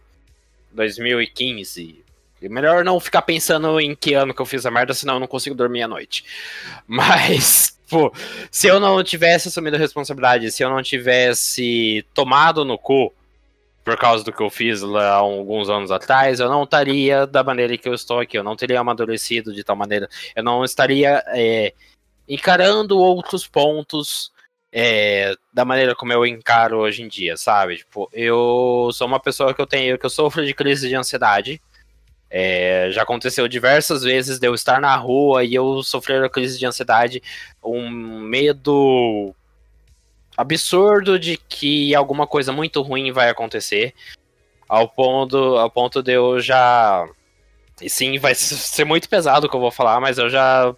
2015, 0.72 2.04
é 2.42 2.50
melhor 2.50 2.84
não 2.84 3.00
ficar 3.00 3.22
pensando 3.22 3.80
em 3.80 3.96
que 3.96 4.14
ano 4.14 4.34
que 4.34 4.42
eu 4.42 4.46
fiz 4.46 4.66
a 4.66 4.72
merda, 4.72 4.94
senão 4.94 5.16
eu 5.16 5.20
não 5.20 5.28
consigo 5.28 5.56
dormir 5.56 5.84
à 5.84 5.88
noite. 5.88 6.26
Mas, 6.88 7.77
pô, 7.90 8.12
se 8.52 8.68
eu 8.68 8.80
não 8.80 9.04
tivesse 9.04 9.48
assumido 9.48 9.78
responsabilidade, 9.78 10.52
se 10.52 10.64
eu 10.64 10.70
não 10.70 10.82
tivesse 10.82 12.06
tomado 12.14 12.64
no 12.64 12.78
cu 12.78 13.14
por 13.84 13.98
causa 13.98 14.24
do 14.24 14.34
que 14.34 14.44
eu 14.44 14.50
fiz 14.50 14.82
lá 14.82 15.14
alguns 15.14 15.70
anos 15.70 15.92
atrás, 15.92 16.42
eu 16.42 16.50
não 16.50 16.64
estaria 16.64 17.26
da 17.26 17.42
maneira 17.42 17.78
que 17.78 17.88
eu 17.88 17.94
estou 17.94 18.20
aqui, 18.20 18.38
eu 18.38 18.44
não 18.44 18.56
teria 18.56 18.82
amadurecido 18.82 19.54
de 19.54 19.64
tal 19.64 19.78
maneira, 19.78 20.10
eu 20.36 20.44
não 20.44 20.66
estaria 20.66 21.24
é, 21.28 21.74
encarando 22.28 23.00
outros 23.00 23.48
pontos 23.48 24.30
é, 24.72 25.34
da 25.54 25.64
maneira 25.64 25.96
como 25.96 26.12
eu 26.12 26.26
encaro 26.26 26.80
hoje 26.80 27.02
em 27.02 27.08
dia, 27.08 27.38
sabe? 27.38 27.78
Tipo, 27.78 28.10
eu 28.12 28.90
sou 28.94 29.08
uma 29.08 29.20
pessoa 29.20 29.54
que 29.54 29.62
eu 29.62 29.68
tenho, 29.68 29.98
que 29.98 30.06
eu 30.06 30.10
sofro 30.10 30.46
de 30.46 30.54
crise 30.54 30.90
de 30.90 30.96
ansiedade. 30.96 31.62
É, 32.30 32.90
já 32.92 33.04
aconteceu 33.04 33.48
diversas 33.48 34.04
vezes 34.04 34.38
de 34.38 34.48
eu 34.48 34.54
estar 34.54 34.82
na 34.82 34.96
rua 34.96 35.44
e 35.44 35.56
eu 35.56 35.82
sofrer 35.82 36.24
a 36.24 36.30
crise 36.30 36.60
de 36.60 36.66
ansiedade, 36.66 37.24
um 37.64 37.90
medo 38.20 39.34
absurdo 40.36 41.18
de 41.18 41.38
que 41.38 41.96
alguma 41.96 42.28
coisa 42.28 42.52
muito 42.52 42.82
ruim 42.82 43.12
vai 43.12 43.30
acontecer, 43.30 43.94
ao 44.68 44.88
ponto, 44.88 45.38
ao 45.58 45.70
ponto 45.70 46.04
de 46.04 46.14
eu 46.14 46.40
já. 46.40 47.08
E 47.82 47.90
sim, 47.90 48.20
vai 48.20 48.36
ser 48.36 48.84
muito 48.84 49.08
pesado 49.08 49.48
o 49.48 49.50
que 49.50 49.56
eu 49.56 49.62
vou 49.62 49.72
falar, 49.72 50.00
mas 50.00 50.18
eu 50.18 50.30
já 50.30 50.76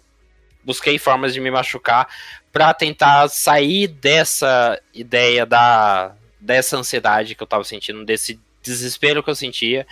busquei 0.64 0.98
formas 0.98 1.34
de 1.34 1.40
me 1.40 1.50
machucar 1.50 2.08
para 2.52 2.72
tentar 2.74 3.28
sair 3.28 3.88
dessa 3.88 4.80
ideia 4.94 5.44
da 5.44 6.14
dessa 6.38 6.76
ansiedade 6.76 7.34
que 7.34 7.42
eu 7.42 7.46
tava 7.46 7.64
sentindo, 7.64 8.04
desse 8.04 8.40
desespero 8.62 9.22
que 9.22 9.28
eu 9.28 9.34
sentia. 9.34 9.86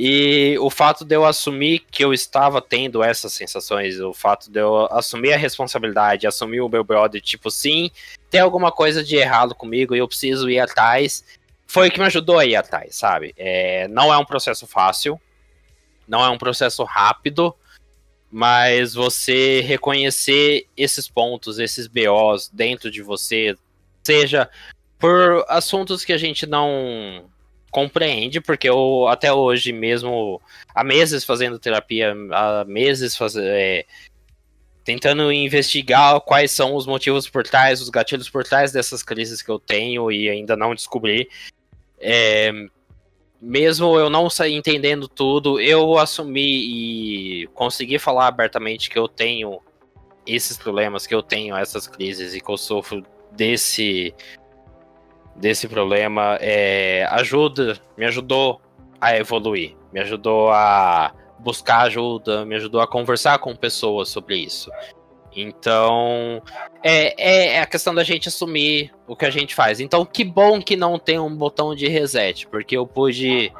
E 0.00 0.56
o 0.60 0.70
fato 0.70 1.04
de 1.04 1.16
eu 1.16 1.24
assumir 1.24 1.80
que 1.90 2.04
eu 2.04 2.14
estava 2.14 2.62
tendo 2.62 3.02
essas 3.02 3.32
sensações, 3.32 3.98
o 3.98 4.14
fato 4.14 4.48
de 4.48 4.60
eu 4.60 4.86
assumir 4.92 5.32
a 5.32 5.36
responsabilidade, 5.36 6.24
assumir 6.24 6.60
o 6.60 6.68
meu 6.68 6.84
brother, 6.84 7.20
tipo, 7.20 7.50
sim, 7.50 7.90
tem 8.30 8.40
alguma 8.40 8.70
coisa 8.70 9.02
de 9.02 9.16
errado 9.16 9.56
comigo 9.56 9.96
e 9.96 9.98
eu 9.98 10.06
preciso 10.06 10.48
ir 10.48 10.60
atrás, 10.60 11.24
foi 11.66 11.88
o 11.88 11.90
que 11.90 11.98
me 11.98 12.06
ajudou 12.06 12.38
a 12.38 12.46
ir 12.46 12.54
atrás, 12.54 12.94
sabe? 12.94 13.34
É, 13.36 13.88
não 13.88 14.14
é 14.14 14.16
um 14.16 14.24
processo 14.24 14.68
fácil, 14.68 15.20
não 16.06 16.24
é 16.24 16.30
um 16.30 16.38
processo 16.38 16.84
rápido, 16.84 17.52
mas 18.30 18.94
você 18.94 19.62
reconhecer 19.62 20.68
esses 20.76 21.08
pontos, 21.08 21.58
esses 21.58 21.88
BOs 21.88 22.48
dentro 22.52 22.88
de 22.88 23.02
você, 23.02 23.56
seja 24.04 24.48
por 24.96 25.44
assuntos 25.48 26.04
que 26.04 26.12
a 26.12 26.18
gente 26.18 26.46
não 26.46 27.28
compreende, 27.70 28.40
porque 28.40 28.68
eu 28.68 29.06
até 29.08 29.32
hoje 29.32 29.72
mesmo, 29.72 30.40
há 30.74 30.82
meses 30.82 31.24
fazendo 31.24 31.58
terapia, 31.58 32.14
há 32.32 32.64
meses 32.66 33.16
faz, 33.16 33.36
é, 33.36 33.84
tentando 34.84 35.30
investigar 35.32 36.20
quais 36.22 36.50
são 36.50 36.74
os 36.74 36.86
motivos 36.86 37.28
por 37.28 37.42
trás, 37.42 37.80
os 37.80 37.90
gatilhos 37.90 38.30
por 38.30 38.44
trás 38.44 38.72
dessas 38.72 39.02
crises 39.02 39.42
que 39.42 39.50
eu 39.50 39.58
tenho 39.58 40.10
e 40.10 40.28
ainda 40.30 40.56
não 40.56 40.74
descobri. 40.74 41.28
É, 42.00 42.50
mesmo 43.40 43.98
eu 43.98 44.08
não 44.08 44.28
entendendo 44.48 45.06
tudo, 45.06 45.60
eu 45.60 45.98
assumi 45.98 47.42
e 47.42 47.46
consegui 47.48 47.98
falar 47.98 48.28
abertamente 48.28 48.88
que 48.90 48.98
eu 48.98 49.06
tenho 49.06 49.60
esses 50.26 50.56
problemas, 50.56 51.06
que 51.06 51.14
eu 51.14 51.22
tenho 51.22 51.56
essas 51.56 51.86
crises 51.86 52.34
e 52.34 52.40
que 52.40 52.50
eu 52.50 52.56
sofro 52.56 53.04
desse 53.32 54.14
desse 55.38 55.68
problema 55.68 56.36
é, 56.40 57.06
ajuda, 57.10 57.78
me 57.96 58.04
ajudou 58.06 58.60
a 59.00 59.16
evoluir, 59.16 59.76
me 59.92 60.00
ajudou 60.00 60.50
a 60.50 61.12
buscar 61.38 61.82
ajuda, 61.82 62.44
me 62.44 62.56
ajudou 62.56 62.80
a 62.80 62.86
conversar 62.86 63.38
com 63.38 63.54
pessoas 63.54 64.08
sobre 64.08 64.36
isso. 64.36 64.70
Então, 65.34 66.42
é, 66.82 67.14
é, 67.16 67.46
é, 67.54 67.60
a 67.60 67.66
questão 67.66 67.94
da 67.94 68.02
gente 68.02 68.28
assumir 68.28 68.92
o 69.06 69.14
que 69.14 69.24
a 69.24 69.30
gente 69.30 69.54
faz. 69.54 69.78
Então, 69.78 70.04
que 70.04 70.24
bom 70.24 70.60
que 70.60 70.76
não 70.76 70.98
tem 70.98 71.18
um 71.18 71.34
botão 71.34 71.74
de 71.74 71.86
reset, 71.86 72.46
porque 72.48 72.76
eu 72.76 72.86
pude 72.86 73.52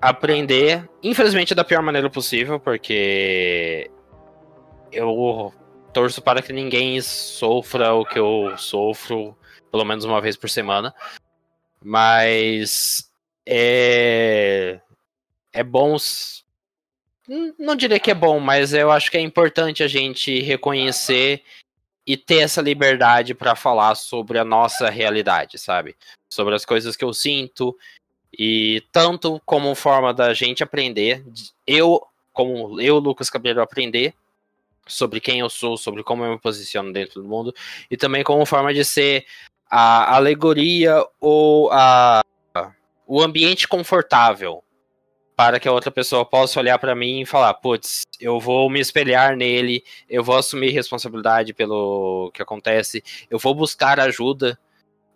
aprender, 0.00 0.88
infelizmente 1.02 1.54
da 1.54 1.62
pior 1.62 1.82
maneira 1.82 2.08
possível, 2.08 2.58
porque 2.58 3.90
eu 4.90 5.52
torço 5.92 6.22
para 6.22 6.40
que 6.40 6.52
ninguém 6.52 7.00
sofra 7.02 7.92
o 7.92 8.04
que 8.04 8.18
eu 8.18 8.56
sofro 8.56 9.36
pelo 9.72 9.84
menos 9.84 10.04
uma 10.04 10.20
vez 10.20 10.36
por 10.36 10.48
semana. 10.48 10.94
Mas 11.82 13.10
é 13.44 14.80
é 15.52 15.64
bom 15.64 15.96
não 17.58 17.74
diria 17.74 17.98
que 17.98 18.10
é 18.10 18.14
bom, 18.14 18.38
mas 18.38 18.74
eu 18.74 18.90
acho 18.90 19.10
que 19.10 19.16
é 19.16 19.20
importante 19.20 19.82
a 19.82 19.88
gente 19.88 20.40
reconhecer 20.40 21.42
e 22.06 22.16
ter 22.16 22.38
essa 22.40 22.60
liberdade 22.60 23.32
para 23.32 23.54
falar 23.54 23.94
sobre 23.94 24.38
a 24.38 24.44
nossa 24.44 24.90
realidade, 24.90 25.56
sabe? 25.56 25.96
Sobre 26.28 26.54
as 26.54 26.64
coisas 26.64 26.96
que 26.96 27.04
eu 27.04 27.14
sinto 27.14 27.76
e 28.36 28.82
tanto 28.90 29.40
como 29.46 29.74
forma 29.74 30.12
da 30.12 30.34
gente 30.34 30.62
aprender, 30.62 31.24
eu 31.66 32.04
como 32.32 32.80
eu, 32.80 32.98
Lucas 32.98 33.28
Cabreiro, 33.28 33.60
aprender 33.60 34.14
sobre 34.86 35.20
quem 35.20 35.40
eu 35.40 35.50
sou, 35.50 35.76
sobre 35.76 36.02
como 36.02 36.24
eu 36.24 36.32
me 36.32 36.38
posiciono 36.38 36.92
dentro 36.92 37.22
do 37.22 37.28
mundo 37.28 37.54
e 37.90 37.96
também 37.96 38.24
como 38.24 38.44
forma 38.46 38.72
de 38.72 38.84
ser 38.84 39.26
a 39.74 40.16
alegoria 40.16 41.02
ou 41.18 41.70
a, 41.72 42.22
o 43.06 43.22
ambiente 43.22 43.66
confortável 43.66 44.62
para 45.34 45.58
que 45.58 45.66
a 45.66 45.72
outra 45.72 45.90
pessoa 45.90 46.26
possa 46.26 46.60
olhar 46.60 46.78
para 46.78 46.94
mim 46.94 47.22
e 47.22 47.26
falar, 47.26 47.54
putz, 47.54 48.02
eu 48.20 48.38
vou 48.38 48.68
me 48.68 48.80
espelhar 48.80 49.34
nele, 49.34 49.82
eu 50.10 50.22
vou 50.22 50.36
assumir 50.36 50.72
responsabilidade 50.72 51.54
pelo 51.54 52.30
que 52.34 52.42
acontece, 52.42 53.02
eu 53.30 53.38
vou 53.38 53.54
buscar 53.54 53.98
ajuda, 53.98 54.58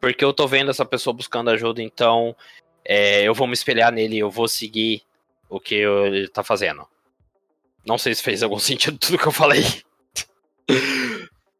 porque 0.00 0.24
eu 0.24 0.32
tô 0.32 0.48
vendo 0.48 0.70
essa 0.70 0.86
pessoa 0.86 1.12
buscando 1.12 1.50
ajuda, 1.50 1.82
então 1.82 2.34
é, 2.82 3.24
eu 3.24 3.34
vou 3.34 3.46
me 3.46 3.52
espelhar 3.52 3.92
nele, 3.92 4.18
eu 4.18 4.30
vou 4.30 4.48
seguir 4.48 5.02
o 5.50 5.60
que 5.60 5.74
ele 5.74 6.28
tá 6.28 6.42
fazendo. 6.42 6.88
Não 7.86 7.98
sei 7.98 8.14
se 8.14 8.22
fez 8.22 8.42
algum 8.42 8.58
sentido 8.58 8.96
tudo 8.96 9.18
que 9.18 9.28
eu 9.28 9.32
falei 9.32 9.64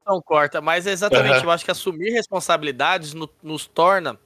não 0.06 0.20
corta, 0.20 0.60
mas 0.60 0.86
é 0.86 0.92
exatamente, 0.92 1.38
uhum. 1.38 1.44
eu 1.44 1.50
acho 1.50 1.64
que 1.64 1.70
assumir 1.70 2.10
responsabilidades 2.10 3.12
no, 3.12 3.28
nos 3.42 3.66
torna 3.66 4.18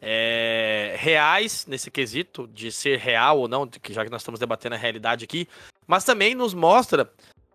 é, 0.00 0.94
reais 0.98 1.66
nesse 1.66 1.90
quesito 1.90 2.46
de 2.48 2.70
ser 2.72 2.98
real 2.98 3.40
ou 3.40 3.48
não, 3.48 3.68
já 3.90 4.04
que 4.04 4.10
nós 4.10 4.22
estamos 4.22 4.40
debatendo 4.40 4.74
a 4.74 4.78
realidade 4.78 5.24
aqui, 5.24 5.48
mas 5.86 6.04
também 6.04 6.34
nos 6.34 6.54
mostra 6.54 7.10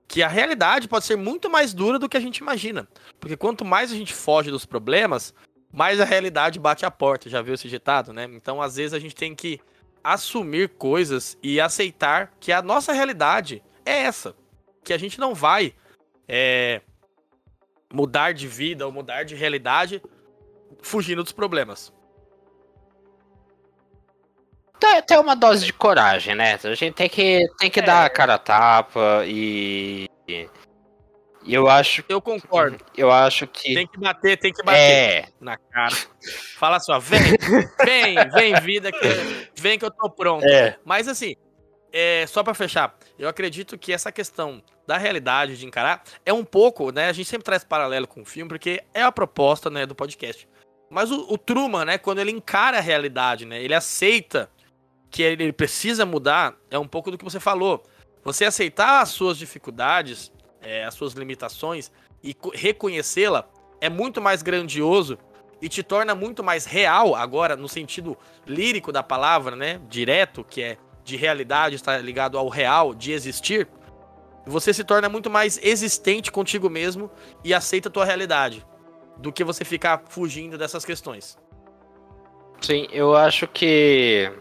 que 0.07 0.21
a 0.21 0.27
realidade 0.27 0.89
pode 0.89 1.05
ser 1.05 1.15
muito 1.15 1.49
mais 1.49 1.73
dura 1.73 1.97
do 1.97 2.09
que 2.09 2.17
a 2.17 2.19
gente 2.19 2.39
imagina. 2.39 2.87
Porque 3.19 3.37
quanto 3.37 3.63
mais 3.63 3.91
a 3.91 3.95
gente 3.95 4.13
foge 4.13 4.51
dos 4.51 4.65
problemas, 4.65 5.33
mais 5.71 6.01
a 6.01 6.05
realidade 6.05 6.59
bate 6.59 6.85
a 6.85 6.91
porta. 6.91 7.29
Já 7.29 7.41
viu 7.41 7.53
esse 7.53 7.69
ditado, 7.69 8.11
né? 8.11 8.25
Então, 8.25 8.61
às 8.61 8.75
vezes, 8.75 8.93
a 8.93 8.99
gente 8.99 9.15
tem 9.15 9.33
que 9.33 9.61
assumir 10.03 10.69
coisas 10.69 11.37
e 11.41 11.61
aceitar 11.61 12.33
que 12.41 12.51
a 12.51 12.61
nossa 12.61 12.91
realidade 12.91 13.63
é 13.85 13.99
essa. 13.99 14.35
Que 14.83 14.91
a 14.91 14.97
gente 14.97 15.17
não 15.17 15.33
vai 15.33 15.73
é, 16.27 16.81
mudar 17.93 18.33
de 18.33 18.47
vida 18.47 18.85
ou 18.85 18.91
mudar 18.91 19.23
de 19.23 19.35
realidade 19.35 20.01
fugindo 20.81 21.23
dos 21.23 21.31
problemas. 21.31 21.93
Tem, 25.05 25.19
uma 25.19 25.35
dose 25.35 25.65
de 25.65 25.73
coragem, 25.73 26.33
né? 26.33 26.57
A 26.63 26.73
gente 26.73 26.95
tem 26.95 27.07
que, 27.07 27.47
tem 27.59 27.69
que 27.69 27.79
é. 27.79 27.83
dar 27.83 28.05
a 28.05 28.09
cara 28.09 28.33
a 28.33 28.37
tapa 28.39 29.23
e. 29.27 30.09
E 30.27 31.53
eu 31.53 31.69
acho. 31.69 32.03
Eu 32.09 32.19
concordo. 32.19 32.83
Eu 32.97 33.11
acho 33.11 33.45
que. 33.45 33.75
Tem 33.75 33.87
que 33.87 33.99
bater, 33.99 34.37
tem 34.37 34.51
que 34.51 34.63
bater 34.63 34.79
é. 34.79 35.25
na 35.39 35.55
cara. 35.55 35.95
Fala 36.57 36.79
só, 36.79 36.97
vem, 36.99 37.21
vem, 37.85 38.15
vem, 38.31 38.59
vida, 38.61 38.91
que, 38.91 39.51
vem 39.55 39.77
que 39.77 39.85
eu 39.85 39.91
tô 39.91 40.09
pronto. 40.09 40.45
É. 40.45 40.77
Mas 40.83 41.07
assim, 41.07 41.35
é, 41.93 42.25
só 42.27 42.43
para 42.43 42.53
fechar, 42.53 42.95
eu 43.19 43.29
acredito 43.29 43.77
que 43.77 43.93
essa 43.93 44.11
questão 44.11 44.63
da 44.91 44.97
realidade, 44.97 45.57
de 45.57 45.65
encarar, 45.65 46.03
é 46.25 46.33
um 46.33 46.43
pouco, 46.43 46.91
né? 46.91 47.07
A 47.07 47.13
gente 47.13 47.29
sempre 47.29 47.45
traz 47.45 47.63
paralelo 47.63 48.05
com 48.05 48.23
o 48.23 48.25
filme, 48.25 48.49
porque 48.49 48.83
é 48.93 49.01
a 49.01 49.11
proposta, 49.11 49.69
né, 49.69 49.85
do 49.85 49.95
podcast. 49.95 50.45
Mas 50.89 51.09
o, 51.09 51.25
o 51.29 51.37
Truman, 51.37 51.85
né, 51.85 51.97
quando 51.97 52.19
ele 52.19 52.31
encara 52.31 52.77
a 52.77 52.81
realidade, 52.81 53.45
né, 53.45 53.63
ele 53.63 53.73
aceita 53.73 54.51
que 55.09 55.23
ele 55.23 55.53
precisa 55.53 56.05
mudar, 56.05 56.55
é 56.69 56.77
um 56.77 56.87
pouco 56.87 57.09
do 57.09 57.17
que 57.17 57.23
você 57.23 57.39
falou. 57.39 57.81
Você 58.21 58.43
aceitar 58.43 59.01
as 59.01 59.09
suas 59.09 59.37
dificuldades, 59.37 60.29
é, 60.61 60.83
as 60.83 60.93
suas 60.93 61.13
limitações 61.13 61.89
e 62.21 62.35
reconhecê-la 62.53 63.47
é 63.79 63.89
muito 63.89 64.21
mais 64.21 64.43
grandioso 64.43 65.17
e 65.61 65.69
te 65.69 65.81
torna 65.83 66.13
muito 66.13 66.43
mais 66.43 66.65
real 66.65 67.15
agora 67.15 67.55
no 67.55 67.69
sentido 67.69 68.17
lírico 68.45 68.91
da 68.91 69.01
palavra, 69.01 69.55
né? 69.55 69.79
Direto, 69.89 70.43
que 70.43 70.61
é 70.61 70.77
de 71.03 71.15
realidade, 71.15 71.75
está 71.75 71.97
ligado 71.97 72.37
ao 72.37 72.49
real, 72.49 72.93
de 72.93 73.13
existir. 73.13 73.67
Você 74.45 74.73
se 74.73 74.83
torna 74.83 75.07
muito 75.07 75.29
mais 75.29 75.59
existente 75.61 76.31
contigo 76.31 76.69
mesmo 76.69 77.11
e 77.43 77.53
aceita 77.53 77.89
a 77.89 77.91
tua 77.91 78.05
realidade 78.05 78.65
do 79.17 79.31
que 79.31 79.43
você 79.43 79.63
ficar 79.63 80.03
fugindo 80.09 80.57
dessas 80.57 80.83
questões. 80.83 81.37
Sim, 82.59 82.87
eu 82.91 83.15
acho 83.15 83.47
que 83.47 84.31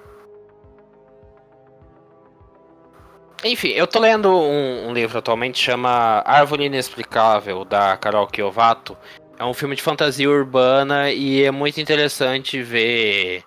Enfim, 3.42 3.68
eu 3.68 3.86
tô 3.86 3.98
lendo 3.98 4.28
um, 4.30 4.88
um, 4.88 4.92
livro 4.92 5.18
atualmente 5.18 5.58
chama 5.58 6.22
Árvore 6.26 6.64
Inexplicável, 6.64 7.64
da 7.64 7.96
Carol 7.96 8.26
Kiovato. 8.26 8.96
É 9.38 9.44
um 9.44 9.54
filme 9.54 9.74
de 9.74 9.80
fantasia 9.80 10.28
urbana 10.28 11.10
e 11.10 11.42
é 11.42 11.50
muito 11.50 11.80
interessante 11.80 12.62
ver 12.62 13.42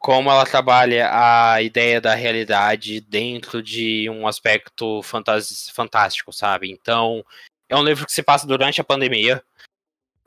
como 0.00 0.30
ela 0.30 0.46
trabalha 0.46 1.10
a 1.12 1.60
ideia 1.60 2.00
da 2.00 2.14
realidade 2.14 3.02
dentro 3.02 3.62
de 3.62 4.08
um 4.08 4.26
aspecto 4.26 5.02
fantástico, 5.02 6.32
sabe? 6.32 6.70
Então, 6.70 7.22
é 7.68 7.76
um 7.76 7.84
livro 7.84 8.06
que 8.06 8.12
se 8.12 8.22
passa 8.22 8.46
durante 8.46 8.80
a 8.80 8.84
pandemia. 8.84 9.42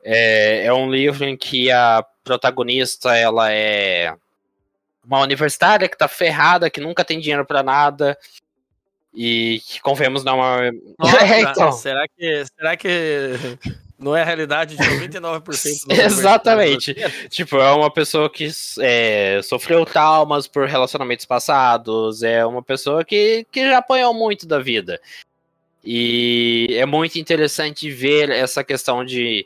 É, 0.03 0.65
é 0.65 0.73
um 0.73 0.91
livro 0.91 1.25
em 1.25 1.35
que 1.35 1.71
a 1.71 2.05
protagonista 2.23 3.17
ela 3.17 3.51
é 3.51 4.15
uma 5.03 5.21
universitária 5.21 5.89
que 5.89 5.97
tá 5.97 6.07
ferrada, 6.07 6.69
que 6.69 6.79
nunca 6.79 7.03
tem 7.03 7.19
dinheiro 7.19 7.43
para 7.43 7.63
nada. 7.63 8.15
E 9.11 9.59
que 9.65 9.81
convenhamos 9.81 10.23
não 10.23 10.33
é 10.39 10.69
uma. 10.69 10.79
Nossa, 10.99 11.17
é, 11.25 11.41
então. 11.41 11.71
Será 11.71 12.05
que. 12.07 12.45
Será 12.45 12.77
que. 12.77 13.57
Não 14.03 14.15
é 14.15 14.21
a 14.21 14.25
realidade 14.25 14.75
de 14.75 14.83
99% 14.83 15.41
dos 15.87 15.97
Exatamente. 15.97 16.93
tipo, 17.29 17.57
é 17.57 17.71
uma 17.71 17.91
pessoa 17.91 18.29
que 18.29 18.49
é, 18.79 19.39
sofreu 19.43 19.85
traumas 19.85 20.47
por 20.47 20.67
relacionamentos 20.67 21.25
passados, 21.25 22.21
é 22.21 22.45
uma 22.45 22.61
pessoa 22.61 23.03
que, 23.03 23.45
que 23.51 23.67
já 23.67 23.77
apanhou 23.77 24.13
muito 24.13 24.45
da 24.47 24.59
vida. 24.59 24.99
E 25.83 26.67
é 26.71 26.85
muito 26.85 27.17
interessante 27.17 27.89
ver 27.89 28.29
essa 28.29 28.63
questão 28.63 29.03
de 29.03 29.45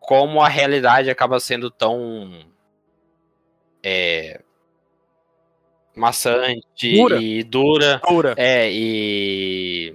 como 0.00 0.40
a 0.40 0.48
realidade 0.48 1.10
acaba 1.10 1.38
sendo 1.38 1.70
tão 1.70 2.46
é, 3.82 4.40
maçante 5.94 6.96
dura. 6.96 7.20
e 7.20 7.42
dura. 7.42 8.00
Dura. 8.08 8.34
É, 8.38 8.70
e. 8.72 9.94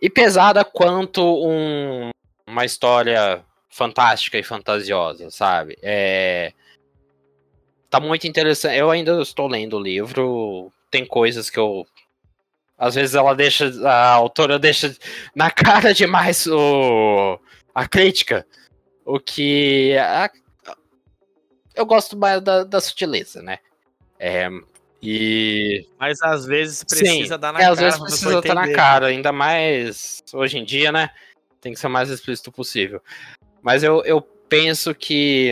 E 0.00 0.08
pesada 0.08 0.64
quanto 0.64 1.22
um, 1.22 2.10
uma 2.46 2.64
história 2.64 3.44
fantástica 3.68 4.38
e 4.38 4.42
fantasiosa, 4.42 5.30
sabe? 5.30 5.76
É. 5.82 6.52
Tá 7.90 7.98
muito 7.98 8.26
interessante. 8.26 8.76
Eu 8.76 8.90
ainda 8.90 9.20
estou 9.20 9.48
lendo 9.48 9.76
o 9.76 9.82
livro. 9.82 10.72
Tem 10.90 11.04
coisas 11.04 11.50
que 11.50 11.58
eu. 11.58 11.86
Às 12.76 12.94
vezes 12.94 13.14
ela 13.14 13.34
deixa. 13.34 13.70
A 13.88 14.12
autora 14.12 14.58
deixa 14.58 14.94
na 15.34 15.50
cara 15.52 15.92
demais 15.92 16.46
o, 16.46 17.38
a 17.74 17.88
crítica. 17.88 18.46
O 19.04 19.18
que. 19.18 19.96
A, 19.98 20.30
eu 21.74 21.86
gosto 21.86 22.16
mais 22.16 22.42
da, 22.42 22.64
da 22.64 22.80
sutileza, 22.80 23.42
né? 23.42 23.58
É, 24.18 24.48
e. 25.02 25.86
Mas 25.98 26.20
às 26.22 26.44
vezes 26.44 26.82
precisa 26.82 27.34
Sim, 27.34 27.40
dar 27.40 27.52
na 27.52 27.58
é, 27.58 27.62
cara. 27.62 27.72
Às 27.72 27.78
vezes 27.80 28.00
precisa 28.00 28.40
dar 28.40 28.54
na 28.54 28.72
cara, 28.72 29.06
ainda 29.06 29.32
mais 29.32 30.22
hoje 30.32 30.58
em 30.58 30.64
dia, 30.64 30.90
né? 30.90 31.10
Tem 31.60 31.72
que 31.72 31.78
ser 31.78 31.86
o 31.86 31.90
mais 31.90 32.10
explícito 32.10 32.50
possível. 32.50 33.00
Mas 33.62 33.82
eu, 33.82 34.02
eu 34.04 34.20
penso 34.20 34.94
que. 34.94 35.50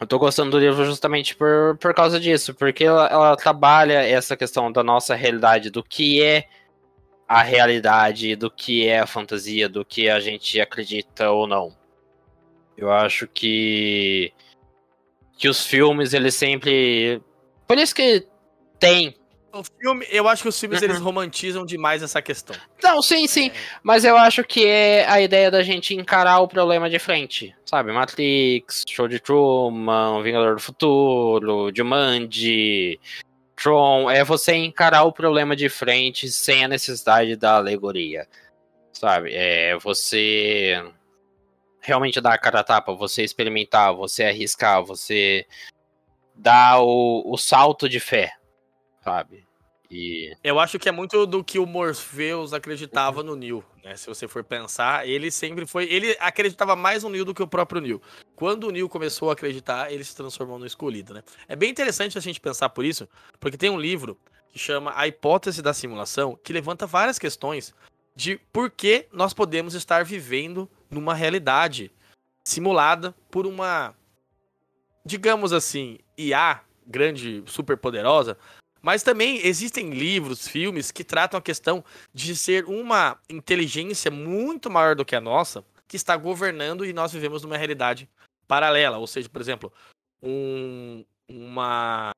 Eu 0.00 0.06
tô 0.06 0.18
gostando 0.18 0.50
do 0.50 0.58
livro 0.58 0.84
justamente 0.84 1.36
por, 1.36 1.78
por 1.78 1.94
causa 1.94 2.18
disso, 2.18 2.52
porque 2.52 2.84
ela, 2.84 3.06
ela 3.06 3.36
trabalha 3.36 4.02
essa 4.06 4.36
questão 4.36 4.70
da 4.70 4.82
nossa 4.82 5.14
realidade, 5.14 5.70
do 5.70 5.82
que 5.82 6.22
é 6.22 6.44
a 7.28 7.42
realidade, 7.42 8.36
do 8.36 8.50
que 8.50 8.86
é 8.86 8.98
a 8.98 9.06
fantasia, 9.06 9.68
do 9.68 9.84
que 9.84 10.08
a 10.10 10.20
gente 10.20 10.60
acredita 10.60 11.30
ou 11.30 11.46
não. 11.46 11.74
Eu 12.76 12.92
acho 12.92 13.26
que 13.28 14.32
que 15.36 15.48
os 15.48 15.66
filmes 15.66 16.12
eles 16.12 16.34
sempre 16.34 17.20
por 17.66 17.76
isso 17.78 17.94
que 17.94 18.26
tem. 18.78 19.14
O 19.52 19.62
filme, 19.62 20.04
eu 20.10 20.28
acho 20.28 20.42
que 20.42 20.48
os 20.48 20.58
filmes 20.58 20.80
uhum. 20.80 20.88
eles 20.88 20.98
romantizam 20.98 21.64
demais 21.64 22.02
essa 22.02 22.20
questão. 22.20 22.56
Não, 22.82 23.00
sim, 23.00 23.28
sim. 23.28 23.52
Mas 23.84 24.04
eu 24.04 24.16
acho 24.16 24.42
que 24.42 24.66
é 24.66 25.08
a 25.08 25.20
ideia 25.20 25.48
da 25.48 25.62
gente 25.62 25.94
encarar 25.94 26.40
o 26.40 26.48
problema 26.48 26.90
de 26.90 26.98
frente. 26.98 27.54
Sabe? 27.64 27.92
Matrix, 27.92 28.82
Show 28.88 29.06
de 29.06 29.20
Truman, 29.20 30.22
Vingador 30.24 30.56
do 30.56 30.60
Futuro, 30.60 31.70
Jumanji, 31.72 32.98
Tron. 33.54 34.10
É 34.10 34.24
você 34.24 34.54
encarar 34.54 35.04
o 35.04 35.12
problema 35.12 35.54
de 35.54 35.68
frente 35.68 36.28
sem 36.28 36.64
a 36.64 36.68
necessidade 36.68 37.36
da 37.36 37.54
alegoria. 37.54 38.26
Sabe? 38.92 39.32
É 39.34 39.78
você 39.78 40.82
realmente 41.80 42.20
dar 42.20 42.34
a 42.34 42.38
cara 42.38 42.60
a 42.60 42.64
tapa, 42.64 42.94
você 42.94 43.22
experimentar, 43.22 43.94
você 43.94 44.24
arriscar, 44.24 44.82
você 44.82 45.46
dar 46.34 46.80
o, 46.80 47.22
o 47.26 47.36
salto 47.36 47.88
de 47.88 48.00
fé, 48.00 48.32
sabe? 49.04 49.46
E... 49.90 50.34
Eu 50.42 50.58
acho 50.58 50.78
que 50.78 50.88
é 50.88 50.92
muito 50.92 51.26
do 51.26 51.44
que 51.44 51.58
o 51.58 51.66
Morpheus 51.66 52.52
acreditava 52.52 53.22
no 53.22 53.36
Neil, 53.36 53.62
né? 53.84 53.94
Se 53.96 54.06
você 54.06 54.26
for 54.26 54.42
pensar, 54.42 55.06
ele 55.06 55.30
sempre 55.30 55.66
foi. 55.66 55.84
Ele 55.84 56.16
acreditava 56.18 56.74
mais 56.74 57.02
no 57.02 57.10
Neil 57.10 57.24
do 57.24 57.34
que 57.34 57.42
o 57.42 57.46
próprio 57.46 57.80
Neil. 57.80 58.02
Quando 58.34 58.64
o 58.64 58.70
Neil 58.70 58.88
começou 58.88 59.28
a 59.28 59.34
acreditar, 59.34 59.92
ele 59.92 60.02
se 60.02 60.16
transformou 60.16 60.58
no 60.58 60.66
escolhido, 60.66 61.12
né? 61.12 61.22
É 61.46 61.54
bem 61.54 61.70
interessante 61.70 62.16
a 62.16 62.20
gente 62.20 62.40
pensar 62.40 62.70
por 62.70 62.84
isso, 62.84 63.06
porque 63.38 63.58
tem 63.58 63.70
um 63.70 63.78
livro 63.78 64.18
que 64.48 64.58
chama 64.58 64.92
A 64.96 65.06
Hipótese 65.06 65.60
da 65.60 65.74
Simulação, 65.74 66.38
que 66.42 66.52
levanta 66.52 66.86
várias 66.86 67.18
questões 67.18 67.74
de 68.16 68.40
por 68.52 68.70
que 68.70 69.06
nós 69.12 69.34
podemos 69.34 69.74
estar 69.74 70.04
vivendo 70.04 70.68
numa 70.90 71.14
realidade 71.14 71.90
simulada 72.44 73.14
por 73.30 73.46
uma 73.46 73.94
digamos 75.04 75.52
assim, 75.52 75.98
IA 76.16 76.62
grande, 76.86 77.42
super 77.46 77.76
poderosa, 77.76 78.38
mas 78.84 79.02
também 79.02 79.40
existem 79.46 79.88
livros, 79.88 80.46
filmes 80.46 80.90
que 80.90 81.02
tratam 81.02 81.38
a 81.38 81.42
questão 81.42 81.82
de 82.12 82.36
ser 82.36 82.66
uma 82.66 83.18
inteligência 83.30 84.10
muito 84.10 84.70
maior 84.70 84.94
do 84.94 85.06
que 85.06 85.16
a 85.16 85.22
nossa 85.22 85.64
que 85.88 85.96
está 85.96 86.14
governando 86.18 86.84
e 86.84 86.92
nós 86.92 87.10
vivemos 87.10 87.42
numa 87.42 87.56
realidade 87.56 88.06
paralela. 88.46 88.98
Ou 88.98 89.06
seja, 89.06 89.26
por 89.26 89.40
exemplo, 89.40 89.72
um, 90.22 91.02
uma, 91.26 92.10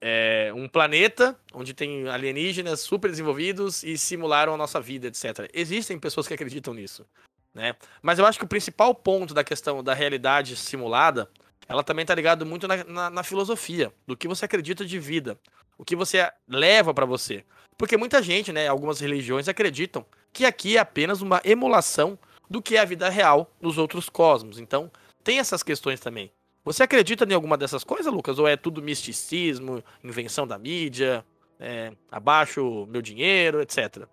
é, 0.00 0.50
um 0.56 0.66
planeta 0.66 1.38
onde 1.52 1.74
tem 1.74 2.08
alienígenas 2.08 2.80
super 2.80 3.10
desenvolvidos 3.10 3.82
e 3.82 3.98
simularam 3.98 4.54
a 4.54 4.56
nossa 4.56 4.80
vida, 4.80 5.08
etc. 5.08 5.50
Existem 5.52 5.98
pessoas 5.98 6.26
que 6.26 6.32
acreditam 6.32 6.72
nisso. 6.72 7.04
Né? 7.52 7.76
Mas 8.00 8.18
eu 8.18 8.24
acho 8.24 8.38
que 8.38 8.46
o 8.46 8.48
principal 8.48 8.94
ponto 8.94 9.34
da 9.34 9.44
questão 9.44 9.84
da 9.84 9.92
realidade 9.92 10.56
simulada 10.56 11.28
ela 11.68 11.82
também 11.82 12.04
tá 12.04 12.14
ligado 12.14 12.44
muito 12.44 12.68
na, 12.68 12.84
na, 12.84 13.10
na, 13.10 13.22
filosofia, 13.22 13.92
do 14.06 14.16
que 14.16 14.28
você 14.28 14.44
acredita 14.44 14.84
de 14.84 14.98
vida, 14.98 15.38
o 15.78 15.84
que 15.84 15.96
você 15.96 16.30
leva 16.48 16.92
para 16.92 17.06
você. 17.06 17.44
Porque 17.76 17.96
muita 17.96 18.22
gente, 18.22 18.52
né, 18.52 18.68
algumas 18.68 19.00
religiões 19.00 19.48
acreditam 19.48 20.04
que 20.32 20.44
aqui 20.44 20.76
é 20.76 20.80
apenas 20.80 21.22
uma 21.22 21.40
emulação 21.44 22.18
do 22.48 22.62
que 22.62 22.76
é 22.76 22.80
a 22.80 22.84
vida 22.84 23.08
real 23.08 23.50
nos 23.60 23.78
outros 23.78 24.08
cosmos. 24.08 24.58
Então, 24.58 24.90
tem 25.22 25.38
essas 25.38 25.62
questões 25.62 26.00
também. 26.00 26.30
Você 26.64 26.82
acredita 26.82 27.24
em 27.24 27.34
alguma 27.34 27.56
dessas 27.56 27.84
coisas, 27.84 28.12
Lucas? 28.12 28.38
Ou 28.38 28.48
é 28.48 28.56
tudo 28.56 28.82
misticismo, 28.82 29.82
invenção 30.02 30.46
da 30.46 30.58
mídia, 30.58 31.24
é, 31.58 31.92
abaixo 32.10 32.86
meu 32.88 33.02
dinheiro, 33.02 33.60
etc? 33.60 34.06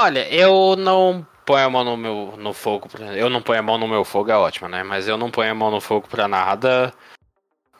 Olha, 0.00 0.32
eu 0.32 0.76
não 0.76 1.26
ponho 1.48 1.64
a 1.64 1.70
mão 1.70 1.82
no 1.82 1.96
meu 1.96 2.34
no 2.36 2.52
fogo. 2.52 2.90
Eu 3.16 3.30
não 3.30 3.40
ponho 3.40 3.60
a 3.60 3.62
mão 3.62 3.78
no 3.78 3.88
meu 3.88 4.04
fogo, 4.04 4.30
é 4.30 4.36
ótimo, 4.36 4.68
né? 4.68 4.82
Mas 4.82 5.08
eu 5.08 5.16
não 5.16 5.30
ponho 5.30 5.50
a 5.50 5.54
mão 5.54 5.70
no 5.70 5.80
fogo 5.80 6.06
pra 6.06 6.28
nada. 6.28 6.92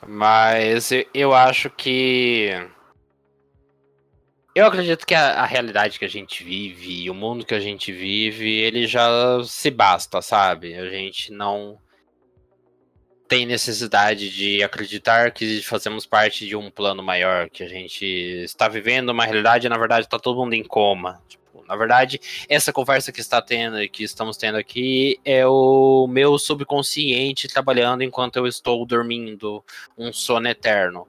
Mas 0.07 0.89
eu, 1.13 1.35
acho 1.35 1.69
que. 1.69 2.49
Eu 4.55 4.65
acredito 4.65 5.05
que 5.05 5.13
a, 5.13 5.41
a, 5.41 5.45
realidade 5.45 5.99
que 5.99 6.05
a 6.05 6.09
gente 6.09 6.43
vive, 6.43 7.09
o 7.11 7.13
mundo 7.13 7.45
que 7.45 7.53
a 7.53 7.59
gente 7.59 7.91
vive, 7.91 8.49
ele 8.49 8.87
já 8.87 9.07
se 9.43 9.69
basta, 9.69 10.19
sabe? 10.19 10.73
A 10.73 10.89
gente 10.89 11.31
não. 11.31 11.77
tem 13.27 13.45
necessidade 13.45 14.31
de 14.31 14.63
acreditar 14.63 15.31
que 15.31 15.61
fazemos 15.61 16.07
parte 16.07 16.47
de 16.47 16.55
um 16.55 16.71
plano 16.71 17.03
maior, 17.03 17.49
que 17.51 17.63
a 17.63 17.67
gente 17.69 18.03
está 18.43 18.67
vivendo 18.67 19.09
uma 19.09 19.25
realidade 19.25 19.67
e 19.67 19.69
na 19.69 19.77
verdade 19.77 20.07
está 20.07 20.17
todo 20.17 20.39
mundo 20.39 20.55
em 20.55 20.63
coma. 20.63 21.21
Na 21.69 21.75
verdade, 21.75 22.19
essa 22.49 22.73
conversa 22.73 23.11
que 23.11 23.21
está 23.21 23.39
tendo, 23.39 23.77
que 23.89 24.03
estamos 24.03 24.35
tendo 24.37 24.57
aqui, 24.57 25.19
é 25.23 25.45
o 25.45 26.07
meu 26.07 26.39
subconsciente 26.39 27.47
trabalhando 27.47 28.03
enquanto 28.03 28.37
eu 28.37 28.47
estou 28.47 28.83
dormindo 28.87 29.63
um 29.95 30.11
sono 30.11 30.47
eterno 30.47 31.07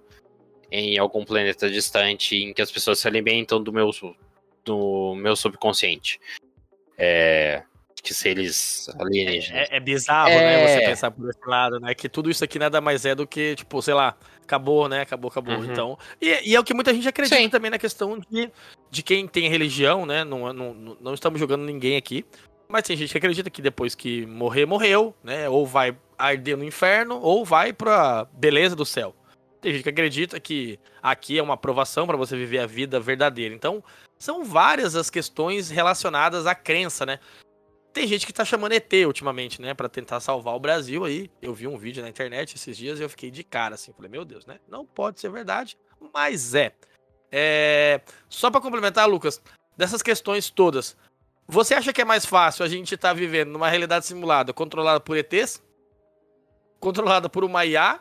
em 0.71 0.99
algum 0.99 1.25
planeta 1.25 1.71
distante 1.71 2.37
em 2.37 2.53
que 2.53 2.61
as 2.61 2.71
pessoas 2.71 2.99
se 2.99 3.09
alimentam 3.09 3.63
do 3.63 3.73
meu 3.73 3.91
do 4.63 5.15
meu 5.17 5.35
subconsciente. 5.35 6.21
É, 6.99 7.63
que 8.03 8.15
seres 8.15 8.89
alienígenas. 8.99 9.69
É, 9.71 9.77
é 9.77 9.81
bizarro, 9.81 10.31
é... 10.31 10.39
né, 10.39 10.67
você 10.67 10.87
pensar 10.87 11.11
por 11.11 11.29
esse 11.29 11.47
lado, 11.47 11.81
né? 11.81 11.95
Que 11.95 12.09
tudo 12.09 12.31
isso 12.31 12.45
aqui 12.45 12.59
nada 12.59 12.81
mais 12.81 13.05
é 13.05 13.15
do 13.15 13.27
que, 13.27 13.55
tipo, 13.57 13.81
sei 13.83 13.95
lá, 13.95 14.17
acabou, 14.43 14.89
né? 14.89 15.03
Acabou, 15.03 15.31
acabou. 15.31 15.55
Uhum. 15.55 15.65
Então. 15.65 15.99
E, 16.21 16.51
e, 16.51 16.55
é 16.55 16.61
o 16.61 16.65
que 16.65 16.75
muita 16.75 16.93
gente 16.93 17.09
acredita 17.09 17.37
Sim. 17.37 17.49
também 17.49 17.71
na 17.71 17.79
questão 17.79 18.19
de, 18.19 18.51
de 18.91 19.03
quem 19.03 19.29
tem 19.29 19.49
religião, 19.49 20.05
né? 20.05 20.25
Não, 20.25 20.53
não, 20.53 20.97
não 21.01 21.15
estamos 21.15 21.39
jogando 21.39 21.63
ninguém 21.63 21.97
aqui. 21.97 22.25
Mas 22.69 22.85
tem 22.85 22.97
gente 22.97 23.11
que 23.11 23.19
acredita 23.19 23.51
que 23.51 23.63
depois 23.63 23.95
que 23.95 24.25
morrer, 24.27 24.65
morreu, 24.65 25.15
né? 25.25 25.49
Ou 25.49 25.67
vai 25.67 25.97
arder 26.17 26.57
no 26.57 26.65
inferno, 26.65 27.19
ou 27.21 27.45
vai 27.45 27.73
pra 27.73 28.27
beleza 28.33 28.77
do 28.77 28.85
céu. 28.85 29.15
Tem 29.61 29.73
gente 29.73 29.83
que 29.83 29.89
acredita 29.89 30.41
que 30.41 30.79
aqui 31.03 31.39
é 31.39 31.43
uma 31.43 31.55
aprovação 31.55 32.07
para 32.07 32.17
você 32.17 32.37
viver 32.37 32.59
a 32.59 32.67
vida 32.67 32.99
verdadeira. 32.99 33.55
Então, 33.55 33.83
são 34.19 34.45
várias 34.45 34.97
as 34.97 35.11
questões 35.11 35.69
relacionadas 35.69 36.47
à 36.47 36.55
crença, 36.55 37.05
né? 37.05 37.19
Tem 37.93 38.07
gente 38.07 38.25
que 38.25 38.33
tá 38.33 38.45
chamando 38.45 38.73
ET 38.73 38.93
ultimamente, 39.05 39.61
né, 39.61 39.75
para 39.75 39.89
tentar 39.89 40.21
salvar 40.21 40.55
o 40.55 40.61
Brasil 40.61 41.05
aí. 41.05 41.29
Eu 41.43 41.53
vi 41.53 41.67
um 41.67 41.77
vídeo 41.77 42.03
na 42.03 42.09
internet 42.09 42.55
esses 42.55 42.77
dias 42.77 43.01
e 43.01 43.03
eu 43.03 43.11
fiquei 43.11 43.31
de 43.31 43.43
cara 43.43 43.75
assim, 43.75 43.93
falei, 43.93 44.09
meu 44.09 44.25
Deus, 44.25 44.47
né? 44.47 44.61
Não 44.69 44.87
pode 44.87 45.21
ser 45.21 45.29
verdade, 45.29 45.77
mas 46.15 46.55
é. 46.55 46.73
É... 47.31 48.01
Só 48.29 48.51
para 48.51 48.61
complementar, 48.61 49.09
Lucas, 49.09 49.43
dessas 49.77 50.03
questões 50.03 50.51
todas, 50.51 50.97
você 51.47 51.75
acha 51.75 51.93
que 51.93 52.01
é 52.01 52.05
mais 52.05 52.25
fácil 52.25 52.65
a 52.65 52.69
gente 52.69 52.95
estar 52.95 53.09
tá 53.09 53.15
vivendo 53.15 53.51
numa 53.51 53.69
realidade 53.69 54.07
simulada 54.07 54.53
controlada 54.53 55.01
por 55.01 55.17
ETs, 55.17 55.63
controlada 56.79 57.29
por 57.29 57.45
uma 57.45 57.65
IA 57.65 58.01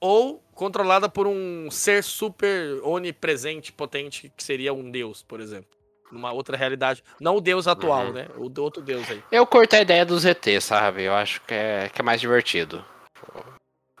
ou 0.00 0.42
controlada 0.54 1.08
por 1.08 1.26
um 1.26 1.70
ser 1.70 2.02
super 2.02 2.80
onipresente, 2.82 3.72
potente, 3.72 4.32
que 4.36 4.42
seria 4.42 4.72
um 4.72 4.90
deus, 4.90 5.22
por 5.22 5.40
exemplo? 5.40 5.76
numa 6.10 6.32
outra 6.32 6.56
realidade. 6.56 7.02
Não 7.20 7.36
o 7.36 7.40
Deus 7.40 7.66
atual, 7.66 8.06
uhum. 8.06 8.12
né? 8.12 8.28
O 8.36 8.48
do 8.48 8.62
outro 8.62 8.82
Deus 8.82 9.08
aí. 9.10 9.22
Eu 9.30 9.46
curto 9.46 9.74
a 9.74 9.80
ideia 9.80 10.04
dos 10.04 10.24
ET, 10.24 10.44
sabe? 10.60 11.02
Eu 11.02 11.14
acho 11.14 11.40
que 11.42 11.54
é, 11.54 11.90
que 11.92 12.00
é 12.00 12.04
mais 12.04 12.20
divertido. 12.20 12.84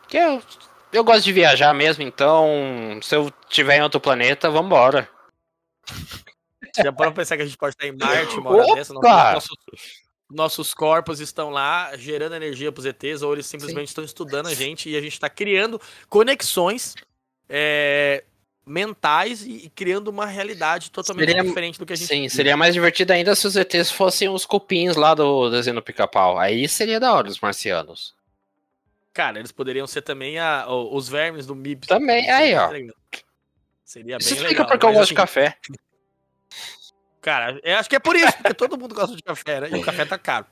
Que 0.08 0.16
eu, 0.16 0.42
eu 0.96 1.04
gosto 1.04 1.24
de 1.24 1.32
viajar 1.32 1.72
mesmo, 1.74 2.02
então 2.02 2.98
se 3.02 3.14
eu 3.14 3.30
tiver 3.48 3.78
em 3.78 3.82
outro 3.82 4.00
planeta, 4.00 4.50
vambora. 4.50 5.08
Já 6.76 6.92
para 6.92 7.12
pensar 7.12 7.36
que 7.36 7.42
a 7.42 7.46
gente 7.46 7.56
pode 7.56 7.74
estar 7.74 7.86
em 7.86 7.96
Marte 7.96 8.38
uma 8.38 8.50
hora 8.50 8.64
Opa! 8.64 8.74
dessa? 8.74 8.94
Nossos, 8.94 9.56
nossos 10.30 10.74
corpos 10.74 11.20
estão 11.20 11.50
lá 11.50 11.96
gerando 11.96 12.34
energia 12.34 12.72
para 12.72 12.80
os 12.80 12.86
ETs, 12.86 13.22
ou 13.22 13.32
eles 13.32 13.46
simplesmente 13.46 13.88
Sim. 13.88 13.92
estão 13.92 14.04
estudando 14.04 14.48
a 14.48 14.54
gente 14.54 14.88
e 14.88 14.96
a 14.96 15.00
gente 15.00 15.12
está 15.12 15.28
criando 15.30 15.80
conexões 16.08 16.94
é, 17.48 18.24
mentais 18.66 19.46
e, 19.46 19.70
criando 19.74 20.08
uma 20.08 20.26
realidade 20.26 20.90
totalmente 20.90 21.28
seria, 21.28 21.44
diferente 21.44 21.78
do 21.78 21.86
que 21.86 21.92
a 21.92 21.96
gente 21.96 22.08
Sim, 22.08 22.22
vive. 22.22 22.30
seria 22.30 22.56
mais 22.56 22.74
divertido 22.74 23.12
ainda 23.12 23.34
se 23.34 23.46
os 23.46 23.54
ETs 23.54 23.90
fossem 23.90 24.28
os 24.28 24.44
cupins 24.44 24.96
lá 24.96 25.14
do 25.14 25.50
desenho 25.50 25.76
do 25.76 25.82
pica-pau. 25.82 26.38
Aí 26.38 26.66
seria 26.68 26.98
da 26.98 27.14
hora 27.14 27.28
os 27.28 27.38
marcianos. 27.38 28.15
Cara, 29.16 29.38
eles 29.38 29.50
poderiam 29.50 29.86
ser 29.86 30.02
também 30.02 30.38
a, 30.38 30.66
os 30.68 31.08
vermes 31.08 31.46
do 31.46 31.54
MIB. 31.54 31.86
Também, 31.86 32.30
aí, 32.30 32.54
ó. 32.54 32.68
Seria 33.82 34.18
Isso 34.18 34.28
bem 34.28 34.36
explica 34.36 34.48
legal. 34.48 34.66
porque 34.66 34.84
eu 34.84 34.92
gosto 34.92 35.02
assim, 35.04 35.08
de 35.08 35.14
café. 35.14 35.58
Cara, 37.22 37.58
eu 37.64 37.78
acho 37.78 37.88
que 37.88 37.96
é 37.96 37.98
por 37.98 38.14
isso, 38.14 38.30
porque 38.34 38.52
todo 38.52 38.76
mundo 38.76 38.94
gosta 38.94 39.16
de 39.16 39.22
café, 39.22 39.62
né? 39.62 39.70
E 39.72 39.76
o 39.76 39.80
café 39.80 40.04
tá 40.04 40.18
caro. 40.18 40.44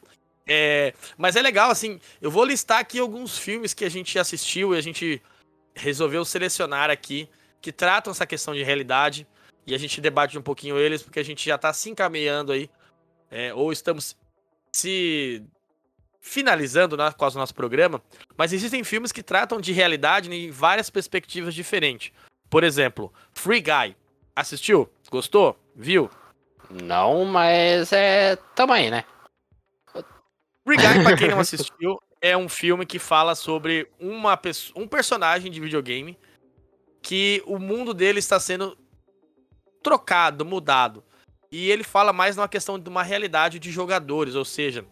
É, 0.47 0.95
mas 1.19 1.37
é 1.37 1.43
legal, 1.43 1.71
assim, 1.71 2.01
eu 2.23 2.31
vou 2.31 2.43
listar 2.43 2.79
aqui 2.79 2.99
alguns 2.99 3.37
filmes 3.37 3.75
que 3.75 3.85
a 3.85 3.91
gente 3.91 4.19
assistiu 4.19 4.75
e 4.75 4.79
a 4.79 4.81
gente 4.81 5.21
resolveu 5.75 6.25
selecionar 6.25 6.89
aqui 6.89 7.29
que 7.61 7.71
tratam 7.71 8.13
essa 8.13 8.25
questão 8.25 8.55
de 8.55 8.63
realidade 8.63 9.27
e 9.67 9.75
a 9.75 9.79
gente 9.79 10.01
debate 10.01 10.39
um 10.39 10.43
pouquinho 10.43 10.79
eles, 10.79 11.03
porque 11.03 11.21
a 11.21 11.25
gente 11.25 11.45
já 11.45 11.57
está 11.57 11.71
se 11.75 11.91
encaminhando 11.91 12.51
aí, 12.51 12.71
é, 13.31 13.53
ou 13.53 13.71
estamos 13.71 14.17
se 14.73 15.45
finalizando 16.25 16.97
né, 16.97 17.13
quase 17.17 17.37
o 17.37 17.39
nosso 17.39 17.55
programa, 17.55 18.03
mas 18.35 18.51
existem 18.55 18.83
filmes 18.83 19.13
que 19.13 19.23
tratam 19.23 19.61
de 19.61 19.73
realidade 19.73 20.33
em 20.33 20.51
várias 20.51 20.89
perspectivas 20.89 21.55
diferentes. 21.55 22.13
Por 22.49 22.65
exemplo, 22.65 23.13
Free 23.35 23.61
Guy. 23.61 23.95
Assistiu? 24.35 24.91
Gostou? 25.11 25.55
Viu? 25.77 26.11
Não, 26.71 27.27
mas 27.27 27.93
é. 27.93 28.37
Também, 28.55 28.91
né? 28.91 29.05
Free 30.67 30.79
Guy, 30.79 31.05
pra 31.05 31.15
quem 31.15 31.29
não 31.29 31.41
assistiu, 31.41 32.01
é 32.23 32.35
um 32.35 32.49
filme 32.49 32.87
que 32.87 32.99
fala 32.99 33.35
sobre 33.35 33.87
uma 34.01 34.41
um 34.75 34.89
personagem 34.89 35.53
de 35.53 35.61
videogame 35.61 36.19
que 37.03 37.43
o 37.45 37.59
mundo 37.59 37.93
dele 37.93 38.19
está 38.19 38.41
sendo 38.41 38.79
trocado, 39.83 40.43
mudado. 40.43 41.05
E 41.53 41.71
ele 41.71 41.85
fala 41.85 42.15
mais 42.15 42.35
numa 42.35 42.49
questão 42.49 42.79
de 42.79 42.89
uma 42.89 43.03
realidade 43.03 43.59
de 43.59 43.71
jogadores, 43.71 44.35
ou 44.35 44.45
seja, 44.45 44.87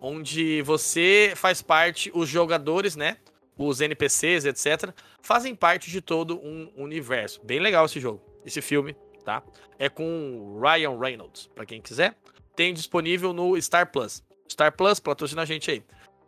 onde 0.00 0.62
você 0.62 1.32
faz 1.36 1.62
parte, 1.62 2.10
os 2.14 2.28
jogadores, 2.28 2.96
né? 2.96 3.16
Os 3.56 3.80
NPCs, 3.80 4.44
etc., 4.44 4.92
fazem 5.20 5.54
parte 5.54 5.90
de 5.90 6.00
todo 6.00 6.38
um 6.38 6.70
universo. 6.76 7.40
Bem 7.44 7.58
legal 7.58 7.86
esse 7.86 7.98
jogo, 7.98 8.22
esse 8.44 8.62
filme, 8.62 8.96
tá? 9.24 9.42
É 9.78 9.88
com 9.88 10.60
Ryan 10.60 10.98
Reynolds, 10.98 11.48
para 11.54 11.66
quem 11.66 11.80
quiser. 11.80 12.16
Tem 12.54 12.72
disponível 12.72 13.32
no 13.32 13.60
Star 13.60 13.90
Plus. 13.90 14.22
Star 14.48 14.72
Plus, 14.72 15.00
patrocina 15.00 15.42
a 15.42 15.44
gente 15.44 15.70
aí. 15.70 15.82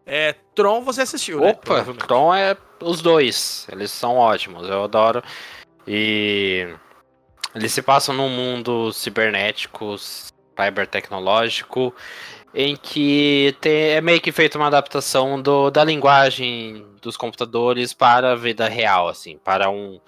É, 0.06 0.34
Tron 0.54 0.82
você 0.82 1.02
assistiu, 1.02 1.40
né? 1.40 1.50
Opa, 1.50 1.84
Tron 2.06 2.34
é 2.34 2.56
os 2.80 3.00
dois. 3.00 3.66
Eles 3.70 3.90
são 3.90 4.16
ótimos, 4.16 4.68
eu 4.68 4.84
adoro. 4.84 5.22
E 5.86 6.68
eles 7.54 7.72
se 7.72 7.82
passam 7.82 8.14
num 8.14 8.28
mundo 8.28 8.92
cibernético, 8.92 9.96
cybertecnológico, 9.98 11.94
em 12.54 12.76
que 12.76 13.56
tem, 13.60 13.90
é 13.90 14.00
meio 14.00 14.20
que 14.20 14.32
feita 14.32 14.58
uma 14.58 14.66
adaptação 14.66 15.40
do, 15.40 15.70
da 15.70 15.84
linguagem 15.84 16.86
dos 17.00 17.16
computadores 17.16 17.92
para 17.92 18.32
a 18.32 18.36
vida 18.36 18.68
real, 18.68 19.08
assim, 19.08 19.38
para 19.38 19.70
um, 19.70 20.00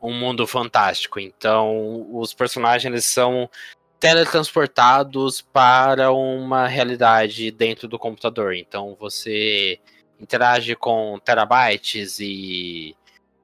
um 0.00 0.12
mundo 0.12 0.46
fantástico. 0.46 1.18
Então, 1.18 2.06
os 2.12 2.32
personagens 2.32 2.84
eles 2.92 3.04
são 3.04 3.50
teletransportados 3.98 5.40
para 5.40 6.12
uma 6.12 6.66
realidade 6.66 7.50
dentro 7.50 7.88
do 7.88 7.98
computador. 7.98 8.54
Então 8.54 8.96
você 8.98 9.80
interage 10.20 10.74
com 10.76 11.18
terabytes 11.24 12.18
e 12.20 12.96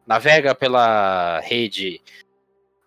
navega 0.07 0.55
pela 0.55 1.41
rede. 1.41 2.01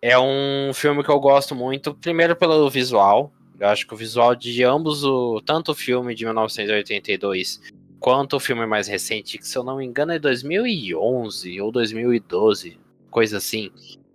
É 0.00 0.18
um 0.18 0.72
filme 0.72 1.02
que 1.02 1.10
eu 1.10 1.20
gosto 1.20 1.54
muito, 1.54 1.94
primeiro 1.94 2.36
pelo 2.36 2.68
visual. 2.70 3.32
Eu 3.58 3.68
acho 3.68 3.86
que 3.86 3.94
o 3.94 3.96
visual 3.96 4.34
de 4.34 4.62
ambos, 4.62 5.04
o, 5.04 5.40
tanto 5.40 5.72
o 5.72 5.74
filme 5.74 6.14
de 6.14 6.24
1982 6.24 7.60
quanto 7.98 8.36
o 8.36 8.40
filme 8.40 8.64
mais 8.66 8.86
recente, 8.86 9.38
que 9.38 9.46
se 9.46 9.56
eu 9.56 9.64
não 9.64 9.76
me 9.76 9.84
engano 9.84 10.12
é 10.12 10.18
2011 10.18 11.60
ou 11.60 11.72
2012, 11.72 12.78
coisa 13.10 13.38
assim. 13.38 13.70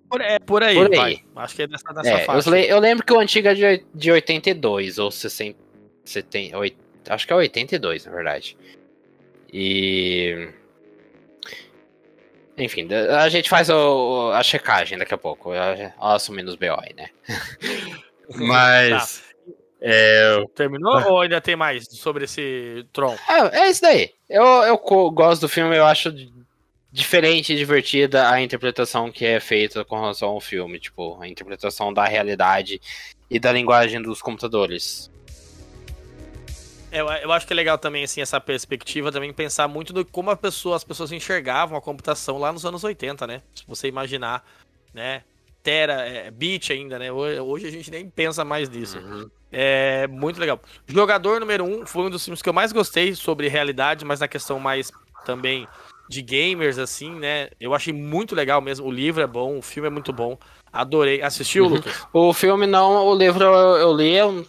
Por, 0.09 0.21
é 0.21 0.39
por 0.39 0.63
aí, 0.63 0.75
por 0.75 0.99
aí. 0.99 1.21
Acho 1.35 1.55
que 1.55 1.61
é 1.63 1.67
dessa, 1.67 1.93
dessa 1.93 2.09
é, 2.09 2.25
faixa. 2.25 2.49
Eu, 2.49 2.55
eu, 2.55 2.79
lembro 2.79 3.05
que 3.05 3.11
o 3.11 3.19
antigo 3.19 3.47
é 3.47 3.53
de, 3.53 3.85
de 3.93 4.11
82 4.11 4.99
ou 4.99 5.11
60. 5.11 5.63
70, 6.05 6.57
8, 6.57 6.77
acho 7.09 7.25
que 7.25 7.33
é 7.33 7.35
82, 7.35 8.05
na 8.05 8.11
verdade. 8.11 8.57
E. 9.51 10.49
Enfim, 12.57 12.87
a 12.93 13.27
gente 13.29 13.49
faz 13.49 13.69
o, 13.69 14.31
a 14.31 14.43
checagem 14.43 14.97
daqui 14.97 15.13
a 15.13 15.17
pouco. 15.17 15.51
Assumindo 15.99 16.49
os 16.49 16.55
BO 16.55 16.77
aí, 16.79 16.93
né? 16.95 17.09
Mas. 18.35 19.19
Tá. 19.19 19.22
É... 19.86 20.41
Terminou 20.55 20.95
ou 21.09 21.19
ainda 21.19 21.41
tem 21.41 21.57
mais 21.57 21.86
sobre 21.89 22.23
esse 22.23 22.86
Tron? 22.93 23.17
É, 23.27 23.63
é 23.63 23.69
isso 23.69 23.81
daí. 23.81 24.11
Eu, 24.29 24.45
eu 24.45 24.77
gosto 25.11 25.41
do 25.41 25.49
filme, 25.49 25.75
eu 25.75 25.86
acho 25.86 26.09
diferente 26.89 27.51
e 27.51 27.57
divertida 27.57 28.29
a 28.29 28.41
interpretação 28.41 29.11
que 29.11 29.25
é 29.25 29.41
feita 29.41 29.84
com 29.84 29.99
relação 29.99 30.29
ao 30.29 30.39
filme, 30.39 30.79
tipo, 30.79 31.19
a 31.21 31.27
interpretação 31.27 31.93
da 31.93 32.05
realidade 32.05 32.79
e 33.29 33.38
da 33.38 33.51
linguagem 33.51 34.01
dos 34.01 34.21
computadores. 34.21 35.11
Eu, 36.89 37.09
eu 37.09 37.31
acho 37.34 37.45
que 37.45 37.51
é 37.51 37.55
legal 37.55 37.77
também, 37.77 38.05
assim, 38.05 38.21
essa 38.21 38.39
perspectiva, 38.39 39.11
também 39.11 39.34
pensar 39.34 39.67
muito 39.67 39.91
do 39.91 40.05
como 40.05 40.34
pessoa, 40.38 40.77
as 40.77 40.84
pessoas 40.84 41.11
enxergavam 41.11 41.77
a 41.77 41.81
computação 41.81 42.38
lá 42.38 42.53
nos 42.53 42.65
anos 42.65 42.86
80, 42.86 43.27
né? 43.27 43.41
Se 43.53 43.63
você 43.67 43.88
imaginar, 43.89 44.47
né? 44.93 45.23
Tera, 45.61 46.07
é, 46.07 46.31
bit 46.31 46.71
ainda, 46.71 46.99
né? 46.99 47.11
Hoje, 47.11 47.39
hoje, 47.39 47.67
a 47.67 47.71
gente 47.71 47.89
nem 47.89 48.07
pensa 48.07 48.45
mais 48.45 48.69
nisso. 48.69 48.99
Uhum. 48.99 49.29
É 49.54 50.08
muito 50.08 50.39
legal. 50.39 50.60
Jogador 50.88 51.39
número 51.39 51.64
um 51.64 51.86
foi 51.86 52.06
um 52.06 52.10
dos 52.10 52.26
filmes 52.26 52.41
que 52.41 52.49
eu 52.49 52.54
mais 52.54 52.72
gostei 52.72 53.14
sobre 53.14 53.47
realidade, 53.47 54.04
mas 54.04 54.20
na 54.20 54.28
questão 54.28 54.60
mais 54.60 54.91
também 55.26 55.68
de 56.10 56.22
gamers, 56.22 56.78
assim, 56.78 57.12
né? 57.12 57.49
Eu 57.60 57.74
achei 57.74 57.93
muito 57.93 58.36
legal 58.36 58.60
mesmo. 58.62 58.88
O 58.88 58.91
livro 58.91 59.22
é 59.22 59.28
bom, 59.28 59.60
o 59.60 59.62
filme 59.62 59.88
é 59.88 59.91
muito 59.91 60.12
bom. 60.12 60.38
Adorei. 60.72 61.22
Assistiu, 61.22 61.66
uhum. 61.66 61.76
Lucas? 61.76 62.08
O 62.12 62.34
filme 62.34 62.66
não, 62.66 63.06
o 63.06 63.16
livro 63.16 63.43
eu, 63.43 63.78
eu 63.78 63.93
li. 63.95 64.16
Eu, 64.16 64.45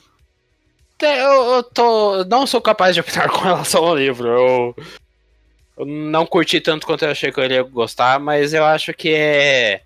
eu, 1.02 1.54
eu, 1.54 1.62
tô, 1.62 2.24
não 2.24 2.46
sou 2.46 2.62
capaz 2.62 2.94
de 2.94 3.00
opinar 3.00 3.28
com 3.30 3.40
relação 3.40 3.84
ao 3.84 3.96
livro. 3.96 4.28
Eu, 4.28 4.76
eu 5.76 5.84
não 5.84 6.24
curti 6.24 6.60
tanto 6.60 6.86
quanto 6.86 7.04
eu 7.04 7.10
achei 7.10 7.30
que 7.30 7.38
eu 7.38 7.44
iria 7.44 7.62
gostar, 7.62 8.18
mas 8.18 8.54
eu 8.54 8.64
acho 8.64 8.94
que 8.94 9.10
é, 9.10 9.82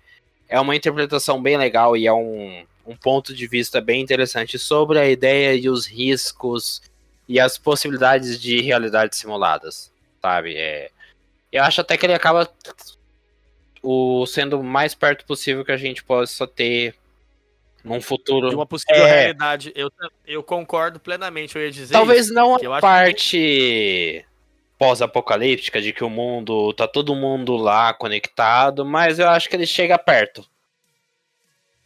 é 0.47 0.59
uma 0.59 0.75
interpretação 0.75 1.41
bem 1.41 1.57
legal 1.57 1.97
e 1.97 2.07
é 2.07 2.13
um, 2.13 2.63
um 2.89 2.95
ponto 2.95 3.35
de 3.35 3.45
vista 3.45 3.79
bem 3.79 4.01
interessante 4.01 4.57
sobre 4.57 4.97
a 4.97 5.07
ideia 5.07 5.53
e 5.53 5.69
os 5.69 5.85
riscos 5.85 6.81
e 7.27 7.39
as 7.39 7.55
possibilidades 7.55 8.41
de 8.41 8.59
realidades 8.61 9.19
simuladas, 9.19 9.93
sabe? 10.19 10.57
É, 10.57 10.89
eu 11.51 11.63
acho 11.63 11.81
até 11.81 11.95
que 11.95 12.07
ele 12.07 12.15
acaba 12.15 12.51
o 13.83 14.25
sendo 14.25 14.59
o 14.59 14.63
mais 14.63 14.95
perto 14.95 15.23
possível 15.23 15.63
que 15.63 15.71
a 15.71 15.77
gente 15.77 16.03
possa 16.03 16.47
ter 16.47 16.95
num 17.83 18.01
futuro. 18.01 18.49
De 18.49 18.55
uma 18.55 18.65
possível 18.65 19.05
é... 19.05 19.21
realidade. 19.21 19.71
Eu, 19.75 19.91
eu 20.25 20.41
concordo 20.41 20.99
plenamente, 20.99 21.55
eu 21.55 21.61
ia 21.61 21.71
dizer. 21.71 21.93
Talvez 21.93 22.25
isso, 22.25 22.33
não 22.33 22.55
a 22.55 22.81
parte 22.81 23.37
que... 23.37 24.25
pós-apocalíptica 24.79 25.79
de 25.79 25.93
que 25.93 26.03
o 26.03 26.09
mundo. 26.09 26.73
tá 26.73 26.87
todo 26.87 27.15
mundo 27.15 27.55
lá 27.55 27.93
conectado, 27.93 28.83
mas 28.83 29.19
eu 29.19 29.29
acho 29.29 29.47
que 29.47 29.55
ele 29.55 29.67
chega 29.67 29.95
perto 29.95 30.43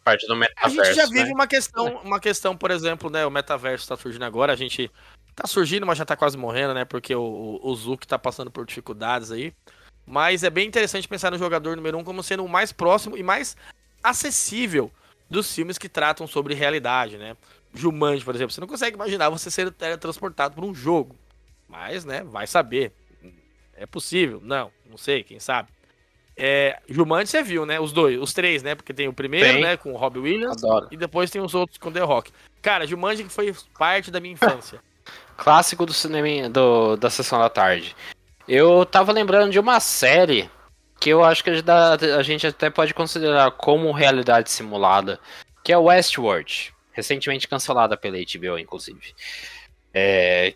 parte 0.04 0.28
do 0.28 0.36
metaverso. 0.36 0.82
A 0.82 0.84
gente 0.86 0.96
já 0.96 1.06
vive 1.06 1.26
né? 1.26 1.34
uma 1.34 1.48
questão, 1.48 1.96
uma 2.04 2.20
questão, 2.20 2.56
por 2.56 2.72
exemplo, 2.72 3.10
né? 3.10 3.26
O 3.26 3.32
metaverso 3.32 3.84
está 3.84 3.96
surgindo 3.96 4.26
agora, 4.26 4.54
a 4.54 4.56
gente 4.56 4.92
tá 5.36 5.48
surgindo, 5.48 5.86
mas 5.86 5.98
já 5.98 6.06
tá 6.06 6.16
quase 6.16 6.38
morrendo, 6.38 6.74
né? 6.74 6.86
Porque 6.86 7.16
o, 7.16 7.60
o 7.62 7.76
Zuki 7.76 8.08
tá 8.08 8.20
passando 8.20 8.52
por 8.52 8.66
dificuldades 8.66 9.32
aí. 9.32 9.54
Mas 10.06 10.44
é 10.44 10.50
bem 10.50 10.68
interessante 10.68 11.08
pensar 11.08 11.32
no 11.32 11.38
jogador 11.38 11.76
número 11.76 11.98
um 11.98 12.04
como 12.04 12.22
sendo 12.22 12.44
o 12.44 12.50
mais 12.50 12.72
próximo 12.72 13.18
e 13.18 13.24
mais 13.24 13.56
acessível 14.04 14.92
dos 15.30 15.54
filmes 15.54 15.78
que 15.78 15.88
tratam 15.88 16.28
sobre 16.28 16.54
realidade, 16.54 17.18
né? 17.18 17.38
Jumanji, 17.74 18.24
por 18.24 18.36
exemplo, 18.36 18.54
você 18.54 18.62
não 18.62 18.68
consegue 18.68 18.96
imaginar 18.96 19.30
você 19.30 19.50
ser 19.50 19.72
teletransportado 19.72 20.54
por 20.54 20.64
um 20.64 20.76
jogo. 20.76 21.16
Mas, 21.68 22.06
né, 22.06 22.24
vai 22.24 22.46
saber. 22.46 22.92
É 23.76 23.88
possível? 23.88 24.40
Não, 24.44 24.72
não 24.86 24.98
sei, 24.98 25.24
quem 25.24 25.40
sabe. 25.40 25.70
É, 26.36 26.80
Jumanji 26.90 27.28
você 27.28 27.44
viu, 27.44 27.66
né? 27.66 27.80
Os 27.80 27.92
dois, 27.92 28.20
os 28.20 28.34
três, 28.34 28.64
né? 28.64 28.76
Porque 28.76 28.94
tem 28.94 29.08
o 29.08 29.14
primeiro, 29.14 29.54
tem. 29.54 29.62
né? 29.62 29.78
Com 29.78 29.94
o 29.94 29.98
Robbie 29.98 30.20
Williams. 30.20 30.64
Adoro. 30.64 30.88
E 30.92 30.98
depois 30.98 31.30
tem 31.30 31.42
os 31.42 31.54
outros 31.54 31.78
com 31.78 31.92
The 31.92 32.02
Rock. 32.02 32.32
Cara, 32.62 32.88
Jumanji 32.88 33.26
foi 33.26 33.54
parte 33.78 34.10
da 34.10 34.20
minha 34.20 34.34
infância. 34.34 34.80
Clássico 35.38 35.86
do 35.86 35.94
cinema 35.94 36.50
do, 36.50 36.96
da 36.96 37.10
sessão 37.10 37.40
da 37.40 37.50
tarde. 37.50 37.96
Eu 38.48 38.86
tava 38.86 39.12
lembrando 39.12 39.52
de 39.52 39.60
uma 39.60 39.80
série 39.80 40.50
que 41.00 41.10
eu 41.10 41.24
acho 41.24 41.44
que 41.44 41.50
a 41.50 42.24
gente 42.24 42.48
até 42.48 42.70
pode 42.70 42.94
considerar 42.94 43.52
como 43.52 43.92
realidade 43.92 44.50
simulada, 44.50 45.20
que 45.64 45.72
é 45.74 45.78
Westworld. 45.78 46.74
Recentemente 46.94 47.48
cancelada 47.48 47.98
pela 47.98 48.18
HBO, 48.18 48.58
inclusive. 48.58 49.14
É, 49.94 50.54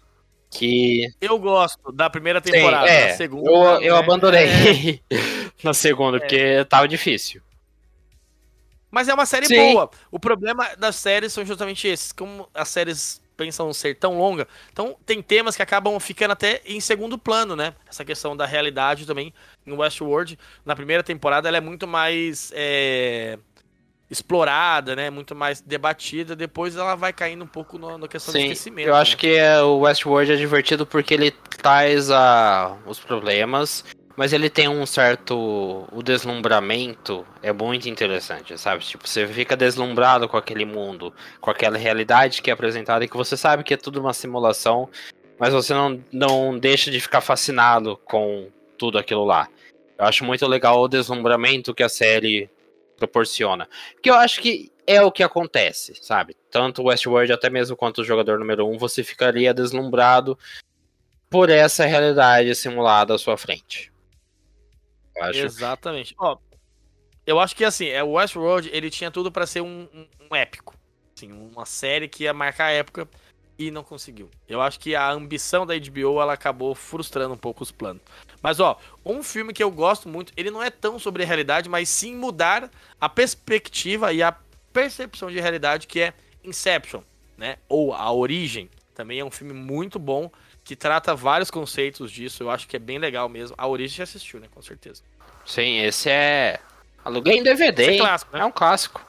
que. 0.50 1.08
Eu 1.20 1.38
gosto 1.38 1.92
da 1.92 2.10
primeira 2.10 2.42
temporada. 2.42 2.88
Sim, 2.88 2.94
é, 2.94 3.14
segunda, 3.14 3.50
eu, 3.50 3.82
eu 3.82 3.94
né? 3.94 4.00
abandonei 4.00 5.02
é... 5.10 5.18
na 5.64 5.74
segunda, 5.74 6.18
é. 6.18 6.20
porque 6.20 6.66
tava 6.66 6.88
difícil. 6.88 7.42
Mas 8.90 9.08
é 9.08 9.14
uma 9.14 9.26
série 9.26 9.46
Sim. 9.46 9.74
boa. 9.74 9.90
O 10.10 10.20
problema 10.20 10.76
das 10.78 10.96
séries 10.96 11.34
são 11.34 11.46
justamente 11.46 11.88
esses. 11.88 12.12
Como 12.12 12.48
as 12.54 12.70
séries 12.70 13.22
pensam 13.36 13.72
ser 13.72 13.96
tão 13.96 14.18
longa, 14.18 14.48
então 14.74 14.98
tem 15.06 15.22
temas 15.22 15.56
que 15.56 15.62
acabam 15.62 16.00
ficando 16.00 16.32
até 16.32 16.60
em 16.66 16.80
segundo 16.80 17.20
plano, 17.20 17.56
né? 17.56 17.76
Essa 17.88 18.04
questão 18.04 18.36
da 18.36 18.48
realidade 18.48 19.06
também 19.06 19.32
em 19.66 19.74
Westworld. 19.74 20.40
Na 20.66 20.76
primeira 20.76 21.04
temporada 21.04 21.48
ela 21.48 21.58
é 21.58 21.62
muito 21.62 21.88
mais. 21.88 22.52
É 22.56 23.38
explorada, 24.10 24.96
né? 24.96 25.10
Muito 25.10 25.36
mais 25.36 25.62
debatida. 25.62 26.36
Depois 26.36 26.76
ela 26.76 26.96
vai 26.96 27.12
caindo 27.12 27.44
um 27.44 27.48
pouco 27.48 27.78
no, 27.78 27.98
na 27.98 28.08
questão 28.08 28.32
Sim, 28.32 28.40
do 28.40 28.44
esquecimento. 28.46 28.88
Eu 28.88 28.96
acho 28.96 29.12
né? 29.12 29.18
que 29.18 29.36
é, 29.36 29.62
o 29.62 29.80
Westworld 29.80 30.32
é 30.32 30.36
divertido 30.36 30.86
porque 30.86 31.14
ele 31.14 31.32
traz 31.32 32.10
a, 32.10 32.78
os 32.86 33.00
problemas, 33.00 33.84
mas 34.16 34.32
ele 34.34 34.50
tem 34.50 34.68
um 34.68 34.86
certo. 34.86 35.86
O 35.92 36.02
deslumbramento 36.02 37.26
é 37.44 37.52
muito 37.52 37.90
interessante, 37.90 38.58
sabe? 38.58 38.84
Tipo, 38.84 39.08
você 39.08 39.28
fica 39.28 39.56
deslumbrado 39.56 40.28
com 40.28 40.38
aquele 40.38 40.66
mundo, 40.66 41.14
com 41.42 41.52
aquela 41.52 41.78
realidade 41.78 42.42
que 42.42 42.50
é 42.50 42.54
apresentada 42.54 43.04
e 43.04 43.08
que 43.08 43.18
você 43.18 43.36
sabe 43.36 43.64
que 43.64 43.74
é 43.74 43.78
tudo 43.78 44.00
uma 44.00 44.14
simulação, 44.14 44.90
mas 45.38 45.54
você 45.54 45.74
não, 45.74 46.02
não 46.12 46.58
deixa 46.58 46.90
de 46.90 47.00
ficar 47.00 47.22
fascinado 47.22 48.00
com 48.06 48.48
tudo 48.78 48.98
aquilo 48.98 49.26
lá. 49.26 49.50
Eu 49.98 50.06
acho 50.06 50.24
muito 50.24 50.46
legal 50.46 50.80
o 50.80 50.88
deslumbramento 50.88 51.74
que 51.74 51.82
a 51.82 51.90
série 51.90 52.50
proporciona. 52.98 53.70
Porque 53.94 54.10
eu 54.10 54.16
acho 54.16 54.42
que 54.42 54.72
é 54.86 55.02
o 55.02 55.12
que 55.12 55.24
acontece, 55.24 55.94
sabe? 55.96 56.36
Tanto 56.50 56.82
o 56.82 56.86
Westworld, 56.86 57.32
até 57.32 57.50
mesmo 57.50 57.76
quanto 57.76 58.02
o 58.02 58.04
jogador 58.04 58.40
número 58.40 58.66
1, 58.68 58.74
um, 58.74 58.78
você 58.78 59.04
ficaria 59.04 59.54
deslumbrado 59.54 60.38
por 61.30 61.50
essa 61.50 61.86
realidade 61.86 62.54
simulada 62.56 63.14
à 63.14 63.18
sua 63.18 63.38
frente. 63.38 63.92
Eu 65.16 65.24
acho... 65.24 65.40
Exatamente. 65.40 66.16
Ó, 66.18 66.38
eu 67.26 67.40
acho 67.40 67.56
que 67.56 67.66
assim, 67.66 67.88
é, 67.88 68.04
o 68.04 68.12
Westworld 68.12 68.70
ele 68.72 68.90
tinha 68.90 69.12
tudo 69.12 69.32
para 69.32 69.46
ser 69.46 69.62
um, 69.62 69.88
um, 69.94 70.08
um, 70.32 70.36
épico. 70.36 70.76
Assim, 71.16 71.32
uma 71.32 71.66
série 71.66 72.08
que 72.08 72.24
ia 72.24 72.34
marcar 72.34 72.66
a 72.66 72.72
época 72.72 73.08
e 73.58 73.72
não 73.72 73.84
conseguiu. 73.84 74.30
Eu 74.48 74.62
acho 74.62 74.80
que 74.80 74.96
a 74.96 75.10
ambição 75.12 75.66
da 75.66 75.74
HBO 75.78 76.22
ela 76.22 76.34
acabou 76.34 76.76
frustrando 76.76 77.34
um 77.34 77.38
pouco 77.38 77.64
os 77.64 77.72
planos. 77.72 78.02
Mas 78.42 78.60
ó, 78.60 78.80
um 79.06 79.24
filme 79.24 79.54
que 79.54 79.64
eu 79.64 79.72
gosto 79.72 80.08
muito, 80.08 80.32
ele 80.38 80.52
não 80.52 80.62
é 80.62 80.70
tão 80.70 81.00
sobre 81.00 81.24
a 81.24 81.26
realidade, 81.26 81.68
mas 81.68 81.90
sim 81.90 82.16
mudar 82.16 82.70
a 83.00 83.10
perspectiva 83.10 84.14
e 84.14 84.22
a 84.22 84.36
percepção 84.72 85.32
de 85.32 85.40
realidade 85.40 85.88
que 85.88 86.00
é 86.00 86.14
Inception, 86.44 87.02
né? 87.38 87.58
Ou 87.68 87.94
A 87.94 88.12
Origem. 88.12 88.70
Também 88.94 89.20
é 89.20 89.26
um 89.26 89.32
filme 89.32 89.54
muito 89.54 90.00
bom 90.00 90.32
que 90.64 90.76
trata 90.76 91.16
vários 91.16 91.50
conceitos 91.50 92.12
disso. 92.12 92.44
Eu 92.44 92.50
acho 92.50 92.68
que 92.68 92.76
é 92.76 92.80
bem 92.80 92.98
legal 92.98 93.28
mesmo. 93.28 93.56
A 93.58 93.68
Origem 93.68 93.98
já 93.98 94.04
assistiu, 94.04 94.40
né? 94.40 94.48
Com 94.54 94.62
certeza. 94.62 95.02
Sim, 95.46 95.80
esse 95.80 96.10
é. 96.10 96.60
Aluguei 97.04 97.38
em 97.38 97.44
DVD. 97.44 97.96
é, 97.96 97.98
clássico, 97.98 98.36
né? 98.36 98.42
é 98.42 98.46
um 98.46 98.52
clássico. 98.52 99.02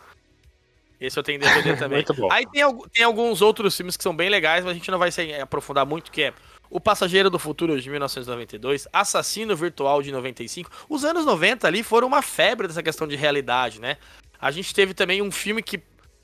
Esse 1.01 1.19
eu 1.19 1.23
tenho 1.23 1.39
DVD 1.39 1.77
também. 1.79 2.05
Aí 2.31 2.47
tem, 2.47 2.63
tem 2.93 3.05
alguns 3.05 3.41
outros 3.41 3.77
filmes 3.77 3.97
que 3.97 4.03
são 4.03 4.15
bem 4.15 4.29
legais, 4.29 4.65
mas 4.65 4.73
a 4.73 4.75
gente 4.75 4.91
não 4.91 4.99
vai 4.99 5.11
se 5.11 5.33
aprofundar 5.35 5.87
muito, 5.87 6.11
que 6.11 6.23
é 6.23 6.35
o 6.71 6.81
Passageiro 6.81 7.31
do 7.31 7.39
Futuro 7.39 7.81
de 7.81 7.89
1992, 7.89 8.89
Assassino 8.93 9.57
Virtual 9.57 10.03
de 10.03 10.13
95. 10.13 10.71
Os 10.89 11.05
anos 11.05 11.25
90 11.25 11.67
ali 11.67 11.83
foram 11.83 12.09
uma 12.09 12.21
febre 12.21 12.67
dessa 12.67 12.83
questão 12.83 13.07
de 13.07 13.17
realidade, 13.17 13.81
né? 13.81 13.97
A 14.41 14.51
gente 14.51 14.75
teve 14.75 14.93
também 14.93 15.23
um 15.23 15.31
filme 15.31 15.63
que 15.63 15.83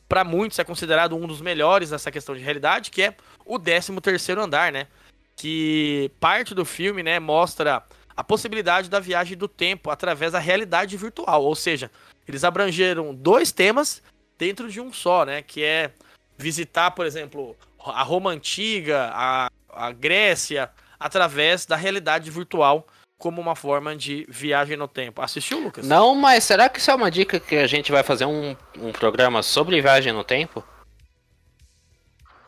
para 0.08 0.22
muitos 0.22 0.58
é 0.58 0.64
considerado 0.64 1.16
um 1.16 1.26
dos 1.26 1.40
melhores 1.40 1.90
nessa 1.90 2.10
questão 2.10 2.34
de 2.34 2.42
realidade, 2.42 2.90
que 2.90 3.02
é 3.02 3.16
o 3.44 3.58
13º 3.58 4.38
Andar, 4.38 4.70
né? 4.70 4.86
Que 5.34 6.10
parte 6.20 6.54
do 6.54 6.64
filme, 6.64 7.02
né, 7.02 7.18
mostra 7.18 7.82
a 8.16 8.22
possibilidade 8.22 8.88
da 8.88 9.00
viagem 9.00 9.36
do 9.36 9.48
tempo 9.48 9.90
através 9.90 10.32
da 10.32 10.38
realidade 10.38 10.96
virtual, 10.96 11.42
ou 11.42 11.54
seja, 11.54 11.90
eles 12.28 12.44
abrangeram 12.44 13.12
dois 13.12 13.50
temas 13.50 14.02
dentro 14.38 14.70
de 14.70 14.80
um 14.80 14.92
só, 14.92 15.24
né, 15.24 15.42
que 15.42 15.62
é 15.62 15.92
visitar, 16.36 16.90
por 16.90 17.06
exemplo, 17.06 17.56
a 17.84 18.02
Roma 18.02 18.30
antiga, 18.30 19.10
a 19.12 19.48
a 19.74 19.92
Grécia 19.92 20.70
através 20.98 21.66
da 21.66 21.76
realidade 21.76 22.30
virtual 22.30 22.86
como 23.18 23.40
uma 23.40 23.56
forma 23.56 23.96
de 23.96 24.26
viagem 24.28 24.76
no 24.76 24.88
tempo. 24.88 25.22
Assistiu, 25.22 25.60
Lucas? 25.60 25.86
Não, 25.86 26.14
mas 26.14 26.44
será 26.44 26.68
que 26.68 26.78
isso 26.78 26.90
é 26.90 26.94
uma 26.94 27.10
dica 27.10 27.40
que 27.40 27.56
a 27.56 27.66
gente 27.66 27.90
vai 27.90 28.02
fazer 28.02 28.24
um, 28.26 28.56
um 28.78 28.92
programa 28.92 29.42
sobre 29.42 29.80
viagem 29.80 30.12
no 30.12 30.24
tempo? 30.24 30.64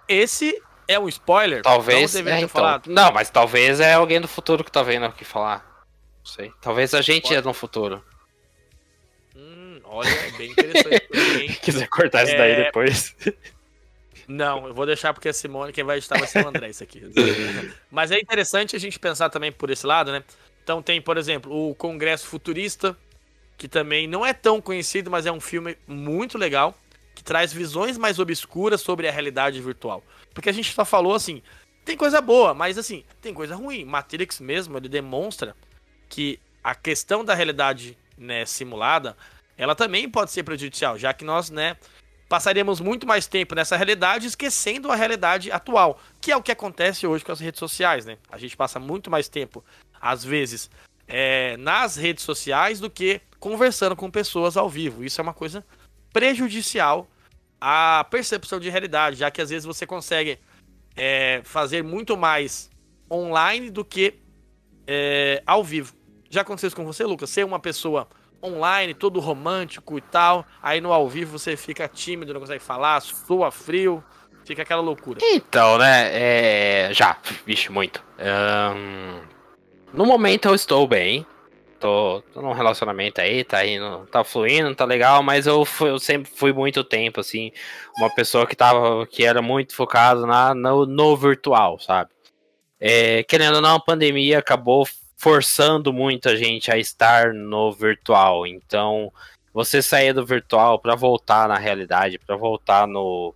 Esse 0.09 0.61
é 0.87 0.99
um 0.99 1.09
spoiler? 1.09 1.63
Talvez. 1.63 2.15
Não, 2.15 2.31
é, 2.31 2.41
então, 2.41 2.83
não, 2.87 3.13
mas 3.13 3.31
talvez 3.31 3.81
é 3.81 3.95
alguém 3.95 4.21
do 4.21 4.29
futuro 4.29 4.63
que 4.63 4.71
tá 4.71 4.83
vendo 4.83 5.07
aqui 5.07 5.25
falar. 5.25 5.65
Não 6.19 6.27
sei. 6.27 6.53
Talvez 6.61 6.95
a 6.95 7.01
gente 7.01 7.25
Pode. 7.25 7.35
é 7.37 7.43
no 7.43 7.55
futuro. 7.55 8.05
Olha, 9.89 10.09
é 10.09 10.31
bem 10.33 10.51
interessante. 10.51 11.59
Quiser 11.63 11.89
cortar 11.89 12.21
é... 12.21 12.25
isso 12.25 12.37
daí 12.37 12.53
é, 12.53 12.65
depois. 12.65 13.15
Não, 14.29 14.67
eu 14.67 14.75
vou 14.75 14.85
deixar 14.85 15.15
porque 15.15 15.29
a 15.29 15.33
Simone, 15.33 15.73
quem 15.73 15.85
vai 15.85 15.99
editar 15.99 16.19
vai 16.19 16.27
ser 16.27 16.45
o 16.45 16.49
André, 16.49 16.69
isso 16.69 16.83
aqui. 16.83 17.03
Mas 17.91 18.11
é 18.11 18.19
interessante 18.19 18.75
a 18.75 18.79
gente 18.79 18.99
pensar 18.99 19.31
também 19.31 19.53
por 19.53 19.71
esse 19.71 19.87
lado, 19.87 20.11
né? 20.11 20.25
Então 20.63 20.83
tem, 20.83 21.01
por 21.01 21.17
exemplo, 21.17 21.71
o 21.71 21.75
Congresso 21.77 22.27
Futurista, 22.27 22.97
que 23.57 23.69
também 23.69 24.09
não 24.09 24.27
é 24.27 24.33
tão 24.33 24.61
conhecido, 24.61 25.11
mas 25.11 25.25
é 25.25 25.31
um 25.31 25.41
filme 25.41 25.79
muito 25.87 26.37
legal, 26.37 26.77
que 27.15 27.23
traz 27.23 27.53
visões 27.53 27.97
mais 27.97 28.19
obscuras 28.19 28.81
sobre 28.81 29.07
a 29.07 29.13
realidade 29.13 29.61
virtual. 29.61 30.03
Porque 30.35 30.51
a 30.51 30.53
gente 30.53 30.73
só 30.73 30.85
falou 30.85 31.15
assim, 31.15 31.41
tem 31.85 31.97
coisa 31.97 32.21
boa, 32.21 32.53
mas 32.53 32.77
assim, 32.77 33.05
tem 33.23 33.33
coisa 33.33 33.55
ruim. 33.55 33.85
Matrix 33.85 34.41
mesmo, 34.41 34.77
ele 34.77 34.89
demonstra 34.89 35.55
que 36.09 36.41
a 36.65 36.75
questão 36.75 37.25
da 37.25 37.33
realidade 37.33 37.97
né, 38.19 38.45
simulada, 38.45 39.17
ela 39.57 39.75
também 39.75 40.09
pode 40.09 40.31
ser 40.31 40.43
prejudicial, 40.43 40.99
já 40.99 41.13
que 41.13 41.25
nós, 41.25 41.51
né, 41.51 41.77
passaríamos 42.29 42.81
muito 42.81 43.07
mais 43.07 43.27
tempo 43.27 43.55
nessa 43.55 43.77
realidade 43.77 44.27
esquecendo 44.27 44.91
a 44.91 44.97
realidade 44.97 45.51
atual, 45.51 46.01
que 46.21 46.33
é 46.33 46.37
o 46.37 46.43
que 46.43 46.53
acontece 46.53 47.07
hoje 47.07 47.25
com 47.25 47.33
as 47.33 47.41
redes 47.41 47.59
sociais, 47.59 48.05
né? 48.05 48.19
A 48.31 48.39
gente 48.39 48.57
passa 48.57 48.81
muito 48.81 49.11
mais 49.11 49.29
tempo, 49.29 49.65
às 50.01 50.25
vezes, 50.25 50.71
é, 51.07 51.57
nas 51.57 51.97
redes 51.97 52.25
sociais 52.25 52.81
do 52.81 52.91
que 52.91 53.21
conversando 53.39 53.95
com 53.95 54.11
pessoas 54.11 54.57
ao 54.57 54.69
vivo. 54.69 55.05
Isso 55.05 55.21
é 55.21 55.23
uma 55.23 55.35
coisa 55.35 55.65
prejudicial 56.13 57.07
à 57.61 58.05
percepção 58.11 58.59
de 58.59 58.69
realidade, 58.69 59.17
já 59.17 59.31
que 59.31 59.41
às 59.41 59.51
vezes 59.51 59.65
você 59.65 59.87
consegue 59.87 60.39
é, 60.97 61.41
fazer 61.45 61.85
muito 61.85 62.17
mais 62.17 62.71
online 63.11 63.71
do 63.71 63.85
que 63.85 64.15
é, 64.87 65.43
ao 65.47 65.63
vivo. 65.63 65.95
Já 66.29 66.41
aconteceu 66.41 66.67
isso 66.67 66.77
com 66.77 66.85
você, 66.85 67.05
Lucas? 67.05 67.31
Ser 67.31 67.45
uma 67.45 67.61
pessoa 67.61 68.09
online, 68.43 68.95
todo 68.95 69.21
romântico 69.21 69.99
e 69.99 70.01
tal, 70.01 70.45
aí 70.63 70.81
no 70.81 70.93
ao 70.93 71.09
vivo 71.09 71.39
você 71.39 71.57
fica 71.57 71.89
tímido, 71.89 72.33
não 72.33 72.41
consegue 72.41 72.63
falar, 72.63 73.01
sua 73.01 73.51
frio, 73.51 74.03
fica 74.45 74.63
aquela 74.63 74.83
loucura. 74.83 75.19
Então, 75.23 75.79
né, 75.79 76.11
é... 76.13 76.89
já, 76.93 77.17
vixe, 77.45 77.71
muito. 77.71 78.03
Um... 78.19 79.21
No 79.93 80.05
momento 80.05 80.49
eu 80.49 80.55
estou 80.55 80.87
bem, 80.87 81.27
tô, 81.79 82.23
tô 82.33 82.43
num 82.43 82.53
relacionamento 82.53 83.21
aí, 83.21 83.45
tá 83.45 83.65
indo, 83.65 84.07
tá 84.11 84.25
fluindo, 84.25 84.75
tá 84.75 84.85
legal, 84.85 85.23
mas 85.23 85.47
eu, 85.47 85.65
fui, 85.65 85.91
eu 85.91 85.99
sempre 85.99 86.31
fui 86.31 86.53
muito 86.53 86.83
tempo, 86.85 87.21
assim, 87.21 87.53
uma 87.97 88.13
pessoa 88.15 88.47
que 88.47 88.57
tava, 88.57 89.07
que 89.07 89.25
era 89.25 89.41
muito 89.41 89.75
focado 89.75 90.27
na, 90.27 90.55
no, 90.55 90.87
no 90.87 91.17
virtual, 91.17 91.79
sabe? 91.79 92.11
É, 92.79 93.23
querendo 93.25 93.57
ou 93.57 93.61
não, 93.63 93.77
a 93.77 93.81
pandemia 93.81 94.39
acabou 94.39 94.87
forçando 95.17 95.93
muita 95.93 96.37
gente 96.37 96.71
a 96.71 96.79
estar 96.79 97.33
no 97.33 97.73
virtual. 97.73 98.47
Então, 98.47 99.13
você 99.53 99.81
sair 99.81 100.13
do 100.13 100.25
virtual 100.25 100.79
para 100.79 100.95
voltar 100.95 101.49
na 101.49 101.57
realidade, 101.57 102.19
para 102.19 102.37
voltar 102.37 102.87
no 102.87 103.35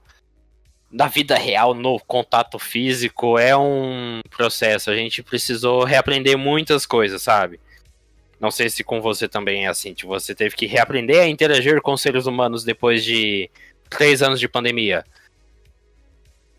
na 0.91 1.07
vida 1.07 1.37
real, 1.37 1.72
no 1.72 2.01
contato 2.01 2.59
físico, 2.59 3.39
é 3.39 3.57
um 3.57 4.20
processo. 4.28 4.91
A 4.91 4.97
gente 4.97 5.22
precisou 5.22 5.85
reaprender 5.85 6.37
muitas 6.37 6.85
coisas, 6.85 7.22
sabe? 7.22 7.61
Não 8.41 8.51
sei 8.51 8.68
se 8.68 8.83
com 8.83 9.01
você 9.01 9.28
também 9.28 9.66
é 9.66 9.68
assim, 9.68 9.95
tipo, 9.95 10.09
você 10.09 10.35
teve 10.35 10.57
que 10.57 10.66
reaprender 10.66 11.22
a 11.22 11.28
interagir 11.28 11.81
com 11.81 11.97
seres 11.97 12.26
humanos 12.26 12.64
depois 12.64 13.05
de 13.05 13.49
três 13.89 14.20
anos 14.20 14.41
de 14.41 14.49
pandemia. 14.49 15.05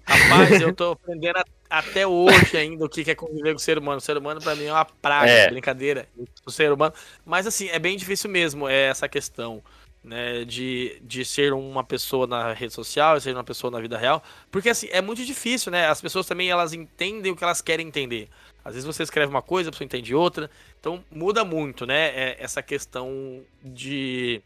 Rapaz, 0.06 0.52
eu 0.62 0.74
tô 0.74 0.92
aprendendo 0.92 1.38
a 1.38 1.46
até 1.72 2.06
hoje 2.06 2.58
ainda 2.58 2.84
o 2.84 2.90
que 2.90 3.10
é 3.10 3.16
conviver 3.16 3.54
com 3.54 3.58
o 3.58 3.60
ser 3.60 3.78
humano. 3.78 3.98
O 3.98 4.02
ser 4.02 4.18
humano 4.18 4.42
para 4.42 4.56
mim 4.56 4.66
é 4.66 4.74
uma 4.74 4.84
praga, 4.84 5.32
é. 5.32 5.50
brincadeira. 5.50 6.06
O 6.46 6.52
ser 6.52 6.72
humano. 6.72 6.94
Mas 7.26 7.48
assim, 7.48 7.70
é 7.70 7.80
bem 7.80 7.96
difícil 7.96 8.30
mesmo 8.30 8.68
é 8.68 8.90
essa 8.90 9.08
questão. 9.08 9.64
Né, 10.04 10.44
de, 10.46 11.00
de 11.04 11.24
ser 11.24 11.54
uma 11.54 11.84
pessoa 11.84 12.26
na 12.26 12.54
rede 12.54 12.74
social, 12.74 13.22
ser 13.22 13.36
uma 13.36 13.44
pessoa 13.44 13.70
na 13.70 13.80
vida 13.80 13.96
real, 14.00 14.24
porque 14.50 14.68
assim, 14.68 14.88
é 14.90 15.00
muito 15.00 15.24
difícil, 15.24 15.72
né? 15.72 15.86
As 15.86 16.02
pessoas 16.02 16.26
também 16.26 16.50
elas 16.50 16.74
entendem 16.74 17.32
o 17.32 17.36
que 17.36 17.44
elas 17.44 17.62
querem 17.62 17.88
entender. 17.88 18.28
Às 18.66 18.74
vezes 18.74 18.88
você 18.88 19.04
escreve 19.04 19.30
uma 19.30 19.44
coisa, 19.44 19.70
a 19.70 19.72
pessoa 19.72 19.86
entende 19.86 20.16
outra. 20.16 20.50
Então 20.80 21.06
muda 21.12 21.46
muito, 21.46 21.86
né? 21.86 22.08
É 22.16 22.38
essa 22.40 22.64
questão 22.64 23.44
de, 23.64 24.42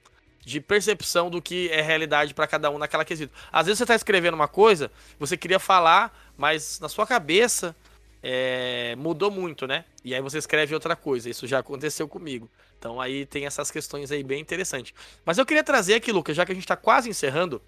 de 0.45 0.61
percepção 0.61 1.29
do 1.29 1.41
que 1.41 1.69
é 1.69 1.81
realidade 1.81 2.33
para 2.33 2.47
cada 2.47 2.69
um 2.69 2.77
naquela 2.77 3.03
quesito. 3.03 3.33
Às 3.51 3.65
vezes 3.65 3.79
você 3.79 3.83
está 3.83 3.95
escrevendo 3.95 4.35
uma 4.35 4.47
coisa, 4.47 4.91
você 5.19 5.35
queria 5.35 5.59
falar 5.59 6.13
mas 6.37 6.79
na 6.79 6.89
sua 6.89 7.07
cabeça 7.07 7.75
é, 8.21 8.95
mudou 8.97 9.31
muito, 9.31 9.67
né? 9.67 9.85
E 10.03 10.13
aí 10.13 10.21
você 10.21 10.37
escreve 10.37 10.73
outra 10.73 10.95
coisa. 10.95 11.29
Isso 11.29 11.47
já 11.47 11.59
aconteceu 11.59 12.07
comigo. 12.07 12.49
Então 12.77 12.99
aí 12.99 13.25
tem 13.25 13.45
essas 13.45 13.71
questões 13.71 14.11
aí 14.11 14.23
bem 14.23 14.41
interessantes. 14.41 14.93
Mas 15.23 15.37
eu 15.37 15.45
queria 15.45 15.63
trazer 15.63 15.95
aqui, 15.95 16.11
Lucas, 16.11 16.35
já 16.35 16.45
que 16.45 16.51
a 16.51 16.55
gente 16.55 16.63
está 16.63 16.75
quase 16.75 17.09
encerrando, 17.09 17.61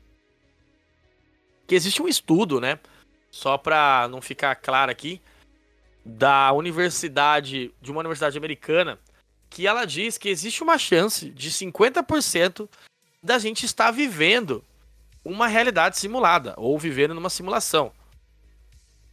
que 1.65 1.75
existe 1.75 2.01
um 2.01 2.07
estudo, 2.07 2.59
né? 2.59 2.80
Só 3.30 3.57
para 3.57 4.07
não 4.09 4.21
ficar 4.21 4.55
claro 4.55 4.91
aqui, 4.91 5.21
da 6.03 6.51
universidade, 6.53 7.71
de 7.82 7.91
uma 7.91 7.99
universidade 7.99 8.38
americana, 8.38 8.97
que 9.50 9.66
ela 9.68 9.86
diz 9.86 10.18
que 10.18 10.30
existe 10.30 10.64
uma 10.64 10.78
chance 10.78 11.30
de 11.30 11.52
50% 11.52 12.70
da 13.22 13.39
gente 13.39 13.66
estar 13.66 13.91
vivendo 13.91 14.64
uma 15.24 15.48
realidade 15.48 15.98
simulada 15.98 16.54
ou 16.58 16.78
vivendo 16.78 17.14
numa 17.14 17.30
simulação 17.30 17.91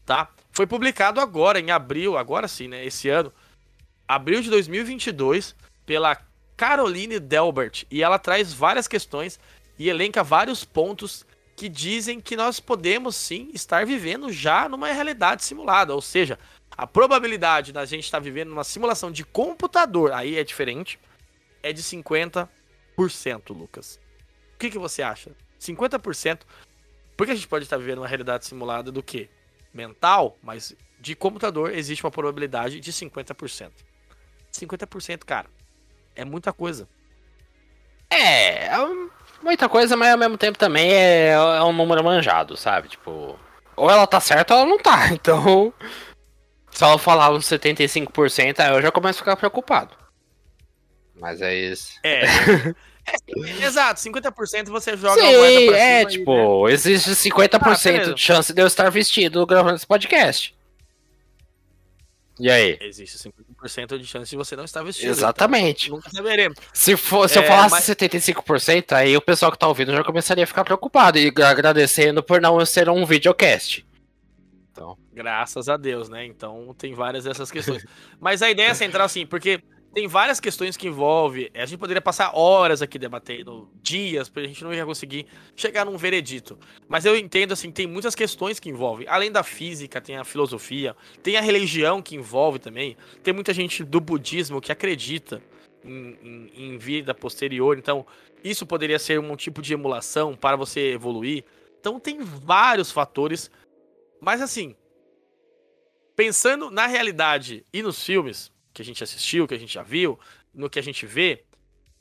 tá? 0.05 0.29
Foi 0.53 0.67
publicado 0.67 1.21
agora, 1.21 1.59
em 1.59 1.71
abril, 1.71 2.17
agora 2.17 2.47
sim, 2.47 2.69
né? 2.69 2.85
Esse 2.85 3.09
ano, 3.09 3.33
abril 4.07 4.41
de 4.41 4.51
2022, 4.51 5.55
pela 5.85 6.17
Caroline 6.57 7.19
Delbert. 7.19 7.85
E 7.91 8.03
ela 8.03 8.19
traz 8.19 8.53
várias 8.53 8.87
questões 8.87 9.41
e 9.79 9.89
elenca 9.89 10.23
vários 10.23 10.65
pontos 10.65 11.27
que 11.57 11.69
dizem 11.69 12.21
que 12.21 12.37
nós 12.37 12.61
podemos 12.61 13.17
sim 13.17 13.51
estar 13.53 13.87
vivendo 13.87 14.31
já 14.31 14.69
numa 14.69 14.93
realidade 14.93 15.45
simulada. 15.45 15.95
Ou 15.95 16.01
seja, 16.01 16.39
a 16.77 16.87
probabilidade 16.87 17.73
da 17.73 17.85
gente 17.85 18.05
estar 18.05 18.19
vivendo 18.19 18.51
numa 18.51 18.65
simulação 18.65 19.11
de 19.11 19.25
computador, 19.25 20.13
aí 20.13 20.37
é 20.37 20.45
diferente, 20.45 20.99
é 21.63 21.73
de 21.73 21.83
50%, 21.83 22.49
Lucas. 23.51 24.01
O 24.55 24.59
que, 24.59 24.71
que 24.71 24.79
você 24.79 25.03
acha? 25.03 25.31
50%. 25.61 26.41
Por 27.17 27.27
que 27.27 27.33
a 27.33 27.35
gente 27.35 27.49
pode 27.49 27.65
estar 27.65 27.77
vivendo 27.77 27.99
uma 27.99 28.09
realidade 28.09 28.47
simulada 28.47 28.91
do 28.91 29.03
quê? 29.03 29.29
mental, 29.75 30.39
mas 30.43 30.75
de 31.01 31.15
computador 31.17 31.75
existe 31.75 32.05
uma 32.05 32.11
probabilidade 32.11 32.79
de 32.79 32.93
50%. 32.93 33.71
50%, 34.53 35.25
cara, 35.25 35.49
é 36.15 36.25
muita 36.25 36.53
coisa. 36.53 36.89
É, 38.09 38.67
é 38.67 38.77
muita 39.43 39.69
coisa, 39.69 39.97
mas 39.97 40.13
ao 40.13 40.19
mesmo 40.19 40.39
tempo 40.39 40.57
também 40.57 40.93
é, 40.93 41.31
é 41.33 41.63
um 41.63 41.73
número 41.73 42.05
manjado, 42.05 42.57
sabe? 42.57 42.89
Tipo, 42.89 43.39
ou 43.75 43.91
ela 43.91 44.07
tá 44.07 44.21
certa 44.21 44.55
ou 44.55 44.61
ela 44.61 44.71
não 44.71 44.79
tá. 44.79 45.09
Então, 45.13 45.75
se 46.75 46.83
ela 46.83 46.99
falar 46.99 47.31
uns 47.31 47.47
75%, 47.47 48.59
aí 48.59 48.75
eu 48.75 48.83
já 48.83 48.91
começo 48.91 49.19
a 49.19 49.23
ficar 49.23 49.37
preocupado. 49.37 49.95
Mas 51.15 51.41
é 51.41 51.55
isso. 51.55 51.99
É. 52.03 52.25
É, 53.07 53.67
exato, 53.67 54.01
50% 54.01 54.71
você 54.71 54.97
joga 54.97 55.21
Sim, 55.21 55.29
a 55.29 55.39
moeda 55.39 55.67
pra 55.67 55.79
é, 55.79 56.05
tipo, 56.07 56.67
né? 56.67 56.73
existe 56.73 57.11
50% 57.11 58.01
ah, 58.01 58.15
de 58.15 58.19
chance 58.19 58.51
de 58.51 58.63
eu 58.63 58.67
estar 58.67 58.89
vestido 58.89 59.45
gravando 59.45 59.77
esse 59.77 59.87
podcast. 59.87 60.55
E 62.41 62.51
aí? 62.51 62.79
Existe 62.81 63.19
50% 63.63 63.99
de 63.99 64.07
chance 64.07 64.31
de 64.31 64.37
você 64.39 64.57
não 64.57 64.65
estar 64.65 64.83
vestido. 64.83 65.11
Exatamente. 65.11 65.89
Então, 65.89 65.99
nunca 65.99 66.09
saberemos. 66.11 66.57
Se, 66.73 66.97
for, 66.97 67.29
se 67.29 67.39
é, 67.39 67.43
eu 67.43 67.47
falasse 67.47 67.73
mas... 67.73 67.85
75%, 67.85 68.93
aí 68.93 69.15
o 69.15 69.21
pessoal 69.21 69.53
que 69.53 69.59
tá 69.59 69.69
ouvindo 69.69 69.93
já 69.93 70.03
começaria 70.03 70.45
a 70.45 70.47
ficar 70.47 70.65
preocupado 70.65 71.19
e 71.19 71.31
agradecendo 71.45 72.23
por 72.23 72.41
não 72.41 72.65
ser 72.65 72.89
um 72.89 73.05
videocast. 73.05 73.85
Graças 75.15 75.69
a 75.69 75.77
Deus, 75.77 76.09
né? 76.09 76.27
Então 76.27 76.75
tem 76.77 76.93
várias 76.95 77.25
dessas 77.25 77.51
questões. 77.51 77.85
mas 78.21 78.43
a 78.43 78.51
ideia 78.51 78.71
é 78.71 78.75
central, 78.75 79.07
assim, 79.07 79.25
porque 79.25 79.63
tem 79.95 80.09
várias 80.09 80.41
questões 80.41 80.77
que 80.77 80.89
envolve. 80.89 81.51
A 81.55 81.65
gente 81.65 81.79
poderia 81.79 82.03
passar 82.03 82.37
horas 82.37 82.83
aqui 82.83 82.99
debatendo, 82.99 83.71
dias, 83.81 84.29
porque 84.29 84.47
a 84.47 84.49
gente 84.49 84.65
não 84.65 84.75
ia 84.75 84.85
conseguir 84.85 85.27
chegar 85.55 85.85
num 85.85 85.97
veredito. 85.97 86.59
Mas 86.89 87.05
eu 87.05 87.17
entendo 87.17 87.53
assim, 87.53 87.71
tem 87.71 87.87
muitas 87.87 88.15
questões 88.15 88.59
que 88.59 88.69
envolvem. 88.69 89.07
Além 89.09 89.31
da 89.31 89.45
física, 89.45 90.01
tem 90.01 90.17
a 90.17 90.25
filosofia, 90.25 90.97
tem 91.23 91.37
a 91.37 91.41
religião 91.41 92.03
que 92.03 92.17
envolve 92.17 92.59
também. 92.59 92.97
Tem 93.23 93.33
muita 93.33 93.55
gente 93.55 93.85
do 93.85 94.01
budismo 94.01 94.61
que 94.61 94.73
acredita 94.73 95.41
em, 95.85 96.19
em, 96.23 96.53
em 96.57 96.79
vida 96.79 97.15
posterior. 97.15 97.79
Então, 97.79 98.05
isso 98.43 98.67
poderia 98.67 98.99
ser 98.99 99.21
um 99.21 99.37
tipo 99.37 99.63
de 99.63 99.73
emulação 99.73 100.35
para 100.35 100.57
você 100.57 100.93
evoluir. 100.93 101.45
Então 101.81 102.01
tem 102.01 102.21
vários 102.21 102.91
fatores. 102.91 103.51
Mas 104.21 104.43
assim, 104.43 104.75
pensando 106.17 106.71
na 106.71 106.87
realidade 106.87 107.65
e 107.73 107.83
nos 107.83 108.03
filmes, 108.03 108.53
que 108.73 108.83
a 108.83 108.85
gente 108.85 109.03
assistiu, 109.03 109.47
que 109.47 109.55
a 109.55 109.59
gente 109.59 109.75
já 109.75 109.83
viu, 109.83 110.19
no 110.53 110.71
que 110.71 110.79
a 110.79 110.83
gente 110.83 111.07
vê, 111.07 111.45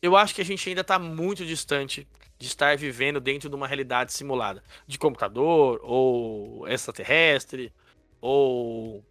eu 0.02 0.16
acho 0.16 0.36
que 0.36 0.42
a 0.42 0.46
gente 0.46 0.68
ainda 0.68 0.82
está 0.82 1.00
muito 1.00 1.46
distante 1.46 2.08
de 2.38 2.48
estar 2.48 2.76
vivendo 2.76 3.20
dentro 3.20 3.50
de 3.50 3.56
uma 3.56 3.68
realidade 3.68 4.12
simulada. 4.12 4.64
De 4.86 4.98
computador, 4.98 5.80
ou 5.84 6.68
extraterrestre, 6.68 7.72
ou 8.20 9.04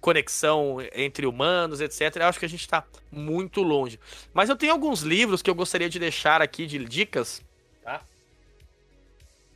conexão 0.00 0.78
entre 0.92 1.26
humanos, 1.26 1.80
etc. 1.80 2.16
Eu 2.16 2.26
acho 2.26 2.38
que 2.38 2.44
a 2.44 2.48
gente 2.48 2.62
está 2.62 2.84
muito 3.10 3.62
longe. 3.62 3.98
Mas 4.32 4.48
eu 4.48 4.56
tenho 4.56 4.72
alguns 4.72 5.02
livros 5.02 5.42
que 5.42 5.50
eu 5.50 5.54
gostaria 5.54 5.88
de 5.88 5.98
deixar 5.98 6.42
aqui 6.42 6.66
de 6.66 6.84
dicas, 6.84 7.42
tá? 7.82 8.02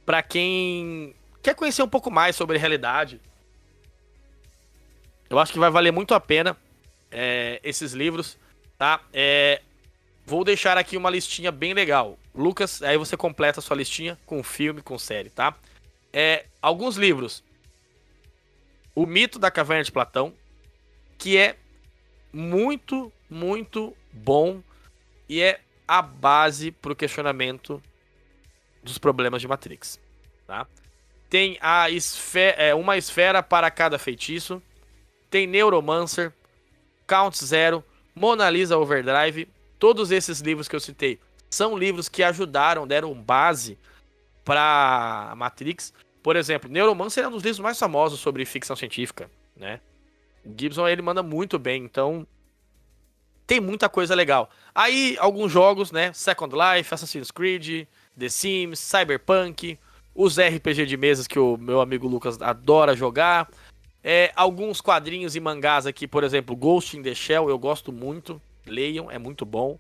Para 0.05 0.23
quem 0.23 1.15
quer 1.43 1.55
conhecer 1.55 1.83
um 1.83 1.89
pouco 1.89 2.11
mais 2.11 2.37
sobre 2.37 2.59
realidade. 2.59 3.21
Eu 5.33 5.39
acho 5.39 5.51
que 5.51 5.59
vai 5.59 5.71
valer 5.71 5.91
muito 5.91 6.13
a 6.13 6.21
pena 6.21 6.55
é, 7.11 7.59
esses 7.65 7.95
livros, 7.95 8.39
tá? 8.77 9.01
É, 9.15 9.63
vou 10.27 10.45
deixar 10.45 10.77
aqui 10.77 10.95
uma 10.95 11.09
listinha 11.09 11.51
bem 11.51 11.73
legal. 11.73 12.19
Lucas, 12.35 12.83
aí 12.83 12.99
você 12.99 13.17
completa 13.17 13.59
a 13.59 13.63
sua 13.63 13.79
listinha 13.79 14.19
com 14.27 14.43
filme, 14.43 14.83
com 14.83 14.99
série, 14.99 15.31
tá? 15.31 15.57
É, 16.13 16.45
alguns 16.61 16.99
livros. 16.99 17.43
O 18.95 19.07
Mito 19.07 19.39
da 19.39 19.51
Caverna 19.51 19.83
de 19.83 19.91
Platão, 19.91 20.35
que 21.17 21.39
é 21.39 21.57
muito, 22.31 23.11
muito 23.31 23.97
bom 24.13 24.63
e 25.31 25.41
é 25.41 25.61
a 25.89 26.03
base 26.03 26.71
para 26.71 26.93
o 26.93 26.97
questionamento 26.97 27.83
dos 28.83 28.99
problemas 28.99 29.41
de 29.41 29.49
Matrix, 29.49 29.99
tá? 30.47 30.67
Tem 31.31 31.57
a 31.63 31.89
esfera, 31.89 32.63
é, 32.63 32.75
uma 32.75 32.99
esfera 32.99 33.43
para 33.43 33.71
cada 33.71 33.99
feitiço, 33.99 34.63
tem 35.33 35.47
Neuromancer, 35.47 36.31
Count 37.07 37.43
Zero, 37.43 37.83
Mona 38.15 38.51
Lisa 38.51 38.77
Overdrive, 38.77 39.49
todos 39.79 40.11
esses 40.11 40.41
livros 40.41 40.69
que 40.69 40.77
eu 40.77 40.81
citei 40.81 41.19
são 41.49 41.77
livros 41.77 42.07
que 42.07 42.23
ajudaram, 42.23 42.87
deram 42.87 43.15
base 43.15 43.79
para 44.45 45.33
Matrix. 45.35 45.95
Por 46.23 46.37
exemplo, 46.37 46.71
Neuromancer 46.71 47.25
é 47.25 47.29
um 47.29 47.31
dos 47.31 47.43
livros 47.43 47.61
mais 47.61 47.79
famosos 47.79 48.21
sobre 48.21 48.45
ficção 48.45 48.77
científica, 48.77 49.31
né? 49.57 49.81
O 50.45 50.51
Gibson 50.55 50.87
ele 50.87 51.01
manda 51.01 51.23
muito 51.23 51.59
bem, 51.59 51.83
então 51.83 52.27
tem 53.47 53.59
muita 53.59 53.89
coisa 53.89 54.15
legal. 54.15 54.51
Aí 54.75 55.17
alguns 55.19 55.51
jogos, 55.51 55.91
né? 55.91 56.13
Second 56.13 56.55
Life, 56.55 56.93
Assassin's 56.93 57.31
Creed, 57.31 57.87
The 58.19 58.29
Sims, 58.29 58.79
Cyberpunk, 58.79 59.79
os 60.15 60.39
RPG 60.39 60.85
de 60.85 60.99
mesas 60.99 61.27
que 61.27 61.39
o 61.39 61.57
meu 61.57 61.81
amigo 61.81 62.07
Lucas 62.07 62.41
adora 62.43 62.95
jogar. 62.95 63.49
É, 64.05 64.33
alguns 64.35 64.81
quadrinhos 64.81 65.37
e 65.37 65.41
mangás 65.41 65.87
aqui, 65.87 66.09
por 66.09 66.25
exemplo, 66.25 66.57
Ghost 66.57 66.97
in 66.97 67.03
the 67.03 67.15
Shell, 67.15 67.49
eu 67.49 67.59
gosto 67.59 67.93
muito. 67.93 68.41
Leiam, 68.67 69.11
é 69.11 69.19
muito 69.19 69.45
bom. 69.45 69.79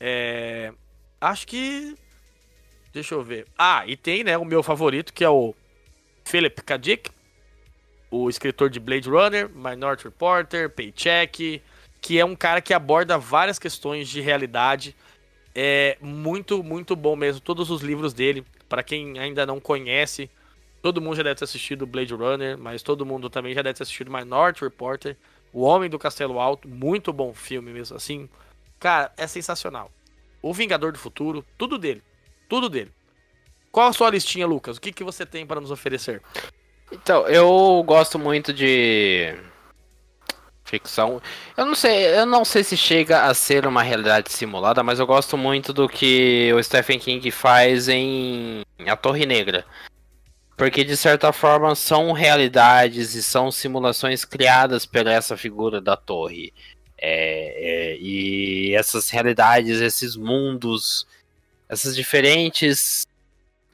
É, 0.00 0.72
acho 1.20 1.46
que. 1.46 1.94
Deixa 2.92 3.14
eu 3.14 3.22
ver. 3.22 3.46
Ah, 3.58 3.84
e 3.86 3.96
tem, 3.96 4.24
né, 4.24 4.38
o 4.38 4.44
meu 4.44 4.62
favorito, 4.62 5.12
que 5.12 5.24
é 5.24 5.28
o 5.28 5.54
Philip 6.24 6.62
K. 6.62 6.76
Dick, 6.78 7.10
o 8.10 8.30
escritor 8.30 8.70
de 8.70 8.78
Blade 8.78 9.08
Runner, 9.08 9.48
Minority 9.48 10.04
Reporter, 10.04 10.70
Paycheck, 10.70 11.60
que 12.00 12.18
é 12.18 12.24
um 12.24 12.36
cara 12.36 12.60
que 12.60 12.72
aborda 12.72 13.18
várias 13.18 13.58
questões 13.58 14.08
de 14.08 14.20
realidade. 14.20 14.94
É 15.54 15.98
muito, 16.00 16.62
muito 16.62 16.94
bom 16.94 17.16
mesmo. 17.16 17.40
Todos 17.40 17.70
os 17.70 17.82
livros 17.82 18.14
dele, 18.14 18.44
para 18.68 18.82
quem 18.82 19.18
ainda 19.18 19.44
não 19.44 19.58
conhece, 19.60 20.30
todo 20.84 21.00
mundo 21.00 21.16
já 21.16 21.22
deve 21.22 21.36
ter 21.36 21.44
assistido 21.44 21.86
Blade 21.86 22.12
Runner, 22.12 22.58
mas 22.58 22.82
todo 22.82 23.06
mundo 23.06 23.30
também 23.30 23.54
já 23.54 23.62
deve 23.62 23.72
ter 23.72 23.84
assistido 23.84 24.12
Minority 24.12 24.60
Reporter, 24.60 25.16
O 25.50 25.62
Homem 25.62 25.88
do 25.88 25.98
Castelo 25.98 26.38
Alto, 26.38 26.68
muito 26.68 27.10
bom 27.10 27.32
filme 27.32 27.72
mesmo, 27.72 27.96
assim. 27.96 28.28
Cara, 28.78 29.10
é 29.16 29.26
sensacional. 29.26 29.90
O 30.42 30.52
Vingador 30.52 30.92
do 30.92 30.98
Futuro, 30.98 31.42
tudo 31.56 31.78
dele. 31.78 32.02
Tudo 32.50 32.68
dele. 32.68 32.92
Qual 33.72 33.88
a 33.88 33.94
sua 33.94 34.10
listinha, 34.10 34.46
Lucas? 34.46 34.76
O 34.76 34.80
que, 34.80 34.92
que 34.92 35.02
você 35.02 35.24
tem 35.24 35.46
para 35.46 35.58
nos 35.58 35.70
oferecer? 35.70 36.20
Então, 36.92 37.26
eu 37.28 37.82
gosto 37.86 38.18
muito 38.18 38.52
de 38.52 39.34
ficção. 40.64 41.22
Eu 41.56 41.64
não 41.64 41.74
sei, 41.74 42.18
eu 42.18 42.26
não 42.26 42.44
sei 42.44 42.62
se 42.62 42.76
chega 42.76 43.24
a 43.24 43.32
ser 43.32 43.66
uma 43.66 43.82
realidade 43.82 44.30
simulada, 44.30 44.82
mas 44.82 44.98
eu 44.98 45.06
gosto 45.06 45.38
muito 45.38 45.72
do 45.72 45.88
que 45.88 46.52
o 46.52 46.62
Stephen 46.62 46.98
King 46.98 47.30
faz 47.30 47.88
em 47.88 48.60
A 48.86 48.96
Torre 48.96 49.24
Negra. 49.24 49.64
Porque 50.56 50.84
de 50.84 50.96
certa 50.96 51.32
forma 51.32 51.74
são 51.74 52.12
realidades 52.12 53.14
e 53.14 53.22
são 53.22 53.50
simulações 53.50 54.24
criadas 54.24 54.86
por 54.86 55.06
essa 55.06 55.36
figura 55.36 55.80
da 55.80 55.96
torre. 55.96 56.52
É, 56.96 57.92
é, 57.92 57.98
e 57.98 58.74
essas 58.74 59.10
realidades, 59.10 59.80
esses 59.80 60.16
mundos, 60.16 61.06
essas 61.68 61.94
diferentes 61.96 63.06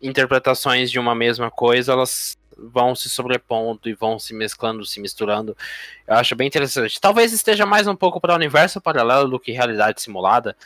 interpretações 0.00 0.90
de 0.90 0.98
uma 0.98 1.14
mesma 1.14 1.50
coisa, 1.50 1.92
elas 1.92 2.36
vão 2.56 2.94
se 2.94 3.08
sobrepondo 3.08 3.88
e 3.88 3.94
vão 3.94 4.18
se 4.18 4.34
mesclando, 4.34 4.84
se 4.84 5.00
misturando. 5.00 5.56
Eu 6.06 6.14
acho 6.16 6.34
bem 6.34 6.46
interessante. 6.46 7.00
Talvez 7.00 7.32
esteja 7.32 7.64
mais 7.64 7.86
um 7.86 7.96
pouco 7.96 8.20
para 8.20 8.32
o 8.32 8.36
universo 8.36 8.80
paralelo 8.80 9.28
do 9.28 9.40
que 9.40 9.52
realidade 9.52 10.02
simulada, 10.02 10.56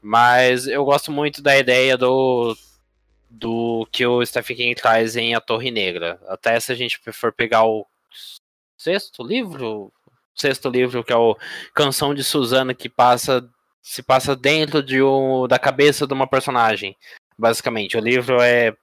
mas 0.00 0.66
eu 0.66 0.84
gosto 0.84 1.10
muito 1.10 1.42
da 1.42 1.56
ideia 1.56 1.96
do 1.96 2.56
do 3.38 3.86
que 3.92 4.06
o 4.06 4.24
Stephen 4.24 4.56
King 4.56 4.74
traz 4.74 5.16
em 5.16 5.34
A 5.34 5.40
Torre 5.40 5.70
Negra. 5.70 6.18
Até 6.26 6.58
se 6.58 6.72
a 6.72 6.74
gente 6.74 6.98
for 7.12 7.32
pegar 7.32 7.64
o 7.64 7.86
sexto 8.76 9.22
livro, 9.22 9.92
sexto 10.34 10.68
livro 10.68 11.04
que 11.04 11.12
é 11.12 11.16
o 11.16 11.36
Canção 11.74 12.14
de 12.14 12.24
Susana 12.24 12.74
que 12.74 12.88
passa 12.88 13.48
se 13.82 14.02
passa 14.02 14.34
dentro 14.34 14.82
de 14.82 15.00
um, 15.00 15.46
da 15.46 15.60
cabeça 15.60 16.06
de 16.06 16.12
uma 16.12 16.26
personagem. 16.26 16.96
Basicamente, 17.38 17.96
o 17.96 18.00
livro 18.00 18.40
é 18.42 18.74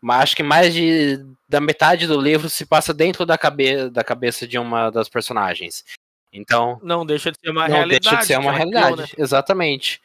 mas 0.00 0.22
acho 0.22 0.36
que 0.36 0.42
mais 0.42 0.72
de 0.74 1.18
da 1.48 1.60
metade 1.60 2.06
do 2.06 2.20
livro 2.20 2.48
se 2.48 2.66
passa 2.66 2.92
dentro 2.92 3.24
da, 3.24 3.38
cabe, 3.38 3.88
da 3.90 4.04
cabeça 4.04 4.46
de 4.46 4.58
uma 4.58 4.90
das 4.90 5.08
personagens. 5.08 5.82
Então. 6.32 6.78
Não 6.82 7.04
deixa 7.04 7.30
de 7.32 7.38
ser 7.38 7.50
uma 7.50 7.68
não 7.68 7.74
realidade. 7.76 8.00
Deixa 8.02 8.16
de 8.16 8.26
ser 8.26 8.38
uma 8.38 8.52
realidade, 8.52 8.96
né? 8.96 9.06
exatamente. 9.18 10.00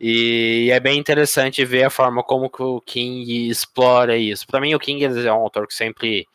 E 0.00 0.70
é 0.72 0.80
bem 0.80 0.98
interessante 0.98 1.62
ver 1.62 1.84
a 1.84 1.90
forma 1.90 2.22
como 2.22 2.48
que 2.48 2.62
o 2.62 2.80
King 2.80 3.48
explora 3.50 4.16
isso. 4.16 4.46
Para 4.46 4.60
mim, 4.60 4.74
o 4.74 4.78
King 4.78 5.04
é 5.04 5.32
um 5.32 5.42
autor 5.42 5.66
que 5.66 5.74
sempre 5.74 6.26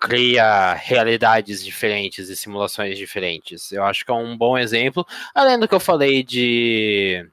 cria 0.00 0.74
realidades 0.74 1.64
diferentes 1.64 2.28
e 2.28 2.36
simulações 2.36 2.98
diferentes. 2.98 3.70
Eu 3.70 3.84
acho 3.84 4.04
que 4.04 4.10
é 4.10 4.14
um 4.14 4.36
bom 4.36 4.58
exemplo. 4.58 5.06
Além 5.32 5.58
do 5.58 5.68
que 5.68 5.74
eu 5.74 5.80
falei 5.80 6.24
de 6.24 7.24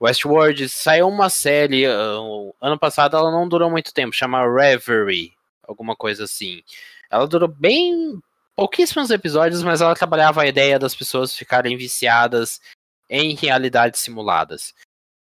Westworld 0.00 0.68
saiu 0.68 1.08
uma 1.08 1.28
série 1.28 1.86
uh, 1.88 2.54
ano 2.60 2.78
passado, 2.78 3.16
ela 3.16 3.30
não 3.30 3.48
durou 3.48 3.70
muito 3.70 3.92
tempo, 3.92 4.14
chama 4.14 4.44
Reverie, 4.44 5.32
alguma 5.62 5.96
coisa 5.96 6.24
assim. 6.24 6.62
Ela 7.10 7.26
durou 7.26 7.48
bem 7.48 8.20
pouquíssimos 8.54 9.10
episódios, 9.10 9.62
mas 9.62 9.80
ela 9.80 9.94
trabalhava 9.94 10.42
a 10.42 10.46
ideia 10.46 10.78
das 10.78 10.94
pessoas 10.94 11.36
ficarem 11.36 11.76
viciadas 11.76 12.60
em 13.08 13.34
realidades 13.34 14.00
simuladas. 14.00 14.74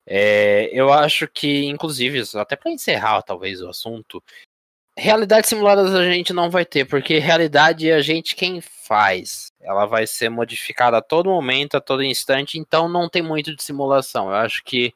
É, 0.05 0.69
eu 0.73 0.91
acho 0.91 1.27
que, 1.27 1.65
inclusive, 1.65 2.21
até 2.35 2.55
para 2.55 2.71
encerrar 2.71 3.21
talvez 3.21 3.61
o 3.61 3.69
assunto, 3.69 4.21
Realidades 4.95 5.49
simuladas 5.49 5.93
a 5.95 6.05
gente 6.05 6.31
não 6.33 6.51
vai 6.51 6.63
ter, 6.63 6.85
porque 6.85 7.17
realidade 7.17 7.89
é 7.89 7.95
a 7.95 8.01
gente 8.01 8.35
quem 8.35 8.61
faz. 8.61 9.51
Ela 9.59 9.87
vai 9.87 10.05
ser 10.05 10.29
modificada 10.29 10.97
a 10.97 11.01
todo 11.01 11.31
momento, 11.31 11.75
a 11.75 11.81
todo 11.81 12.03
instante, 12.03 12.59
então 12.59 12.87
não 12.87 13.09
tem 13.09 13.23
muito 13.23 13.55
de 13.55 13.63
simulação. 13.63 14.27
Eu 14.27 14.35
acho 14.35 14.63
que 14.63 14.93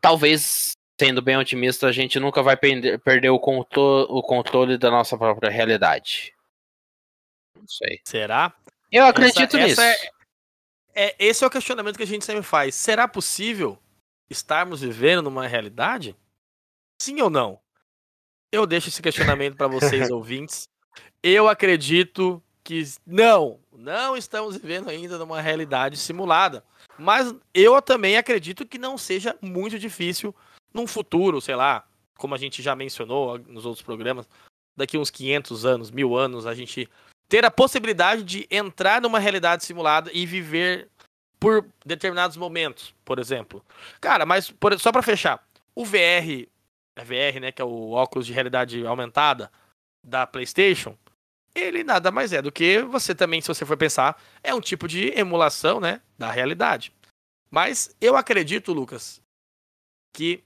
talvez, 0.00 0.72
sendo 1.00 1.22
bem 1.22 1.36
otimista, 1.36 1.86
a 1.86 1.92
gente 1.92 2.18
nunca 2.18 2.42
vai 2.42 2.56
perder, 2.56 3.30
o, 3.30 3.38
controle, 3.38 4.08
o 4.10 4.20
controle 4.20 4.76
da 4.76 4.90
nossa 4.90 5.16
própria 5.16 5.48
realidade. 5.48 6.34
Não 7.56 7.68
sei. 7.68 8.00
Será? 8.04 8.52
Eu 8.90 9.04
acredito 9.06 9.56
essa, 9.56 9.58
nisso. 9.58 9.80
Essa 9.80 10.06
é, 10.06 10.10
é, 10.96 11.14
esse 11.18 11.44
é 11.44 11.46
o 11.46 11.50
questionamento 11.50 11.98
que 11.98 12.02
a 12.02 12.06
gente 12.06 12.24
sempre 12.24 12.42
faz. 12.42 12.74
Será 12.74 13.06
possível 13.06 13.78
estarmos 14.30 14.80
vivendo 14.80 15.22
numa 15.22 15.46
realidade? 15.46 16.16
Sim 17.00 17.20
ou 17.20 17.28
não? 17.28 17.60
Eu 18.50 18.66
deixo 18.66 18.88
esse 18.88 19.02
questionamento 19.02 19.56
para 19.56 19.68
vocês, 19.68 20.08
ouvintes. 20.10 20.68
Eu 21.22 21.48
acredito 21.48 22.42
que 22.64 22.82
não, 23.06 23.60
não 23.70 24.16
estamos 24.16 24.56
vivendo 24.56 24.88
ainda 24.88 25.18
numa 25.18 25.40
realidade 25.40 25.98
simulada. 25.98 26.64
Mas 26.98 27.34
eu 27.52 27.80
também 27.82 28.16
acredito 28.16 28.64
que 28.64 28.78
não 28.78 28.96
seja 28.96 29.36
muito 29.42 29.78
difícil 29.78 30.34
num 30.72 30.86
futuro, 30.86 31.40
sei 31.42 31.54
lá, 31.56 31.86
como 32.16 32.34
a 32.34 32.38
gente 32.38 32.62
já 32.62 32.74
mencionou 32.74 33.38
nos 33.38 33.66
outros 33.66 33.84
programas, 33.84 34.26
daqui 34.74 34.96
uns 34.96 35.10
500 35.10 35.66
anos, 35.66 35.90
mil 35.90 36.16
anos, 36.16 36.46
a 36.46 36.54
gente 36.54 36.88
ter 37.28 37.44
a 37.44 37.50
possibilidade 37.50 38.22
de 38.22 38.46
entrar 38.50 39.00
numa 39.00 39.18
realidade 39.18 39.64
simulada 39.64 40.10
e 40.12 40.24
viver 40.24 40.88
por 41.38 41.66
determinados 41.84 42.36
momentos, 42.36 42.94
por 43.04 43.18
exemplo. 43.18 43.64
Cara, 44.00 44.24
mas 44.24 44.50
por, 44.50 44.78
só 44.78 44.90
para 44.90 45.02
fechar, 45.02 45.46
o 45.74 45.84
VR 45.84 46.48
é 46.96 47.04
VR, 47.04 47.40
né, 47.40 47.52
que 47.52 47.60
é 47.60 47.64
o 47.64 47.90
óculos 47.90 48.26
de 48.26 48.32
realidade 48.32 48.86
aumentada 48.86 49.52
da 50.02 50.26
PlayStation, 50.26 50.96
ele 51.54 51.84
nada 51.84 52.10
mais 52.10 52.32
é 52.32 52.40
do 52.40 52.50
que 52.50 52.80
você 52.82 53.14
também, 53.14 53.40
se 53.40 53.48
você 53.48 53.66
for 53.66 53.76
pensar, 53.76 54.20
é 54.42 54.54
um 54.54 54.60
tipo 54.60 54.88
de 54.88 55.08
emulação, 55.18 55.80
né, 55.80 56.00
da 56.18 56.30
realidade. 56.30 56.92
Mas 57.50 57.94
eu 58.00 58.16
acredito, 58.16 58.72
Lucas, 58.72 59.22
que 60.14 60.42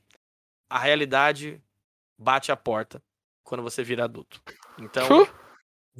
a 0.68 0.78
realidade 0.78 1.60
bate 2.18 2.52
a 2.52 2.56
porta 2.56 3.02
quando 3.44 3.62
você 3.62 3.82
vira 3.82 4.04
adulto. 4.04 4.42
Então, 4.78 5.06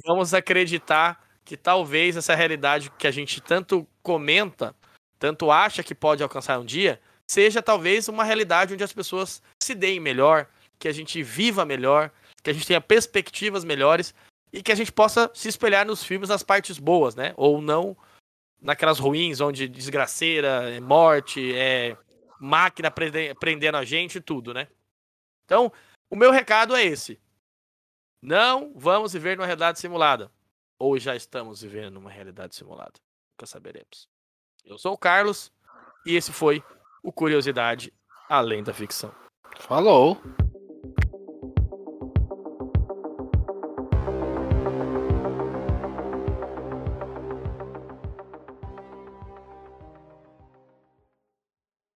vamos 0.05 0.33
acreditar 0.33 1.23
que 1.43 1.57
talvez 1.57 2.15
essa 2.15 2.35
realidade 2.35 2.91
que 2.91 3.07
a 3.07 3.11
gente 3.11 3.41
tanto 3.41 3.87
comenta, 4.01 4.75
tanto 5.19 5.51
acha 5.51 5.83
que 5.83 5.95
pode 5.95 6.23
alcançar 6.23 6.59
um 6.59 6.65
dia, 6.65 7.01
seja 7.29 7.61
talvez 7.61 8.07
uma 8.07 8.23
realidade 8.23 8.73
onde 8.73 8.83
as 8.83 8.93
pessoas 8.93 9.41
se 9.61 9.73
deem 9.73 9.99
melhor, 9.99 10.47
que 10.77 10.87
a 10.87 10.91
gente 10.91 11.21
viva 11.23 11.65
melhor, 11.65 12.11
que 12.43 12.49
a 12.49 12.53
gente 12.53 12.67
tenha 12.67 12.81
perspectivas 12.81 13.63
melhores 13.63 14.13
e 14.51 14.61
que 14.61 14.71
a 14.71 14.75
gente 14.75 14.91
possa 14.91 15.29
se 15.33 15.47
espelhar 15.47 15.85
nos 15.85 16.03
filmes 16.03 16.29
nas 16.29 16.43
partes 16.43 16.77
boas, 16.77 17.15
né? 17.15 17.33
Ou 17.37 17.61
não 17.61 17.95
naquelas 18.61 18.99
ruins 18.99 19.41
onde 19.41 19.67
desgraceira, 19.67 20.69
é 20.69 20.79
morte, 20.79 21.53
é 21.55 21.97
máquina 22.39 22.91
prendendo 22.91 23.77
a 23.77 23.85
gente 23.85 24.17
e 24.17 24.21
tudo, 24.21 24.53
né? 24.53 24.67
Então, 25.45 25.71
o 26.09 26.15
meu 26.15 26.31
recado 26.31 26.75
é 26.75 26.83
esse. 26.83 27.19
Não 28.21 28.71
vamos 28.75 29.13
viver 29.13 29.35
numa 29.35 29.47
realidade 29.47 29.79
simulada. 29.79 30.31
Ou 30.77 30.97
já 30.99 31.15
estamos 31.15 31.61
vivendo 31.61 31.95
numa 31.95 32.11
realidade 32.11 32.55
simulada. 32.55 32.93
Nunca 33.31 33.47
saberemos. 33.47 34.07
Eu 34.63 34.77
sou 34.77 34.93
o 34.93 34.97
Carlos 34.97 35.51
e 36.05 36.15
esse 36.15 36.31
foi 36.31 36.63
o 37.03 37.11
Curiosidade 37.11 37.91
Além 38.29 38.63
da 38.63 38.73
Ficção. 38.73 39.13
Falou! 39.59 40.21